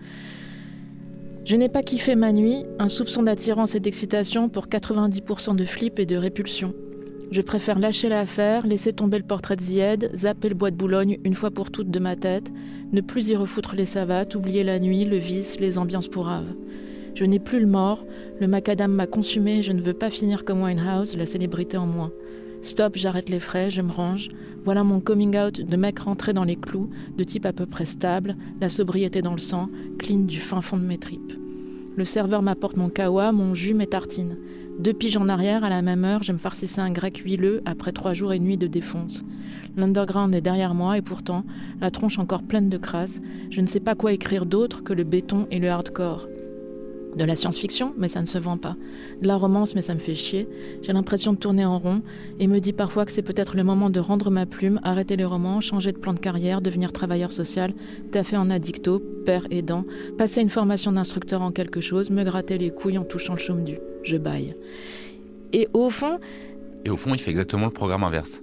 Je 1.43 1.55
n'ai 1.55 1.69
pas 1.69 1.81
kiffé 1.81 2.15
ma 2.15 2.31
nuit, 2.31 2.65
un 2.77 2.87
soupçon 2.87 3.23
d'attirance 3.23 3.73
et 3.73 3.79
d'excitation 3.79 4.47
pour 4.47 4.67
90% 4.67 5.55
de 5.55 5.65
flip 5.65 5.97
et 5.97 6.05
de 6.05 6.15
répulsion. 6.15 6.73
Je 7.31 7.39
préfère 7.39 7.79
lâcher 7.79 8.09
l'affaire, 8.09 8.67
laisser 8.67 8.91
tomber 8.91 9.17
le 9.17 9.23
portrait 9.23 9.55
de 9.55 9.61
Zied, 9.61 10.11
zapper 10.13 10.49
le 10.49 10.55
bois 10.55 10.69
de 10.69 10.75
Boulogne 10.75 11.17
une 11.23 11.33
fois 11.33 11.49
pour 11.49 11.71
toutes 11.71 11.89
de 11.89 11.99
ma 11.99 12.17
tête, 12.17 12.51
ne 12.91 12.99
plus 12.99 13.29
y 13.29 13.37
refoutre 13.37 13.73
les 13.73 13.85
savates, 13.85 14.35
oublier 14.35 14.65
la 14.65 14.79
nuit, 14.79 15.05
le 15.05 15.15
vice, 15.15 15.57
les 15.57 15.77
ambiances 15.77 16.09
pourraves. 16.09 16.53
Je 17.15 17.23
n'ai 17.23 17.39
plus 17.39 17.61
le 17.61 17.67
mort, 17.67 18.05
le 18.41 18.47
macadam 18.47 18.91
m'a 18.91 19.07
consumé, 19.07 19.63
je 19.63 19.71
ne 19.71 19.79
veux 19.79 19.93
pas 19.93 20.09
finir 20.09 20.43
comme 20.43 20.61
Winehouse, 20.61 21.15
la 21.15 21.25
célébrité 21.25 21.77
en 21.77 21.85
moi. 21.85 22.11
Stop, 22.63 22.97
j'arrête 22.97 23.29
les 23.29 23.39
frais, 23.39 23.71
je 23.71 23.81
me 23.81 23.93
range. 23.93 24.27
Voilà 24.65 24.83
mon 24.83 24.99
coming 24.99 25.37
out 25.37 25.61
de 25.61 25.77
mec 25.77 25.99
rentré 25.99 26.33
dans 26.33 26.43
les 26.43 26.57
clous, 26.57 26.89
de 27.17 27.23
type 27.23 27.45
à 27.45 27.53
peu 27.53 27.65
près 27.65 27.85
stable, 27.85 28.35
la 28.59 28.67
sobriété 28.67 29.21
dans 29.21 29.33
le 29.33 29.39
sang, 29.39 29.69
clean 29.99 30.25
du 30.25 30.41
fin 30.41 30.61
fond 30.61 30.77
de 30.77 30.83
mes 30.83 30.97
tripes. 30.97 31.33
Le 31.95 32.03
serveur 32.03 32.41
m'apporte 32.41 32.77
mon 32.77 32.89
kawa, 32.89 33.31
mon 33.31 33.55
jus, 33.55 33.73
mes 33.73 33.87
tartines. 33.87 34.37
Deux 34.81 34.93
piges 34.93 35.17
en 35.17 35.29
arrière, 35.29 35.63
à 35.63 35.69
la 35.69 35.83
même 35.83 36.03
heure, 36.03 36.23
je 36.23 36.31
me 36.31 36.39
farcissais 36.39 36.81
un 36.81 36.91
grec 36.91 37.17
huileux 37.17 37.61
après 37.65 37.91
trois 37.91 38.15
jours 38.15 38.33
et 38.33 38.39
nuits 38.39 38.57
de 38.57 38.65
défonce. 38.65 39.23
L'underground 39.77 40.33
est 40.33 40.41
derrière 40.41 40.73
moi 40.73 40.97
et 40.97 41.03
pourtant, 41.03 41.45
la 41.79 41.91
tronche 41.91 42.17
encore 42.17 42.41
pleine 42.41 42.67
de 42.67 42.79
crasse, 42.79 43.21
je 43.51 43.61
ne 43.61 43.67
sais 43.67 43.79
pas 43.79 43.93
quoi 43.93 44.11
écrire 44.11 44.47
d'autre 44.47 44.83
que 44.83 44.93
le 44.93 45.03
béton 45.03 45.45
et 45.51 45.59
le 45.59 45.69
hardcore. 45.69 46.27
De 47.15 47.23
la 47.23 47.35
science-fiction, 47.35 47.93
mais 47.95 48.07
ça 48.07 48.23
ne 48.23 48.25
se 48.25 48.39
vend 48.39 48.57
pas. 48.57 48.75
De 49.21 49.27
la 49.27 49.35
romance, 49.35 49.75
mais 49.75 49.83
ça 49.83 49.93
me 49.93 49.99
fait 49.99 50.15
chier. 50.15 50.47
J'ai 50.81 50.93
l'impression 50.93 51.33
de 51.33 51.37
tourner 51.37 51.63
en 51.65 51.77
rond 51.77 52.01
et 52.39 52.47
me 52.47 52.57
dis 52.57 52.73
parfois 52.73 53.05
que 53.05 53.11
c'est 53.11 53.21
peut-être 53.21 53.55
le 53.55 53.63
moment 53.63 53.91
de 53.91 53.99
rendre 53.99 54.31
ma 54.31 54.47
plume, 54.47 54.79
arrêter 54.81 55.15
les 55.15 55.25
romans, 55.25 55.61
changer 55.61 55.91
de 55.91 55.99
plan 55.99 56.15
de 56.15 56.19
carrière, 56.19 56.59
devenir 56.59 56.91
travailleur 56.91 57.31
social, 57.31 57.75
taffer 58.11 58.37
en 58.37 58.49
addicto, 58.49 58.99
père 59.27 59.45
aidant, 59.51 59.85
passer 60.17 60.41
une 60.41 60.49
formation 60.49 60.91
d'instructeur 60.91 61.43
en 61.43 61.51
quelque 61.51 61.81
chose, 61.81 62.09
me 62.09 62.23
gratter 62.23 62.57
les 62.57 62.71
couilles 62.71 62.97
en 62.97 63.03
touchant 63.03 63.33
le 63.33 63.39
chaume 63.39 63.63
du. 63.63 63.77
Je 64.03 64.17
baille. 64.17 64.55
Et 65.53 65.67
au 65.73 65.89
fond, 65.89 66.19
Et 66.83 66.89
au 66.89 66.97
fond, 66.97 67.13
il 67.13 67.19
fait 67.19 67.29
exactement 67.31 67.65
le 67.65 67.71
programme 67.71 68.03
inverse. 68.03 68.41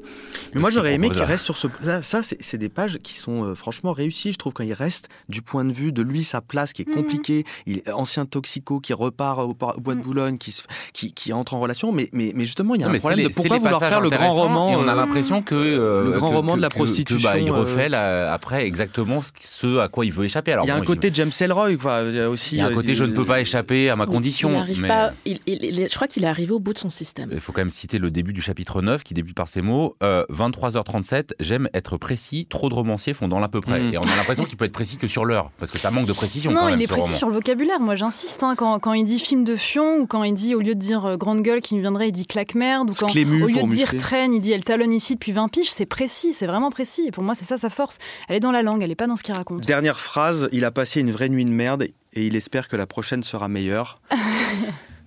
Mais 0.55 0.61
moi, 0.61 0.71
j'aurais 0.71 0.95
aimé 0.95 1.11
qu'il 1.11 1.23
reste 1.23 1.45
sur 1.45 1.57
ce. 1.57 1.67
ça, 2.03 2.21
c'est 2.23 2.59
des 2.59 2.69
pages 2.69 2.99
qui 2.99 3.15
sont 3.15 3.45
euh, 3.45 3.55
franchement 3.55 3.93
réussies. 3.93 4.33
Je 4.33 4.39
trouve 4.39 4.53
quand 4.53 4.65
il 4.65 4.73
reste 4.73 5.09
du 5.29 5.43
point 5.43 5.65
de 5.65 5.73
vue 5.73 5.93
de 5.93 6.03
lui, 6.03 6.23
sa 6.23 6.41
place 6.41 6.73
qui 6.73 6.83
est 6.83 6.89
mhm. 6.89 6.95
compliquée. 6.95 7.45
Il 7.67 7.79
est 7.79 7.91
ancien 7.91 8.27
toxico 8.27 8.81
qui 8.81 8.93
repart 8.93 9.41
au, 9.41 9.55
bois 9.55 9.75
de 9.77 9.99
mhm. 9.99 10.01
Boulogne, 10.01 10.39
qui, 10.39 10.55
qui, 10.93 11.13
qui, 11.13 11.33
entre 11.33 11.55
en 11.55 11.61
relation. 11.61 11.91
Mais, 11.93 12.09
mais, 12.13 12.33
mais 12.35 12.45
justement, 12.45 12.75
il 12.75 12.81
y 12.81 12.85
a 12.85 12.89
un 12.89 12.99
problème 12.99 13.27
de 13.27 13.35
pourquoi 13.35 13.59
vouloir 13.59 13.81
faire 13.81 14.01
le 14.01 14.11
grand 14.11 14.33
roman. 14.33 14.71
Et 14.71 14.77
on 14.77 14.87
a 14.89 14.93
euh, 14.93 14.97
l'impression 14.97 15.43
que 15.43 15.55
le 15.55 16.13
grand 16.13 16.31
roman 16.31 16.57
de 16.57 16.63
la 16.63 16.71
prostitution. 16.71 17.29
bah, 17.29 17.39
il 17.39 17.51
refait 17.51 17.93
après 17.95 18.65
exactement 18.65 19.21
ce 19.41 19.79
à 19.79 19.89
quoi 19.89 20.05
il 20.05 20.13
veut 20.13 20.25
échapper. 20.25 20.53
Alors, 20.53 20.65
il 20.65 20.69
y 20.69 20.71
a 20.71 20.77
un 20.77 20.83
côté 20.83 21.11
James 21.13 21.31
Ellroy, 21.41 21.77
quoi. 21.77 22.03
Il 22.09 22.15
y 22.15 22.21
a 22.21 22.31
aussi. 22.31 22.57
Il 22.57 22.59
y 22.59 22.63
a 22.63 22.67
un 22.67 22.75
côté 22.75 22.95
je 22.95 23.05
ne 23.05 23.13
peux 23.13 23.25
pas 23.25 23.41
échapper 23.41 23.91
à 23.91 23.97
ma 23.97 24.07
condition. 24.07 24.65
Il 24.69 24.81
mais... 24.81 24.89
pas. 24.89 25.13
je 25.27 25.95
crois 25.95 26.09
qu'il 26.09 26.25
est 26.25 26.29
arrivé 26.29 26.53
au 26.53 26.61
bout 26.61 26.73
de 26.73 26.79
son 26.79 26.91
système. 26.91 27.31
Il 27.33 27.41
faut 27.41 27.53
quand 27.53 27.61
même 27.61 27.71
citer 27.71 27.99
le 27.99 28.11
début 28.11 28.28
du 28.33 28.43
chapitre 28.43 28.83
9 28.83 29.03
qui 29.03 29.15
débute 29.15 29.37
par 29.37 29.49
ces 29.49 29.63
mots. 29.63 29.97
23h37, 30.01 31.15
euh, 31.15 31.23
j'aime 31.41 31.69
être 31.75 31.97
précis, 31.97 32.47
trop 32.47 32.69
de 32.69 32.75
romanciers 32.75 33.15
font 33.15 33.29
dans 33.29 33.39
l'à 33.39 33.49
peu 33.49 33.61
près. 33.61 33.81
Mm. 33.81 33.95
Et 33.95 33.99
on 33.99 34.03
a 34.03 34.17
l'impression 34.17 34.45
qu'il 34.45 34.57
peut 34.57 34.65
être 34.65 34.73
précis 34.73 34.97
que 34.97 35.09
sur 35.09 35.25
l'heure, 35.25 35.51
parce 35.59 35.71
que 35.71 35.79
ça 35.79 35.91
manque 35.91 36.07
de 36.07 36.13
précision. 36.13 36.53
Non, 36.53 36.69
il 36.69 36.81
est 36.83 36.87
précis 36.87 37.13
sur 37.13 37.29
le 37.29 37.35
vocabulaire. 37.35 37.81
Moi, 37.81 37.95
j'insiste. 37.95 38.43
Hein, 38.43 38.55
quand, 38.57 38.79
quand, 38.79 38.93
il 38.93 39.05
dit 39.05 39.19
film 39.19 39.45
de 39.45 39.57
fion, 39.57 39.99
ou 39.99 40.07
quand 40.07 40.25
il 40.25 40.35
dit, 40.35 40.55
au 40.55 40.61
lieu 40.61 40.75
de 40.75 40.81
dire 40.81 41.05
euh, 41.05 41.17
grande 41.17 41.43
gueule 41.43 41.61
qui 41.61 41.75
nous 41.75 41.81
viendrait, 41.81 42.09
il 42.09 42.13
dit 42.13 42.27
claque 42.27 42.55
merde, 42.55 42.91
ou 42.91 42.95
quand 42.95 43.11
au 43.11 43.19
lieu 43.19 43.63
de 43.63 43.75
dire 43.75 43.97
traîne, 43.97 44.33
il 44.33 44.41
dit 44.41 44.53
elle 44.53 44.65
talonne 44.65 44.93
ici 44.93 45.15
depuis 45.15 45.33
20 45.33 45.49
piges, 45.49 45.71
c'est 45.71 45.87
précis, 45.87 46.33
c'est 46.33 46.47
vraiment 46.47 46.71
précis. 46.71 47.05
Et 47.07 47.11
pour 47.11 47.23
moi, 47.23 47.35
c'est 47.35 47.45
ça 47.45 47.57
sa 47.57 47.71
force. 47.71 47.99
Elle 48.29 48.37
est 48.37 48.41
dans 48.41 48.53
la 48.53 48.63
langue, 48.63 48.83
elle 48.83 48.89
n'est 48.89 48.95
pas 48.95 49.07
dans 49.07 49.17
ce 49.17 49.23
qu'il 49.23 49.35
raconte. 49.35 49.63
Dernière 49.63 50.01
phrase, 50.01 50.49
il 50.53 50.65
a 50.65 50.71
passé 50.71 51.01
une 51.01 51.11
vraie 51.11 51.29
nuit 51.29 51.45
de 51.45 51.51
merde 51.51 51.85
et 52.15 52.27
il 52.27 52.37
espère 52.37 52.69
que 52.69 52.77
la 52.77 52.87
prochaine 52.87 53.23
sera 53.23 53.49
meilleure. 53.49 54.01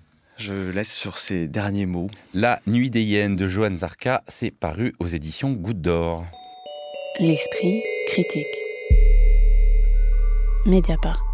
Je 0.42 0.72
laisse 0.72 0.92
sur 0.92 1.20
ces 1.20 1.48
derniers 1.48 1.86
mots. 1.86 2.10
La 2.34 2.62
Nuit 2.66 2.90
des 2.90 3.04
hyènes 3.04 3.36
de 3.36 3.48
Johan 3.48 3.76
Zarka, 3.76 4.24
c'est 4.28 4.50
paru 4.50 4.92
aux 4.98 5.06
éditions 5.06 5.52
Goutte 5.52 5.82
d'Or. 5.82 6.26
L'esprit 7.20 7.84
critique. 8.08 8.48
Mediapart. 10.66 11.31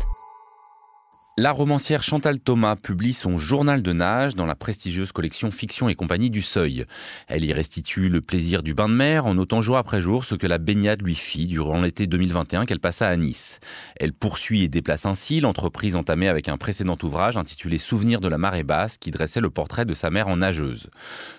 La 1.39 1.51
romancière 1.51 2.01
Chantal 2.01 2.39
Thomas 2.39 2.75
publie 2.75 3.13
son 3.13 3.37
journal 3.37 3.83
de 3.83 3.93
nage 3.93 4.35
dans 4.35 4.47
la 4.47 4.55
prestigieuse 4.55 5.11
collection 5.11 5.51
Fiction 5.51 5.87
et 5.87 5.93
compagnie 5.93 6.31
du 6.31 6.41
Seuil. 6.41 6.85
Elle 7.27 7.45
y 7.45 7.53
restitue 7.53 8.09
le 8.09 8.21
plaisir 8.21 8.63
du 8.63 8.73
bain 8.73 8.89
de 8.89 8.95
mer 8.95 9.27
en 9.27 9.35
notant 9.35 9.61
jour 9.61 9.77
après 9.77 10.01
jour 10.01 10.25
ce 10.25 10.33
que 10.33 10.47
la 10.47 10.57
baignade 10.57 11.03
lui 11.03 11.13
fit 11.13 11.45
durant 11.45 11.79
l'été 11.79 12.07
2021 12.07 12.65
qu'elle 12.65 12.79
passa 12.79 13.07
à 13.07 13.15
Nice. 13.17 13.59
Elle 13.97 14.13
poursuit 14.13 14.63
et 14.63 14.67
déplace 14.67 15.05
ainsi 15.05 15.39
l'entreprise 15.39 15.95
entamée 15.95 16.27
avec 16.27 16.49
un 16.49 16.57
précédent 16.57 16.97
ouvrage 17.03 17.37
intitulé 17.37 17.77
Souvenirs 17.77 18.19
de 18.19 18.29
la 18.29 18.39
marée 18.39 18.63
basse 18.63 18.97
qui 18.97 19.11
dressait 19.11 19.39
le 19.39 19.51
portrait 19.51 19.85
de 19.85 19.93
sa 19.93 20.09
mère 20.09 20.29
en 20.29 20.37
nageuse. 20.37 20.89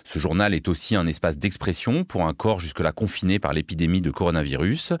Ce 0.05 0.17
journal 0.17 0.53
est 0.53 0.69
aussi 0.69 0.95
un 0.95 1.07
espace 1.07 1.37
d'expression 1.37 2.05
pour 2.05 2.25
un 2.25 2.33
corps 2.33 2.61
jusque-là 2.61 2.93
confiné 2.93 3.37
par 3.37 3.51
l'épidémie 3.51 3.99
de 3.99 4.11
coronavirus. 4.11 4.93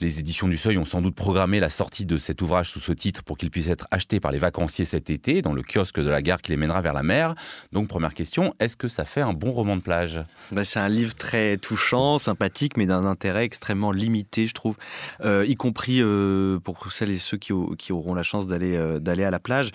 Les 0.00 0.18
éditions 0.18 0.48
du 0.48 0.56
Seuil 0.56 0.76
ont 0.76 0.84
sans 0.84 1.02
doute 1.02 1.14
programmé 1.14 1.60
la 1.60 1.70
sortie 1.70 2.04
de 2.04 2.18
cet 2.18 2.42
ouvrage 2.42 2.68
sous 2.68 2.80
ce 2.80 2.90
titre 2.90 3.22
pour 3.22 3.38
qu'il 3.38 3.52
puisse 3.52 3.68
être 3.68 3.86
acheté 3.92 4.18
par 4.18 4.32
les 4.32 4.39
vacanciers 4.40 4.84
cet 4.84 5.10
été 5.10 5.42
dans 5.42 5.52
le 5.52 5.62
kiosque 5.62 6.00
de 6.00 6.08
la 6.08 6.22
gare 6.22 6.42
qui 6.42 6.50
les 6.50 6.56
mènera 6.56 6.80
vers 6.80 6.92
la 6.92 7.02
mer. 7.02 7.34
Donc 7.72 7.88
première 7.88 8.14
question, 8.14 8.54
est-ce 8.58 8.76
que 8.76 8.88
ça 8.88 9.04
fait 9.04 9.20
un 9.20 9.32
bon 9.32 9.52
roman 9.52 9.76
de 9.76 9.82
plage? 9.82 10.20
Bah, 10.50 10.64
C'est 10.64 10.80
un 10.80 10.88
livre 10.88 11.14
très 11.14 11.56
touchant, 11.56 12.18
sympathique, 12.18 12.76
mais 12.76 12.86
d'un 12.86 13.04
intérêt 13.04 13.44
extrêmement 13.44 13.92
limité, 13.92 14.46
je 14.46 14.54
trouve, 14.54 14.76
euh, 15.24 15.44
y 15.46 15.54
compris 15.54 16.00
euh, 16.00 16.58
pour 16.58 16.90
celles 16.90 17.10
et 17.10 17.18
ceux 17.18 17.36
qui, 17.36 17.52
qui 17.78 17.92
auront 17.92 18.14
la 18.14 18.22
chance 18.22 18.46
d'aller 18.46 18.76
euh, 18.76 18.98
d'aller 18.98 19.24
à 19.24 19.30
la 19.30 19.38
plage. 19.38 19.70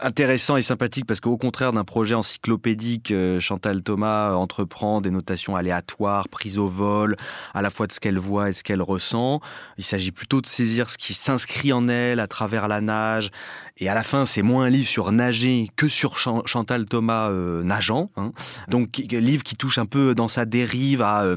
Intéressant 0.00 0.56
et 0.56 0.62
sympathique 0.62 1.06
parce 1.06 1.20
qu'au 1.20 1.36
contraire 1.36 1.72
d'un 1.72 1.84
projet 1.84 2.14
encyclopédique, 2.14 3.12
Chantal 3.38 3.82
Thomas 3.82 4.34
entreprend 4.34 5.00
des 5.00 5.10
notations 5.10 5.56
aléatoires, 5.56 6.28
prises 6.28 6.58
au 6.58 6.68
vol, 6.68 7.16
à 7.54 7.62
la 7.62 7.70
fois 7.70 7.86
de 7.86 7.92
ce 7.92 8.00
qu'elle 8.00 8.18
voit 8.18 8.50
et 8.50 8.52
ce 8.52 8.62
qu'elle 8.62 8.82
ressent. 8.82 9.40
Il 9.78 9.84
s'agit 9.84 10.12
plutôt 10.12 10.40
de 10.40 10.46
saisir 10.46 10.90
ce 10.90 10.98
qui 10.98 11.14
s'inscrit 11.14 11.72
en 11.72 11.88
elle 11.88 12.20
à 12.20 12.26
travers 12.26 12.68
la 12.68 12.80
nage 12.80 13.30
et 13.78 13.88
à 13.88 13.94
la 13.94 14.02
fin, 14.02 14.26
c'est 14.26 14.42
moins 14.42 14.66
un 14.66 14.70
livre 14.70 14.88
sur 14.88 15.10
nager 15.12 15.68
que 15.76 15.88
sur 15.88 16.18
Chantal 16.18 16.86
Thomas 16.86 17.30
euh, 17.30 17.62
nageant. 17.62 18.10
Hein. 18.16 18.32
Donc, 18.68 18.98
livre 18.98 19.42
qui 19.42 19.56
touche 19.56 19.78
un 19.78 19.86
peu 19.86 20.14
dans 20.14 20.28
sa 20.28 20.44
dérive 20.44 21.02
à 21.02 21.22
euh, 21.22 21.36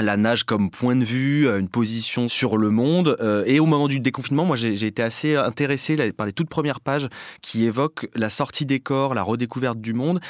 la 0.00 0.16
nage 0.16 0.44
comme 0.44 0.70
point 0.70 0.96
de 0.96 1.04
vue, 1.04 1.48
une 1.48 1.68
position 1.68 2.28
sur 2.28 2.56
le 2.56 2.70
monde. 2.70 3.16
Euh, 3.20 3.44
et 3.46 3.60
au 3.60 3.66
moment 3.66 3.88
du 3.88 4.00
déconfinement, 4.00 4.44
moi, 4.44 4.56
j'ai 4.56 4.86
été 4.86 5.02
assez 5.02 5.36
intéressé 5.36 6.12
par 6.12 6.26
les 6.26 6.32
toutes 6.32 6.48
premières 6.48 6.80
pages 6.80 7.08
qui 7.42 7.64
évoquent 7.64 8.08
la 8.14 8.30
sortie 8.30 8.66
des 8.66 8.80
corps, 8.80 9.14
la 9.14 9.22
redécouverte 9.22 9.80
du 9.80 9.92
monde, 9.92 10.20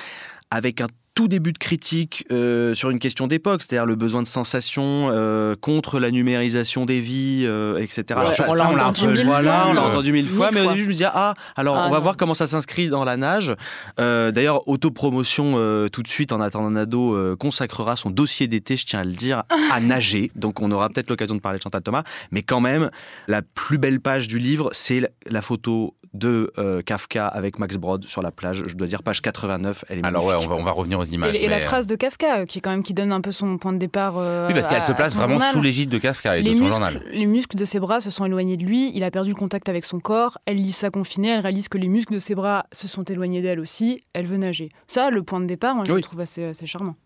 avec 0.51 0.81
un 0.81 0.89
tout 1.19 1.27
début 1.27 1.53
de 1.53 1.59
critique 1.59 2.25
euh, 2.31 2.75
sur 2.75 2.91
une 2.91 3.01
question 3.01 3.27
d'époque, 3.27 3.65
c'est-à-dire 3.65 3.87
le 3.87 3.97
besoin 3.97 4.23
de 4.23 4.29
sensation 4.29 5.09
euh, 5.11 5.57
contre 5.61 5.99
la 5.99 6.13
numérisation 6.13 6.87
des 6.87 7.01
vies, 7.01 7.43
euh, 7.45 7.77
etc. 7.79 8.21
on 8.47 8.55
l'a 8.55 8.87
entendu, 8.87 9.15
mille 9.15 9.25
fois, 9.25 9.67
on 9.69 9.73
l'a 9.73 9.83
entendu 9.83 10.13
mille 10.13 10.29
fois, 10.29 10.53
mais 10.53 10.61
au 10.61 10.69
début 10.69 10.85
je 10.85 10.87
me 10.87 10.93
disais 10.93 11.09
ah 11.13 11.35
alors 11.57 11.77
ah, 11.77 11.87
on 11.89 11.91
va 11.91 11.99
voir 11.99 12.17
comment 12.17 12.35
ça 12.35 12.47
s'inscrit 12.47 12.89
dans 12.89 13.05
la 13.05 13.17
nage. 13.17 13.53
D'ailleurs 13.99 14.69
autopromotion 14.69 15.55
tout 15.91 16.05
de 16.05 16.09
suite 16.09 16.31
en 16.31 16.41
attendant 16.41 16.71
Nado 16.71 17.35
consacrera 17.35 17.97
son 17.97 18.11
dossier 18.11 18.47
d'été, 18.47 18.77
je 18.77 18.87
tiens 18.87 19.01
à 19.01 19.05
le 19.05 19.11
dire, 19.11 19.43
à 19.73 19.81
nager. 19.81 20.31
Donc 20.37 20.63
on 20.63 20.71
aura 20.71 20.89
peut-être 20.89 21.11
l'occasion 21.11 21.35
de 21.35 21.41
parler 21.41 21.59
de 21.59 21.65
Chantal 21.65 21.83
Thomas, 21.83 22.05
mais 22.31 22.43
quand 22.43 22.61
même 22.61 22.91
la 23.27 23.43
plus 23.43 23.79
belle 23.79 23.99
page 23.99 24.29
du 24.29 24.39
livre, 24.39 24.71
c'est 24.71 25.11
la 25.27 25.43
photo 25.43 25.97
de 26.15 26.53
Kafka 26.87 27.27
avec 27.27 27.59
Max 27.59 27.77
Brod 27.77 28.07
sur 28.07 28.23
la 28.23 28.31
plage. 28.31 28.63
Je 28.69 28.75
dois 28.77 28.87
dire 28.87 29.03
page 29.03 29.21
89, 29.21 29.85
elle 29.89 29.99
est 29.99 30.07
Alors 30.07 30.25
ouais, 30.25 30.37
on 30.39 30.47
va, 30.47 30.55
on 30.55 30.63
va 30.63 30.71
revenir 30.71 31.01
aux 31.01 31.08
et, 31.13 31.49
la 31.49 31.61
phrase 31.61 31.87
de 31.87 31.97
Kafka, 31.97 32.39
euh, 32.39 32.45
qui 32.45 32.59
est 32.59 32.61
quand 32.61 32.71
même 32.71 32.83
qui 32.83 32.95
donne 32.95 33.13
un 33.13 33.21
peu 33.21 33.33
son 33.33 33.59
point 33.59 33.73
de 33.73 33.79
départ. 33.79 34.19
Euh, 34.19 34.49
oui, 34.49 34.55
parce 34.55 34.67
qu'elle 34.67 34.83
se 34.83 34.93
place 34.93 35.15
vraiment 35.15 35.41
sous 35.53 35.63
l'égide 35.63 35.91
de 35.91 35.99
Kafka 35.99 36.39
et 36.39 36.43
de 36.43 36.53
son 36.55 36.69
journal. 36.69 37.03
Les 37.13 37.27
muscles 37.27 37.57
de 37.57 37.65
ses 37.65 37.81
bras 37.81 38.01
se 38.01 38.11
sont 38.11 38.25
éloignés 38.25 38.57
de 38.57 38.65
lui. 38.65 38.93
Il 38.95 39.05
a 39.05 39.11
perdu 39.11 39.31
le 39.31 39.37
contact 39.37 39.69
avec 39.69 39.85
son 39.85 40.01
corps. 40.01 40.39
Elle 40.47 40.57
lit 40.57 40.73
ça 40.73 40.91
confinée. 40.91 41.29
Elle 41.29 41.41
réalise 41.41 41.69
que 41.69 41.79
les 41.79 41.89
muscles 41.89 42.15
de 42.15 42.19
ses 42.19 42.35
bras 42.35 42.67
se 42.73 42.89
sont 42.89 43.05
éloignés 43.05 43.43
d'elle 43.43 43.61
aussi. 43.61 44.05
Elle 44.13 44.27
veut 44.27 44.39
nager. 44.39 44.71
Ça, 44.87 45.11
le 45.11 45.23
point 45.23 45.41
de 45.41 45.47
départ, 45.47 45.75
moi, 45.75 45.85
je 45.85 45.93
le 45.93 46.01
trouve 46.01 46.21
assez, 46.21 46.45
assez 46.45 46.67
charmant. 46.67 46.97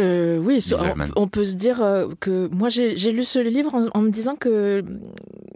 Euh, 0.00 0.38
oui, 0.38 0.58
on, 1.14 1.28
peut 1.28 1.44
se 1.44 1.54
dire 1.54 1.80
euh, 1.80 2.08
que 2.18 2.48
moi 2.52 2.68
j'ai 2.68 3.12
lu 3.12 3.22
ce 3.22 3.38
livre 3.38 3.90
en, 3.94 4.00
me 4.00 4.10
disant 4.10 4.34
que 4.34 4.84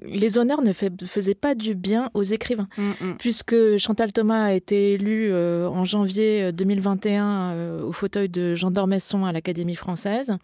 les 0.04 0.38
honneurs 0.38 0.62
ne 0.62 0.72
faisaient 0.72 1.34
pas 1.34 1.56
du 1.56 1.74
bien 1.74 2.10
aux 2.14 2.22
écrivains, 2.22 2.68
mm, 2.76 2.82
mm. 2.82 3.16
puisque 3.18 3.76
Chantal 3.78 4.12
Thomas 4.12 4.44
a 4.44 4.52
été 4.52 4.92
élue 4.92 5.30
euh, 5.32 5.68
en 5.68 5.84
janvier 5.84 6.52
2021 6.52 7.82
au 7.82 7.92
fauteuil 7.92 8.28
de 8.28 8.54
Jean 8.54 8.70
d'Ormesson 8.70 9.24
à 9.24 9.32
l'Académie 9.32 9.74
française. 9.74 10.36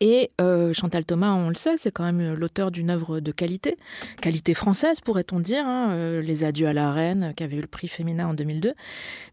Et 0.00 0.30
euh, 0.40 0.72
Chantal 0.72 1.04
Thomas, 1.04 1.32
on 1.32 1.48
le 1.48 1.54
sait, 1.54 1.76
c'est 1.76 1.90
quand 1.90 2.04
même 2.04 2.20
euh, 2.20 2.34
l'auteur 2.34 2.70
d'une 2.70 2.90
œuvre 2.90 3.20
de 3.20 3.32
qualité, 3.32 3.76
qualité 4.20 4.54
française 4.54 5.00
pourrait-on 5.00 5.40
dire, 5.40 5.64
hein, 5.66 5.90
euh, 5.92 6.20
Les 6.20 6.44
Adieux 6.44 6.68
à 6.68 6.72
la 6.72 6.92
Reine, 6.92 7.32
qui 7.36 7.44
avait 7.44 7.56
eu 7.56 7.60
le 7.60 7.66
prix 7.66 7.88
féminin 7.88 8.28
en 8.28 8.34
2002. 8.34 8.74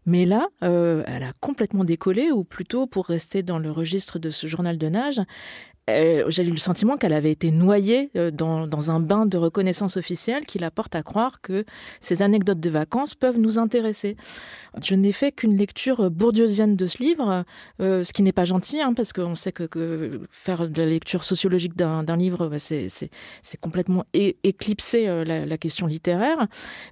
Mais 0.06 0.24
là, 0.24 0.48
elle 0.60 1.22
a 1.22 1.32
complètement 1.40 1.84
décollé, 1.84 2.30
ou 2.30 2.44
plutôt, 2.44 2.86
pour 2.86 3.06
rester 3.06 3.42
dans 3.42 3.58
le 3.58 3.70
registre 3.70 4.18
de 4.18 4.30
ce 4.30 4.46
journal 4.46 4.78
de 4.78 4.88
nage, 4.88 5.20
j'ai 5.86 6.42
eu 6.42 6.50
le 6.50 6.56
sentiment 6.56 6.96
qu'elle 6.96 7.12
avait 7.12 7.32
été 7.32 7.50
noyée 7.50 8.10
euh, 8.16 8.30
dans, 8.30 8.66
dans, 8.66 8.90
un 8.90 9.00
bain 9.00 9.26
de 9.26 9.36
reconnaissance 9.36 9.96
officielle 9.96 10.46
qui 10.46 10.58
la 10.58 10.70
porte 10.70 10.94
à 10.94 11.02
croire 11.02 11.40
que 11.42 11.64
ces 12.00 12.22
anecdotes 12.22 12.60
de 12.60 12.70
vacances 12.70 13.14
peuvent 13.14 13.38
nous 13.38 13.58
intéresser. 13.58 14.16
Je 14.82 14.94
n'ai 14.94 15.12
fait 15.12 15.30
qu'une 15.30 15.56
lecture 15.56 16.10
bourdieusienne 16.10 16.76
de 16.76 16.86
ce 16.86 16.98
livre, 17.02 17.44
euh, 17.80 18.02
ce 18.02 18.12
qui 18.12 18.22
n'est 18.22 18.32
pas 18.32 18.44
gentil, 18.44 18.80
hein, 18.80 18.92
parce 18.94 19.12
qu'on 19.12 19.34
sait 19.34 19.52
que, 19.52 20.20
faire 20.30 20.68
de 20.68 20.82
la 20.82 20.88
lecture 20.88 21.22
sociologique 21.22 21.76
d'un 21.76 22.16
livre, 22.16 22.48
bah, 22.48 22.58
c'est 22.58 23.10
complètement 23.60 24.04
éclipser 24.12 25.06
euh, 25.06 25.24
la, 25.24 25.58
question 25.58 25.86
littéraire. 25.86 26.46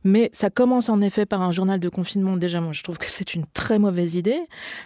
Mais 0.04 0.30
ça 0.32 0.50
commence 0.50 0.88
en 0.88 1.00
effet 1.00 1.26
par 1.26 1.42
un 1.42 1.50
journal 1.50 1.80
de 1.80 1.88
confinement. 1.88 2.36
Déjà, 2.36 2.60
moi, 2.60 2.72
je 2.72 2.82
trouve 2.82 2.98
que 2.98 3.10
c'est 3.10 3.34
une 3.34 3.44
très 3.52 3.78
mauvaise 3.78 4.14
idée. 4.14 4.40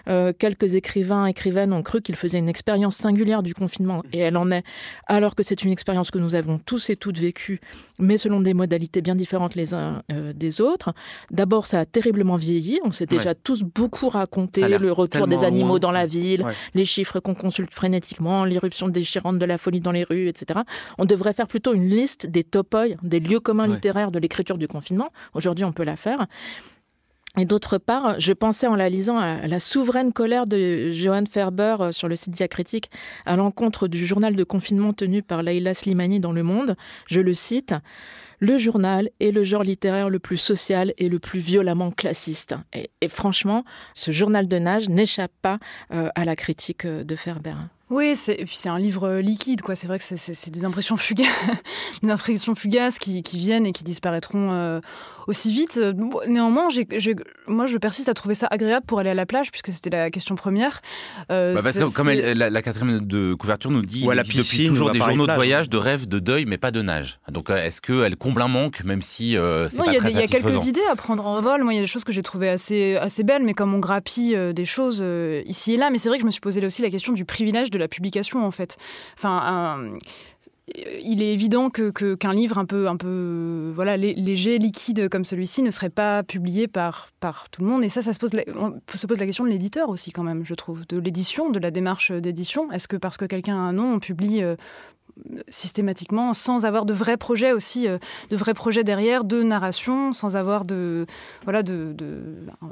Euh, 0.08 0.32
quelques 0.36 0.74
écrivains, 0.74 1.26
écrivaines 1.26 1.72
ont 1.72 1.82
cru 1.82 2.00
qu'ils 2.00 2.16
faisaient 2.16 2.38
une 2.38 2.48
expérience 2.48 2.96
singulière 2.96 3.42
du 3.42 3.54
confinement 3.54 3.95
et 4.12 4.18
elle 4.18 4.36
en 4.36 4.50
est, 4.50 4.64
alors 5.06 5.34
que 5.34 5.42
c'est 5.42 5.62
une 5.62 5.72
expérience 5.72 6.10
que 6.10 6.18
nous 6.18 6.34
avons 6.34 6.58
tous 6.58 6.90
et 6.90 6.96
toutes 6.96 7.18
vécue, 7.18 7.60
mais 7.98 8.18
selon 8.18 8.40
des 8.40 8.54
modalités 8.54 9.02
bien 9.02 9.14
différentes 9.14 9.54
les 9.54 9.74
uns 9.74 10.02
euh, 10.12 10.32
des 10.32 10.60
autres. 10.60 10.92
D'abord, 11.30 11.66
ça 11.66 11.80
a 11.80 11.86
terriblement 11.86 12.36
vieilli. 12.36 12.80
On 12.84 12.92
s'est 12.92 13.06
déjà 13.06 13.34
tous 13.34 13.62
beaucoup 13.62 14.08
raconté 14.08 14.66
le 14.78 14.92
retour 14.92 15.26
des 15.26 15.44
animaux 15.44 15.78
dans 15.78 15.92
la 15.92 16.06
ville, 16.06 16.44
les 16.74 16.84
chiffres 16.84 17.20
qu'on 17.20 17.34
consulte 17.34 17.72
frénétiquement, 17.72 18.44
l'irruption 18.44 18.88
déchirante 18.88 19.38
de 19.38 19.44
la 19.44 19.58
folie 19.58 19.80
dans 19.80 19.92
les 19.92 20.04
rues, 20.04 20.28
etc. 20.28 20.60
On 20.98 21.04
devrait 21.04 21.32
faire 21.32 21.48
plutôt 21.48 21.74
une 21.74 21.88
liste 21.88 22.26
des 22.26 22.44
topoïs, 22.44 22.96
des 23.02 23.20
lieux 23.20 23.40
communs 23.40 23.66
littéraires 23.66 24.10
de 24.10 24.18
l'écriture 24.18 24.58
du 24.58 24.68
confinement. 24.68 25.10
Aujourd'hui, 25.34 25.64
on 25.64 25.72
peut 25.72 25.84
la 25.84 25.96
faire. 25.96 26.26
Et 27.38 27.44
d'autre 27.44 27.76
part, 27.76 28.18
je 28.18 28.32
pensais 28.32 28.66
en 28.66 28.74
la 28.74 28.88
lisant 28.88 29.18
à 29.18 29.46
la 29.46 29.60
souveraine 29.60 30.14
colère 30.14 30.46
de 30.46 30.90
Johan 30.90 31.24
Ferber 31.30 31.76
euh, 31.80 31.92
sur 31.92 32.08
le 32.08 32.16
site 32.16 32.32
diacritique 32.32 32.90
à 33.26 33.36
l'encontre 33.36 33.88
du 33.88 34.06
journal 34.06 34.34
de 34.34 34.44
confinement 34.44 34.94
tenu 34.94 35.22
par 35.22 35.42
Leila 35.42 35.74
Slimani 35.74 36.18
dans 36.18 36.32
Le 36.32 36.42
Monde. 36.42 36.76
Je 37.06 37.20
le 37.20 37.34
cite. 37.34 37.74
Le 38.38 38.56
journal 38.56 39.10
est 39.20 39.32
le 39.32 39.44
genre 39.44 39.62
littéraire 39.62 40.08
le 40.08 40.18
plus 40.18 40.38
social 40.38 40.94
et 40.96 41.10
le 41.10 41.18
plus 41.18 41.40
violemment 41.40 41.90
classiste. 41.90 42.54
Et, 42.72 43.08
franchement, 43.08 43.64
ce 43.92 44.10
journal 44.12 44.48
de 44.48 44.58
nage 44.58 44.88
n'échappe 44.88 45.32
pas 45.42 45.58
euh, 45.92 46.08
à 46.14 46.24
la 46.24 46.36
critique 46.36 46.86
euh, 46.86 47.04
de 47.04 47.16
Ferber. 47.16 47.54
Oui, 47.88 48.16
c'est 48.16 48.44
c'est 48.50 48.68
un 48.68 48.78
livre 48.78 49.18
liquide, 49.18 49.62
quoi. 49.62 49.76
C'est 49.76 49.86
vrai 49.86 49.98
que 49.98 50.04
c'est 50.04 50.50
des 50.50 50.64
impressions 50.64 50.96
fugaces, 50.96 51.28
des 52.02 52.10
impressions 52.10 52.54
fugaces 52.54 52.98
qui, 52.98 53.22
viennent 53.22 53.64
et 53.64 53.72
qui 53.72 53.84
disparaîtront 53.84 54.80
aussi 55.26 55.52
vite. 55.52 55.80
Néanmoins, 56.26 56.68
j'ai 56.70 56.86
moi, 57.48 57.66
je 57.66 57.78
persiste 57.78 58.08
à 58.08 58.14
trouver 58.14 58.34
ça 58.34 58.48
agréable 58.50 58.86
pour 58.86 58.98
aller 58.98 59.10
à 59.10 59.14
la 59.14 59.26
plage, 59.26 59.50
puisque 59.50 59.68
c'était 59.68 59.90
la 59.90 60.10
question 60.10 60.34
première. 60.34 60.80
Euh, 61.30 61.54
bah 61.54 61.60
parce 61.62 61.78
que, 61.78 61.94
comme 61.94 62.08
elle, 62.08 62.36
la, 62.36 62.50
la, 62.50 62.62
quatrième 62.62 63.00
de 63.00 63.34
couverture 63.34 63.70
nous 63.70 63.82
dit, 63.82 64.06
la 64.06 64.22
piscine, 64.22 64.42
depuis 64.42 64.68
toujours 64.68 64.90
des 64.90 64.98
journaux 64.98 65.26
de 65.26 65.32
voyage, 65.32 65.68
de 65.68 65.76
rêve, 65.76 66.08
de 66.08 66.18
deuil, 66.18 66.44
mais 66.44 66.58
pas 66.58 66.70
de 66.70 66.82
nage. 66.82 67.18
Donc, 67.30 67.50
euh, 67.50 67.62
est-ce 67.62 67.80
qu'elle 67.80 68.16
comble 68.16 68.42
un 68.42 68.48
manque, 68.48 68.84
même 68.84 69.02
si 69.02 69.36
euh, 69.36 69.68
c'est 69.68 69.78
pas 69.78 69.92
y 69.92 69.96
a 69.96 70.00
très 70.00 70.10
Il 70.12 70.18
y 70.18 70.22
a 70.22 70.26
quelques 70.26 70.66
idées 70.66 70.80
à 70.90 70.96
prendre 70.96 71.26
en 71.26 71.40
vol. 71.40 71.62
Moi, 71.62 71.74
il 71.74 71.76
y 71.76 71.78
a 71.78 71.82
des 71.82 71.88
choses 71.88 72.04
que 72.04 72.12
j'ai 72.12 72.22
trouvées 72.22 72.48
assez, 72.48 72.96
assez 72.96 73.22
belles, 73.22 73.42
mais 73.42 73.54
comme 73.54 73.74
on 73.74 73.78
grappille 73.78 74.34
euh, 74.34 74.52
des 74.52 74.64
choses 74.64 75.00
euh, 75.02 75.42
ici 75.46 75.74
et 75.74 75.76
là. 75.76 75.90
Mais 75.90 75.98
c'est 75.98 76.08
vrai 76.08 76.18
que 76.18 76.22
je 76.22 76.26
me 76.26 76.30
suis 76.30 76.40
posé 76.40 76.64
aussi 76.64 76.82
la 76.82 76.90
question 76.90 77.12
du 77.12 77.24
privilège 77.24 77.70
de 77.70 77.78
la 77.78 77.88
publication, 77.88 78.44
en 78.44 78.50
fait. 78.50 78.76
Enfin, 79.16 79.40
un 79.44 79.98
il 80.74 81.22
est 81.22 81.32
évident 81.32 81.70
que 81.70 81.90
qu'un 82.14 82.32
livre 82.32 82.58
un 82.58 82.64
peu 82.64 82.88
un 82.88 82.96
peu 82.96 83.70
voilà 83.74 83.96
léger 83.96 84.58
liquide 84.58 85.08
comme 85.08 85.24
celui-ci 85.24 85.62
ne 85.62 85.70
serait 85.70 85.90
pas 85.90 86.24
publié 86.24 86.66
par 86.66 87.08
par 87.20 87.48
tout 87.50 87.62
le 87.62 87.68
monde. 87.68 87.84
Et 87.84 87.88
ça 87.88 88.02
ça 88.02 88.12
se 88.12 88.18
pose 88.18 88.32
la, 88.32 88.42
se 88.92 89.06
pose 89.06 89.18
la 89.18 89.26
question 89.26 89.44
de 89.44 89.50
l'éditeur 89.50 89.88
aussi 89.88 90.10
quand 90.10 90.24
même 90.24 90.44
je 90.44 90.54
trouve 90.54 90.84
de 90.88 90.98
l'édition 90.98 91.50
de 91.50 91.60
la 91.60 91.70
démarche 91.70 92.10
d'édition. 92.10 92.72
Est-ce 92.72 92.88
que 92.88 92.96
parce 92.96 93.16
que 93.16 93.26
quelqu'un 93.26 93.54
a 93.54 93.60
un 93.60 93.74
nom 93.74 93.94
on 93.94 93.98
publie 94.00 94.42
euh, 94.42 94.56
systématiquement 95.48 96.34
sans 96.34 96.64
avoir 96.64 96.84
de 96.84 96.92
vrais 96.92 97.16
projets 97.16 97.52
aussi 97.52 97.88
euh, 97.88 97.98
de 98.30 98.36
vrais 98.36 98.54
projets 98.54 98.84
derrière 98.84 99.24
de 99.24 99.42
narration 99.42 100.12
sans 100.12 100.36
avoir 100.36 100.64
de 100.64 101.06
voilà 101.44 101.62
de, 101.62 101.92
de 101.94 102.20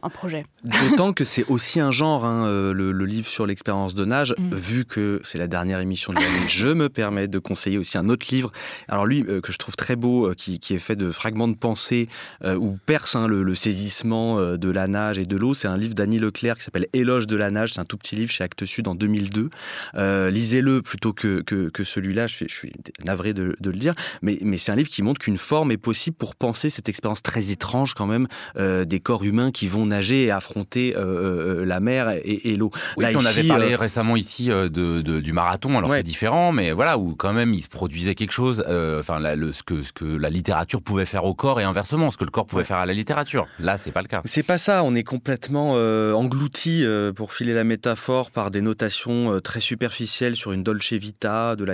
un 0.03 0.11
projet. 0.11 0.45
D'autant 0.65 1.13
que 1.13 1.25
c'est 1.25 1.45
aussi 1.49 1.81
un 1.81 1.91
genre 1.91 2.25
hein, 2.25 2.47
euh, 2.47 2.73
le, 2.73 2.93
le, 2.93 3.07
livre 3.07 3.27
sur 3.27 3.47
l'expérience 3.47 3.95
de 3.95 4.05
nage 4.05 4.35
mm. 4.39 4.55
vu 4.55 4.85
que 4.85 5.21
c'est 5.25 5.39
la 5.39 5.47
dernière 5.47 5.81
émission 5.81 6.13
de 6.13 6.19
l'année 6.19 6.49
je 6.49 6.69
me 6.69 6.89
permets 6.89 7.29
de 7.29 7.39
conseiller 7.39 7.79
aussi 7.79 7.99
un 7.99 8.09
autre 8.09 8.27
livre. 8.31 8.53
Alors 8.89 9.07
lui 9.07 9.25
euh, 9.29 9.41
que 9.41 9.53
je 9.53 9.59
trouve 9.59 9.77
très 9.77 9.97
beau 9.97 10.29
euh, 10.29 10.35
qui, 10.35 10.59
qui 10.59 10.75
est 10.75 10.79
fait 10.79 10.97
de 10.97 11.11
fragments 11.11 11.49
de 11.49 11.57
pensée 11.57 12.09
euh, 12.45 12.57
où 12.57 12.79
perce 12.87 13.17
hein, 13.17 13.27
le, 13.27 13.43
le 13.43 13.55
saisissement 13.55 14.39
euh, 14.39 14.57
de 14.57 14.71
la 14.71 14.89
nage 14.89 15.19
et 15.19 15.27
de 15.27 15.37
l'eau 15.37 15.55
c'est 15.55 15.69
un 15.69 15.77
livre 15.77 15.95
d'Annie 15.95 16.19
Leclerc 16.19 16.59
qui 16.59 16.65
s'appelle 16.65 16.89
éloge 16.93 17.27
de 17.27 17.37
la 17.37 17.51
nage. 17.51 17.75
C'est 17.75 17.81
un 17.81 17.85
tout 17.85 17.97
petit 17.97 18.17
livre 18.17 18.31
chez 18.31 18.45
Actes 18.45 18.65
Sud 18.65 18.89
en 18.89 18.95
2002 18.95 19.51
euh, 19.97 20.31
lisez-le 20.31 20.83
plutôt 20.83 21.13
que, 21.13 21.43
que, 21.43 21.69
que 21.69 21.85
celui-là 21.85 22.27
je, 22.39 22.45
je 22.49 22.55
suis 22.55 22.73
navré 23.05 23.35
de, 23.35 23.57
de 23.61 23.71
le 23.71 23.79
dire, 23.79 23.95
mais, 24.23 24.39
mais 24.43 24.59
c'est 24.59 24.73
un 24.73 24.77
livre 24.77 24.91
qui 24.91 25.03
montre 25.03 25.21
qu'une 25.21 25.39
forme 25.39 25.71
est 25.73 25.77
possible 25.77 26.17
pour 26.17 26.35
penser 26.35 26.71
cette 26.71 26.89
expérience 26.89 27.23
très 27.23 27.51
étrange 27.51 27.95
quand 27.95 28.07
même 28.07 28.27
euh, 28.57 28.85
des 28.85 29.01
corps 29.01 29.25
humains 29.25 29.51
qui 29.51 29.69
vont 29.69 29.87
nager 29.87 30.25
et 30.25 30.31
affronter 30.31 30.95
euh, 30.97 31.61
euh, 31.61 31.65
la 31.65 31.81
mer 31.81 32.11
et, 32.11 32.53
et 32.53 32.57
l'eau. 32.57 32.71
Oui, 32.97 33.05
Là, 33.05 33.11
on 33.15 33.21
ici, 33.21 33.29
avait 33.29 33.49
parlé 33.49 33.77
récemment 33.77 34.17
ici 34.17 34.49
de, 34.49 34.69
de, 34.69 35.21
du 35.21 35.33
marathon, 35.33 35.77
alors 35.79 35.91
ouais. 35.91 35.99
c'est 35.99 36.03
différent, 36.03 36.53
mais 36.53 36.73
voilà, 36.73 36.99
où 36.99 37.15
quand 37.15 37.33
même 37.33 37.55
il 37.55 37.63
se 37.63 37.69
produisait 37.69 38.15
quelque 38.15 38.33
chose, 38.33 38.61
enfin 38.99 39.21
le, 39.37 39.53
ce, 39.53 39.63
que, 39.63 39.83
ce 39.83 39.93
que 39.93 40.05
la 40.05 40.31
littérature 40.31 40.83
pouvait 40.83 41.05
faire 41.07 41.25
au 41.25 41.35
corps 41.35 41.61
et 41.61 41.65
inversement, 41.65 42.11
ce 42.11 42.17
que 42.17 42.25
le 42.25 42.31
corps 42.31 42.47
pouvait 42.47 42.65
faire 42.65 42.79
à 42.79 42.87
la 42.87 42.95
littérature. 42.95 43.47
Là, 43.59 43.79
c'est 43.79 43.93
pas 43.93 44.03
le 44.03 44.09
cas. 44.09 44.23
C'est 44.25 44.43
pas 44.43 44.59
ça, 44.59 44.83
on 44.83 44.95
est 44.95 45.05
complètement 45.05 45.73
englouti, 46.15 46.85
pour 47.17 47.33
filer 47.33 47.55
la 47.55 47.65
métaphore, 47.65 48.31
par 48.31 48.51
des 48.51 48.61
notations 48.61 49.41
très 49.41 49.61
superficielles 49.61 50.37
sur 50.37 50.53
une 50.53 50.63
Dolce 50.63 50.93
Vita 50.93 51.57
de 51.57 51.65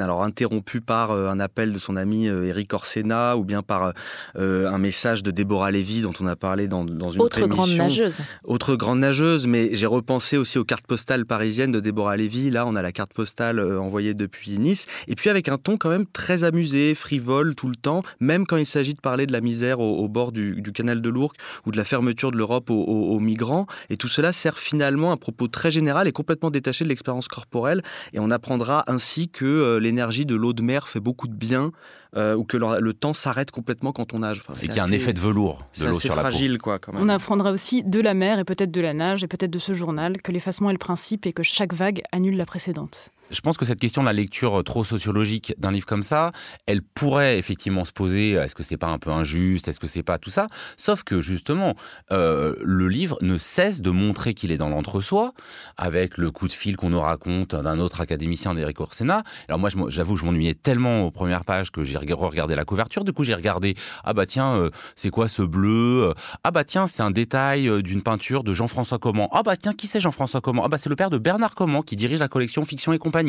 alors 0.00 0.22
interrompu 0.22 0.80
par 0.80 1.10
euh, 1.10 1.28
un 1.28 1.40
appel 1.40 1.72
de 1.72 1.78
son 1.78 1.96
ami 1.96 2.28
euh, 2.28 2.44
Eric 2.44 2.72
Orsena 2.74 3.36
ou 3.36 3.44
bien 3.44 3.62
par 3.62 3.92
euh, 4.36 4.70
un 4.70 4.78
message 4.78 5.22
de 5.22 5.30
Déborah 5.30 5.70
Lévy 5.70 6.02
dont 6.02 6.12
on 6.20 6.26
a 6.26 6.36
parlé 6.36 6.68
dans, 6.68 6.84
dans 6.84 7.10
une 7.10 7.22
autre 7.22 7.46
grande 7.46 7.70
nageuse. 7.70 8.20
Autre 8.44 8.76
grande 8.76 8.98
nageuse 8.98 9.46
mais 9.46 9.70
j'ai 9.72 9.86
repensé 9.86 10.36
aussi 10.36 10.58
aux 10.58 10.64
cartes 10.64 10.86
postales 10.86 11.26
parisiennes 11.26 11.72
de 11.72 11.80
Déborah 11.80 12.16
Lévy. 12.16 12.50
Là 12.50 12.66
on 12.66 12.76
a 12.76 12.82
la 12.82 12.92
carte 12.92 13.12
postale 13.12 13.60
envoyée 13.60 14.14
depuis 14.14 14.58
Nice. 14.58 14.86
Et 15.08 15.14
puis 15.14 15.30
avec 15.30 15.48
un 15.48 15.58
ton 15.58 15.76
quand 15.76 15.90
même 15.90 16.06
très 16.06 16.44
amusé 16.44 16.94
frivole 16.94 17.54
tout 17.54 17.68
le 17.68 17.76
temps 17.76 18.02
même 18.20 18.46
quand 18.46 18.56
il 18.56 18.66
s'agit 18.66 18.94
de 18.94 19.00
parler 19.00 19.26
de 19.26 19.32
la 19.32 19.40
misère 19.40 19.80
au, 19.80 19.98
au 19.98 20.08
bord 20.08 20.32
du, 20.32 20.60
du 20.60 20.72
canal 20.72 21.00
de 21.00 21.08
l'Ourcq 21.08 21.36
ou 21.66 21.72
de 21.72 21.76
la 21.76 21.84
fermeture 21.84 22.30
de 22.30 22.36
l'Europe 22.36 22.70
aux, 22.70 22.74
aux, 22.74 23.14
aux 23.14 23.20
migrants. 23.20 23.66
Et 23.90 23.96
tout 23.96 24.08
cela 24.08 24.32
sert 24.32 24.58
finalement 24.58 25.12
un 25.12 25.16
propos 25.16 25.48
très 25.48 25.70
général 25.70 26.08
et 26.08 26.12
complètement 26.12 26.50
détaché 26.50 26.84
de 26.84 26.88
l'expérience 26.88 27.28
corporelle. 27.28 27.82
Et 28.12 28.18
on 28.18 28.30
apprendra 28.30 28.84
ainsi 28.86 29.28
que 29.28 29.51
euh, 29.52 29.78
l'énergie 29.78 30.26
de 30.26 30.34
l'eau 30.34 30.52
de 30.52 30.62
mer 30.62 30.88
fait 30.88 31.00
beaucoup 31.00 31.28
de 31.28 31.34
bien 31.34 31.72
euh, 32.16 32.34
ou 32.34 32.44
que 32.44 32.56
le, 32.56 32.80
le 32.80 32.94
temps 32.94 33.14
s'arrête 33.14 33.50
complètement 33.50 33.92
quand 33.92 34.12
on 34.14 34.20
nage. 34.20 34.42
Enfin, 34.46 34.58
et 34.60 34.68
qu'il 34.68 34.76
y 34.76 34.80
a 34.80 34.84
un 34.84 34.92
effet 34.92 35.12
de 35.12 35.20
velours 35.20 35.64
de 35.78 35.86
l'eau 35.86 35.98
sur 35.98 36.14
fragile, 36.14 36.52
la 36.52 36.58
peau. 36.58 36.62
Quoi, 36.62 36.78
quand 36.78 36.92
même. 36.92 37.02
On 37.02 37.08
apprendra 37.08 37.52
aussi 37.52 37.82
de 37.82 38.00
la 38.00 38.14
mer 38.14 38.38
et 38.38 38.44
peut-être 38.44 38.70
de 38.70 38.80
la 38.80 38.94
nage 38.94 39.24
et 39.24 39.28
peut-être 39.28 39.50
de 39.50 39.58
ce 39.58 39.72
journal 39.72 40.20
que 40.20 40.32
l'effacement 40.32 40.70
est 40.70 40.74
le 40.74 40.78
principe 40.78 41.26
et 41.26 41.32
que 41.32 41.42
chaque 41.42 41.72
vague 41.74 42.02
annule 42.12 42.36
la 42.36 42.46
précédente 42.46 43.10
je 43.32 43.40
pense 43.40 43.56
que 43.56 43.64
cette 43.64 43.80
question 43.80 44.02
de 44.02 44.06
la 44.06 44.12
lecture 44.12 44.62
trop 44.64 44.84
sociologique 44.84 45.54
d'un 45.58 45.70
livre 45.70 45.86
comme 45.86 46.02
ça, 46.02 46.32
elle 46.66 46.82
pourrait 46.82 47.38
effectivement 47.38 47.84
se 47.84 47.92
poser 47.92 48.32
est-ce 48.32 48.54
que 48.54 48.62
c'est 48.62 48.76
pas 48.76 48.88
un 48.88 48.98
peu 48.98 49.10
injuste, 49.10 49.68
est-ce 49.68 49.80
que 49.80 49.86
c'est 49.86 50.02
pas 50.02 50.18
tout 50.18 50.30
ça? 50.30 50.46
Sauf 50.76 51.02
que 51.02 51.20
justement, 51.20 51.74
euh, 52.12 52.54
le 52.62 52.88
livre 52.88 53.18
ne 53.22 53.38
cesse 53.38 53.80
de 53.80 53.90
montrer 53.90 54.34
qu'il 54.34 54.52
est 54.52 54.56
dans 54.56 54.68
l'entre-soi, 54.68 55.32
avec 55.76 56.18
le 56.18 56.30
coup 56.30 56.48
de 56.48 56.52
fil 56.52 56.76
qu'on 56.76 56.90
nous 56.90 57.00
raconte 57.00 57.54
d'un 57.54 57.78
autre 57.78 58.00
académicien 58.00 58.54
d'Éric 58.54 58.80
Orsena. 58.80 59.22
Alors 59.48 59.58
moi, 59.58 59.70
j'avoue, 59.88 60.16
je 60.16 60.24
m'ennuyais 60.24 60.54
tellement 60.54 61.02
aux 61.02 61.10
premières 61.10 61.44
pages 61.44 61.70
que 61.70 61.84
j'ai 61.84 61.98
regardé 61.98 62.54
la 62.54 62.64
couverture. 62.64 63.04
Du 63.04 63.12
coup, 63.12 63.24
j'ai 63.24 63.34
regardé 63.34 63.74
ah 64.04 64.12
bah 64.12 64.26
tiens, 64.26 64.54
euh, 64.54 64.70
c'est 64.96 65.10
quoi 65.10 65.28
ce 65.28 65.42
bleu 65.42 66.14
Ah 66.44 66.50
bah 66.50 66.64
tiens, 66.64 66.86
c'est 66.86 67.02
un 67.02 67.10
détail 67.10 67.68
euh, 67.68 67.82
d'une 67.82 68.02
peinture 68.02 68.44
de 68.44 68.52
Jean-François 68.52 68.98
Comment. 68.98 69.28
Ah 69.32 69.42
bah 69.42 69.56
tiens, 69.56 69.72
qui 69.72 69.86
c'est 69.86 70.00
Jean-François 70.00 70.40
Comment 70.40 70.64
Ah 70.64 70.68
bah 70.68 70.78
c'est 70.78 70.90
le 70.90 70.96
père 70.96 71.10
de 71.10 71.18
Bernard 71.18 71.54
Comment 71.54 71.82
qui 71.82 71.96
dirige 71.96 72.20
la 72.20 72.28
collection 72.28 72.64
Fiction 72.64 72.92
et 72.92 72.98
compagnie. 72.98 73.21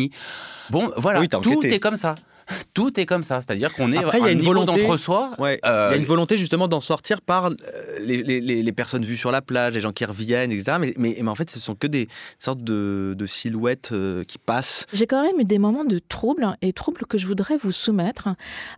Bon, 0.70 0.92
voilà, 0.98 1.20
oui, 1.20 1.30
tout 1.30 1.66
est 1.66 1.80
comme 1.80 1.98
ça. 1.98 2.16
Tout 2.74 3.00
est 3.00 3.06
comme 3.06 3.24
ça, 3.24 3.42
c'est-à-dire 3.42 3.74
qu'on 3.74 3.92
est 3.92 3.98
Après, 3.98 4.20
il 4.20 4.26
y 4.26 4.28
a 4.28 4.32
une 4.32 4.42
volonté 4.42 4.82
d'entre-soi. 4.82 5.32
Ouais, 5.40 5.60
euh... 5.66 5.90
Il 5.90 5.94
y 5.94 5.96
a 5.96 6.00
une 6.00 6.06
volonté 6.06 6.38
justement 6.38 6.68
d'en 6.68 6.80
sortir 6.80 7.22
par 7.22 7.46
euh, 7.46 7.56
les, 8.00 8.24
les, 8.24 8.42
les, 8.42 8.72
personnes 8.72 9.04
vues 9.04 9.18
sur 9.18 9.32
la 9.32 9.42
plage, 9.42 9.74
les 9.74 9.80
gens 9.80 9.92
qui 9.92 10.06
reviennent, 10.06 10.52
etc. 10.52 10.78
Mais, 10.80 10.94
mais, 10.98 11.18
mais 11.22 11.30
en 11.30 11.36
fait, 11.36 11.50
ce 11.50 11.60
sont 11.60 11.76
que 11.76 11.88
des 11.88 12.08
sortes 12.40 12.64
de, 12.64 13.16
de 13.18 13.26
silhouettes 13.26 13.92
euh, 13.92 14.24
qui 14.24 14.38
passent. 14.38 14.86
J'ai 14.92 15.08
quand 15.08 15.24
même 15.24 15.40
eu 15.40 15.46
des 15.46 15.60
moments 15.60 15.86
de 15.86 16.00
trouble 16.00 16.56
et 16.62 16.74
trouble 16.74 17.06
que 17.08 17.18
je 17.18 17.28
voudrais 17.28 17.58
vous 17.58 17.72
soumettre. 17.72 18.30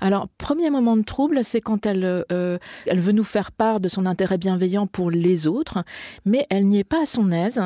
Alors, 0.02 0.28
premier 0.38 0.70
moment 0.70 0.98
de 0.98 1.04
trouble, 1.04 1.44
c'est 1.44 1.62
quand 1.62 1.86
elle, 1.86 2.26
euh, 2.32 2.58
elle 2.86 3.00
veut 3.00 3.14
nous 3.14 3.24
faire 3.24 3.52
part 3.52 3.80
de 3.80 3.88
son 3.88 4.06
intérêt 4.06 4.38
bienveillant 4.38 4.88
pour 4.88 5.12
les 5.12 5.48
autres, 5.48 5.84
mais 6.26 6.46
elle 6.50 6.68
n'y 6.68 6.80
est 6.80 6.84
pas 6.84 7.04
à 7.04 7.06
son 7.06 7.32
aise. 7.32 7.62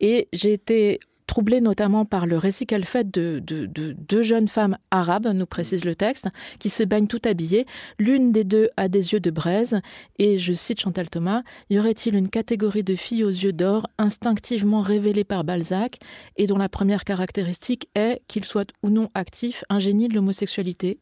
Et 0.00 0.28
j'ai 0.32 0.52
été 0.52 1.00
troublée 1.26 1.60
notamment 1.60 2.04
par 2.04 2.26
le 2.26 2.36
récit 2.36 2.66
qu'elle 2.66 2.84
fait 2.84 3.10
de, 3.10 3.40
de, 3.44 3.66
de 3.66 3.92
deux 3.92 4.22
jeunes 4.22 4.48
femmes 4.48 4.76
arabes, 4.90 5.28
nous 5.28 5.46
précise 5.46 5.84
le 5.84 5.94
texte, 5.94 6.28
qui 6.58 6.70
se 6.70 6.82
baignent 6.82 7.06
tout 7.06 7.22
habillées. 7.24 7.66
L'une 7.98 8.32
des 8.32 8.44
deux 8.44 8.70
a 8.76 8.88
des 8.88 9.12
yeux 9.12 9.20
de 9.20 9.30
braise, 9.30 9.80
et 10.18 10.38
je 10.38 10.52
cite 10.52 10.80
Chantal 10.80 11.10
Thomas, 11.10 11.42
y 11.70 11.78
aurait-il 11.78 12.14
une 12.14 12.28
catégorie 12.28 12.84
de 12.84 12.94
filles 12.94 13.24
aux 13.24 13.28
yeux 13.28 13.52
d'or 13.52 13.86
instinctivement 13.98 14.82
révélée 14.82 15.24
par 15.24 15.44
Balzac, 15.44 15.98
et 16.36 16.46
dont 16.46 16.58
la 16.58 16.68
première 16.68 17.04
caractéristique 17.04 17.88
est 17.94 18.20
qu'ils 18.28 18.44
soient 18.44 18.66
ou 18.82 18.90
non 18.90 19.10
actifs, 19.14 19.64
un 19.70 19.78
génie 19.78 20.08
de 20.08 20.14
l'homosexualité? 20.14 20.98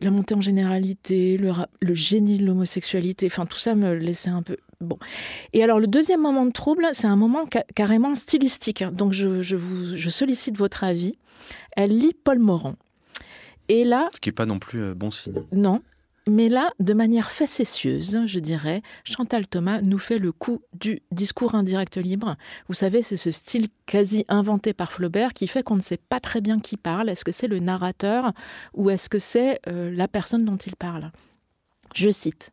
La 0.00 0.10
montée 0.10 0.34
en 0.34 0.40
généralité, 0.40 1.36
le, 1.36 1.52
le 1.80 1.94
génie 1.94 2.38
de 2.38 2.44
l'homosexualité, 2.44 3.26
enfin 3.26 3.46
tout 3.46 3.58
ça 3.58 3.76
me 3.76 3.94
laissait 3.94 4.28
un 4.28 4.42
peu 4.42 4.56
Bon. 4.80 4.98
Et 5.52 5.62
alors 5.62 5.80
le 5.80 5.86
deuxième 5.86 6.20
moment 6.20 6.46
de 6.46 6.52
trouble, 6.52 6.86
c'est 6.92 7.06
un 7.06 7.16
moment 7.16 7.44
ca 7.52 7.64
carrément 7.74 8.14
stylistique. 8.14 8.84
Donc 8.92 9.12
je, 9.12 9.42
je, 9.42 9.56
vous, 9.56 9.96
je 9.96 10.10
sollicite 10.10 10.56
votre 10.56 10.84
avis. 10.84 11.16
Elle 11.76 11.96
lit 11.96 12.14
Paul 12.14 12.38
Morand. 12.38 12.76
Et 13.68 13.84
là, 13.84 14.08
ce 14.14 14.20
qui 14.20 14.28
n'est 14.28 14.34
pas 14.34 14.46
non 14.46 14.58
plus 14.58 14.82
euh, 14.82 14.94
bon 14.94 15.10
signe. 15.10 15.42
Non, 15.52 15.80
mais 16.26 16.48
là, 16.48 16.72
de 16.80 16.94
manière 16.94 17.30
facétieuse, 17.30 18.20
je 18.24 18.38
dirais, 18.38 18.80
Chantal 19.04 19.46
Thomas 19.46 19.82
nous 19.82 19.98
fait 19.98 20.18
le 20.18 20.32
coup 20.32 20.62
du 20.72 21.00
discours 21.12 21.54
indirect 21.54 21.98
libre. 21.98 22.36
Vous 22.68 22.74
savez, 22.74 23.02
c'est 23.02 23.18
ce 23.18 23.30
style 23.30 23.68
quasi 23.84 24.24
inventé 24.28 24.72
par 24.72 24.90
Flaubert 24.90 25.34
qui 25.34 25.46
fait 25.46 25.62
qu'on 25.62 25.76
ne 25.76 25.82
sait 25.82 25.98
pas 25.98 26.20
très 26.20 26.40
bien 26.40 26.60
qui 26.60 26.78
parle. 26.78 27.10
Est-ce 27.10 27.24
que 27.24 27.32
c'est 27.32 27.48
le 27.48 27.58
narrateur 27.58 28.32
ou 28.72 28.88
est-ce 28.88 29.10
que 29.10 29.18
c'est 29.18 29.60
euh, 29.66 29.90
la 29.90 30.08
personne 30.08 30.46
dont 30.46 30.56
il 30.56 30.76
parle? 30.76 31.12
Je 31.94 32.08
cite. 32.08 32.52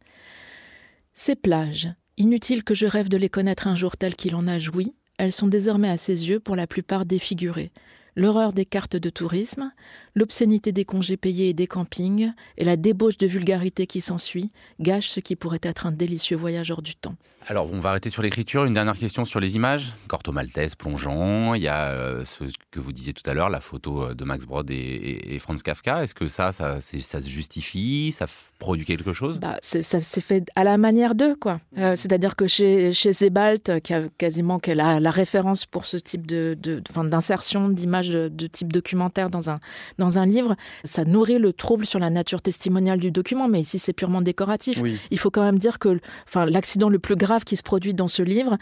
Ces 1.13 1.35
plages, 1.35 1.89
Inutile 2.21 2.63
que 2.63 2.75
je 2.75 2.85
rêve 2.85 3.09
de 3.09 3.17
les 3.17 3.29
connaître 3.29 3.65
un 3.65 3.75
jour 3.75 3.97
telles 3.97 4.15
qu'il 4.15 4.35
en 4.35 4.45
a 4.45 4.59
joui, 4.59 4.93
elles 5.17 5.31
sont 5.31 5.47
désormais 5.47 5.89
à 5.89 5.97
ses 5.97 6.29
yeux 6.29 6.39
pour 6.39 6.55
la 6.55 6.67
plupart 6.67 7.03
défigurées. 7.03 7.71
L'horreur 8.15 8.53
des 8.53 8.65
cartes 8.65 8.95
de 8.95 9.09
tourisme, 9.09 9.71
l'obscénité 10.15 10.71
des 10.71 10.85
congés 10.85 11.17
payés 11.17 11.49
et 11.49 11.53
des 11.53 11.67
campings, 11.67 12.33
et 12.57 12.65
la 12.65 12.77
débauche 12.77 13.17
de 13.17 13.27
vulgarité 13.27 13.87
qui 13.87 14.01
s'ensuit, 14.01 14.51
gâchent 14.79 15.09
ce 15.09 15.19
qui 15.19 15.35
pourrait 15.35 15.59
être 15.63 15.85
un 15.85 15.91
délicieux 15.91 16.37
voyage 16.37 16.71
hors 16.71 16.81
du 16.81 16.95
temps. 16.95 17.15
Alors, 17.47 17.71
on 17.73 17.79
va 17.79 17.89
arrêter 17.89 18.11
sur 18.11 18.21
l'écriture. 18.21 18.65
Une 18.65 18.75
dernière 18.75 18.97
question 18.97 19.25
sur 19.25 19.39
les 19.39 19.55
images. 19.55 19.95
Corto 20.07 20.31
Maltese 20.31 20.75
plongeant. 20.75 21.55
Il 21.55 21.63
y 21.63 21.67
a 21.67 21.87
euh, 21.87 22.23
ce 22.23 22.43
que 22.69 22.79
vous 22.79 22.93
disiez 22.93 23.13
tout 23.13 23.27
à 23.27 23.33
l'heure, 23.33 23.49
la 23.49 23.59
photo 23.59 24.03
euh, 24.03 24.13
de 24.13 24.23
Max 24.23 24.45
Brod 24.45 24.69
et, 24.69 25.39
Franz 25.39 25.63
Kafka. 25.63 26.03
Est-ce 26.03 26.13
que 26.13 26.27
ça, 26.27 26.51
ça, 26.51 26.79
ça, 26.81 27.21
se 27.21 27.27
justifie? 27.27 28.11
Ça 28.11 28.27
produit 28.59 28.85
quelque 28.85 29.11
chose? 29.11 29.39
Bah, 29.39 29.57
Ça 29.63 29.81
s'est 29.81 30.21
fait 30.21 30.45
à 30.55 30.63
la 30.63 30.77
manière 30.77 31.15
d'eux, 31.15 31.35
quoi. 31.35 31.59
Euh, 31.79 31.95
c'est-à-dire 31.95 32.35
que 32.35 32.47
chez, 32.47 32.93
chez 32.93 33.11
qui 33.11 33.93
a 33.93 34.09
quasiment 34.17 34.59
qui 34.59 34.75
la, 34.75 34.99
la, 34.99 35.11
référence 35.11 35.65
pour 35.65 35.85
ce 35.85 35.97
type 35.97 36.27
de, 36.27 36.55
d'insertion 37.03 37.69
d'images 37.69 38.10
de, 38.11 38.47
type 38.47 38.71
documentaire 38.71 39.29
dans 39.29 39.49
un, 39.49 39.59
dans 39.97 40.17
un 40.17 40.25
livre, 40.25 40.55
ça 40.83 41.05
nourrit 41.05 41.39
le 41.39 41.53
trouble 41.53 41.85
sur 41.85 41.99
la 41.99 42.09
nature 42.09 42.41
testimoniale 42.41 42.99
du 42.99 43.11
document. 43.11 43.47
Mais 43.47 43.59
ici, 43.59 43.79
c'est 43.79 43.93
purement 43.93 44.21
décoratif. 44.21 44.79
Il 45.09 45.19
faut 45.19 45.31
quand 45.31 45.43
même 45.43 45.59
dire 45.59 45.79
que 45.79 45.99
enfin, 46.27 46.45
l'accident 46.45 46.89
le 46.89 46.99
plus 46.99 47.15
grave 47.15 47.43
qui 47.43 47.55
se 47.55 47.63
produit 47.63 47.93
dans 47.93 48.07
ce 48.07 48.23
livre. 48.23 48.57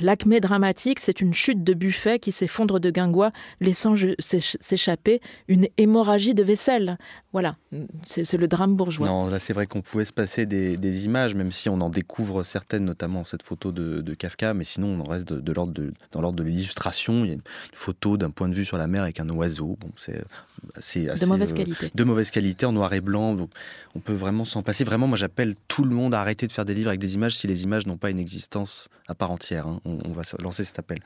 L'acmé 0.00 0.40
dramatique, 0.40 1.00
c'est 1.00 1.20
une 1.20 1.34
chute 1.34 1.64
de 1.64 1.74
buffet 1.74 2.18
qui 2.18 2.32
s'effondre 2.32 2.80
de 2.80 2.90
guingois, 2.90 3.32
laissant 3.60 3.94
s'échapper 4.18 5.20
une 5.48 5.66
hémorragie 5.78 6.34
de 6.34 6.42
vaisselle. 6.42 6.98
Voilà, 7.32 7.56
c'est 8.04 8.34
le 8.34 8.46
drame 8.46 8.76
bourgeois. 8.76 9.06
Non, 9.06 9.26
là 9.26 9.38
c'est 9.38 9.52
vrai 9.52 9.66
qu'on 9.66 9.80
pouvait 9.80 10.04
se 10.04 10.12
passer 10.12 10.44
des, 10.46 11.04
images, 11.04 11.34
même 11.34 11.50
si 11.50 11.68
on 11.68 11.80
en 11.80 11.88
découvre 11.88 12.42
certaines, 12.42 12.84
notamment 12.84 13.24
cette 13.24 13.42
photo 13.42 13.72
de, 13.72 14.14
Kafka, 14.14 14.52
mais 14.54 14.64
sinon 14.64 14.88
on 14.88 15.00
en 15.00 15.08
reste 15.08 15.32
de, 15.32 15.52
l'ordre 15.52 15.72
de, 15.72 15.92
dans 16.12 16.20
l'ordre 16.20 16.36
de 16.36 16.42
l'illustration. 16.42 17.24
Il 17.24 17.28
y 17.28 17.30
a 17.30 17.34
une 17.34 17.42
photo 17.72 18.16
d'un 18.16 18.30
point 18.30 18.48
de 18.48 18.54
vue 18.54 18.64
sur 18.64 18.76
la 18.76 18.81
mer 18.86 19.02
avec 19.02 19.20
un 19.20 19.28
oiseau. 19.30 19.76
Bon, 19.80 19.90
c'est 19.96 20.22
de 21.04 21.26
mauvaise 21.26 21.52
euh, 21.52 21.56
qualité. 21.56 21.90
De 21.94 22.04
mauvaise 22.04 22.30
qualité, 22.30 22.66
en 22.66 22.72
noir 22.72 22.92
et 22.92 23.00
blanc. 23.00 23.34
Donc 23.34 23.50
on 23.94 24.00
peut 24.00 24.12
vraiment 24.12 24.44
s'en 24.44 24.62
passer. 24.62 24.84
Vraiment, 24.84 25.06
moi 25.06 25.16
j'appelle 25.16 25.54
tout 25.68 25.84
le 25.84 25.94
monde 25.94 26.14
à 26.14 26.20
arrêter 26.20 26.46
de 26.46 26.52
faire 26.52 26.64
des 26.64 26.74
livres 26.74 26.88
avec 26.88 27.00
des 27.00 27.14
images 27.14 27.36
si 27.36 27.46
les 27.46 27.64
images 27.64 27.86
n'ont 27.86 27.96
pas 27.96 28.10
une 28.10 28.18
existence 28.18 28.88
à 29.08 29.14
part 29.14 29.30
entière. 29.30 29.66
Hein. 29.66 29.80
On, 29.84 30.12
va 30.12 30.22
lancer 30.38 30.64
cet 30.64 30.78
appel. 30.78 30.98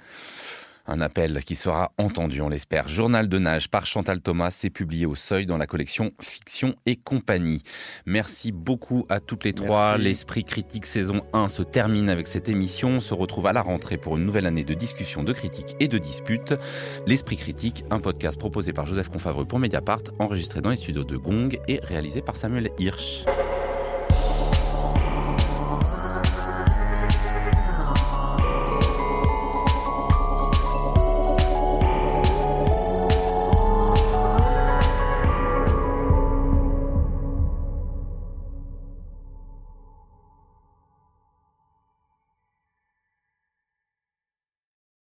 Un 0.89 1.01
appel 1.01 1.43
qui 1.45 1.57
sera 1.57 1.93
entendu, 1.99 2.41
on 2.41 2.49
l'espère. 2.49 2.87
Journal 2.87 3.28
de 3.28 3.39
nage 3.39 3.68
par 3.68 3.87
Chantal 3.87 4.20
Thomas, 4.20 4.51
c'est 4.53 4.70
publié 4.70 5.05
au 5.05 5.14
Seuil 5.14 5.45
dans 5.45 5.57
la 5.57 5.66
collection 5.66 6.12
Fiction 6.20 6.76
et 6.87 6.97
compagnie. 6.97 7.62
Merci 8.07 8.53
beaucoup 8.53 9.05
à 9.09 9.18
toutes 9.18 9.45
les 9.45 9.53
trois. 9.53 9.99
L'Esprit 9.99 10.45
critique 10.45 10.87
saison 10.87 11.22
1 11.32 11.49
se 11.49 11.62
termine 11.62 12.09
avec 12.09 12.26
cette 12.28 12.49
émission. 12.49 12.91
On 12.91 13.01
se 13.01 13.14
retrouve 13.14 13.47
à 13.47 13.53
la 13.53 13.62
rentrée 13.62 13.97
pour 13.97 14.16
une 14.16 14.24
nouvelle 14.24 14.47
année 14.47 14.64
de 14.64 14.74
discussion, 14.74 15.24
de 15.24 15.32
critique 15.32 15.74
et 15.80 15.89
de 15.89 15.99
disputes. 15.99 16.55
L'Esprit 17.07 17.37
critique, 17.37 17.84
un 17.91 17.99
podcast 17.99 18.39
proposé 18.39 18.72
par 18.72 18.87
Joseph 18.87 19.09
Confavreux 19.09 19.45
pour 19.45 19.59
Mediapart, 19.59 20.03
enregistré 20.18 20.61
dans 20.61 20.70
les 20.70 20.76
studios 20.76 21.05
de 21.05 21.16
Gong 21.16 21.59
et 21.66 21.80
réalisé 21.82 22.22
par 22.22 22.37
Samuel 22.37 22.70
Hirsch. 22.78 23.24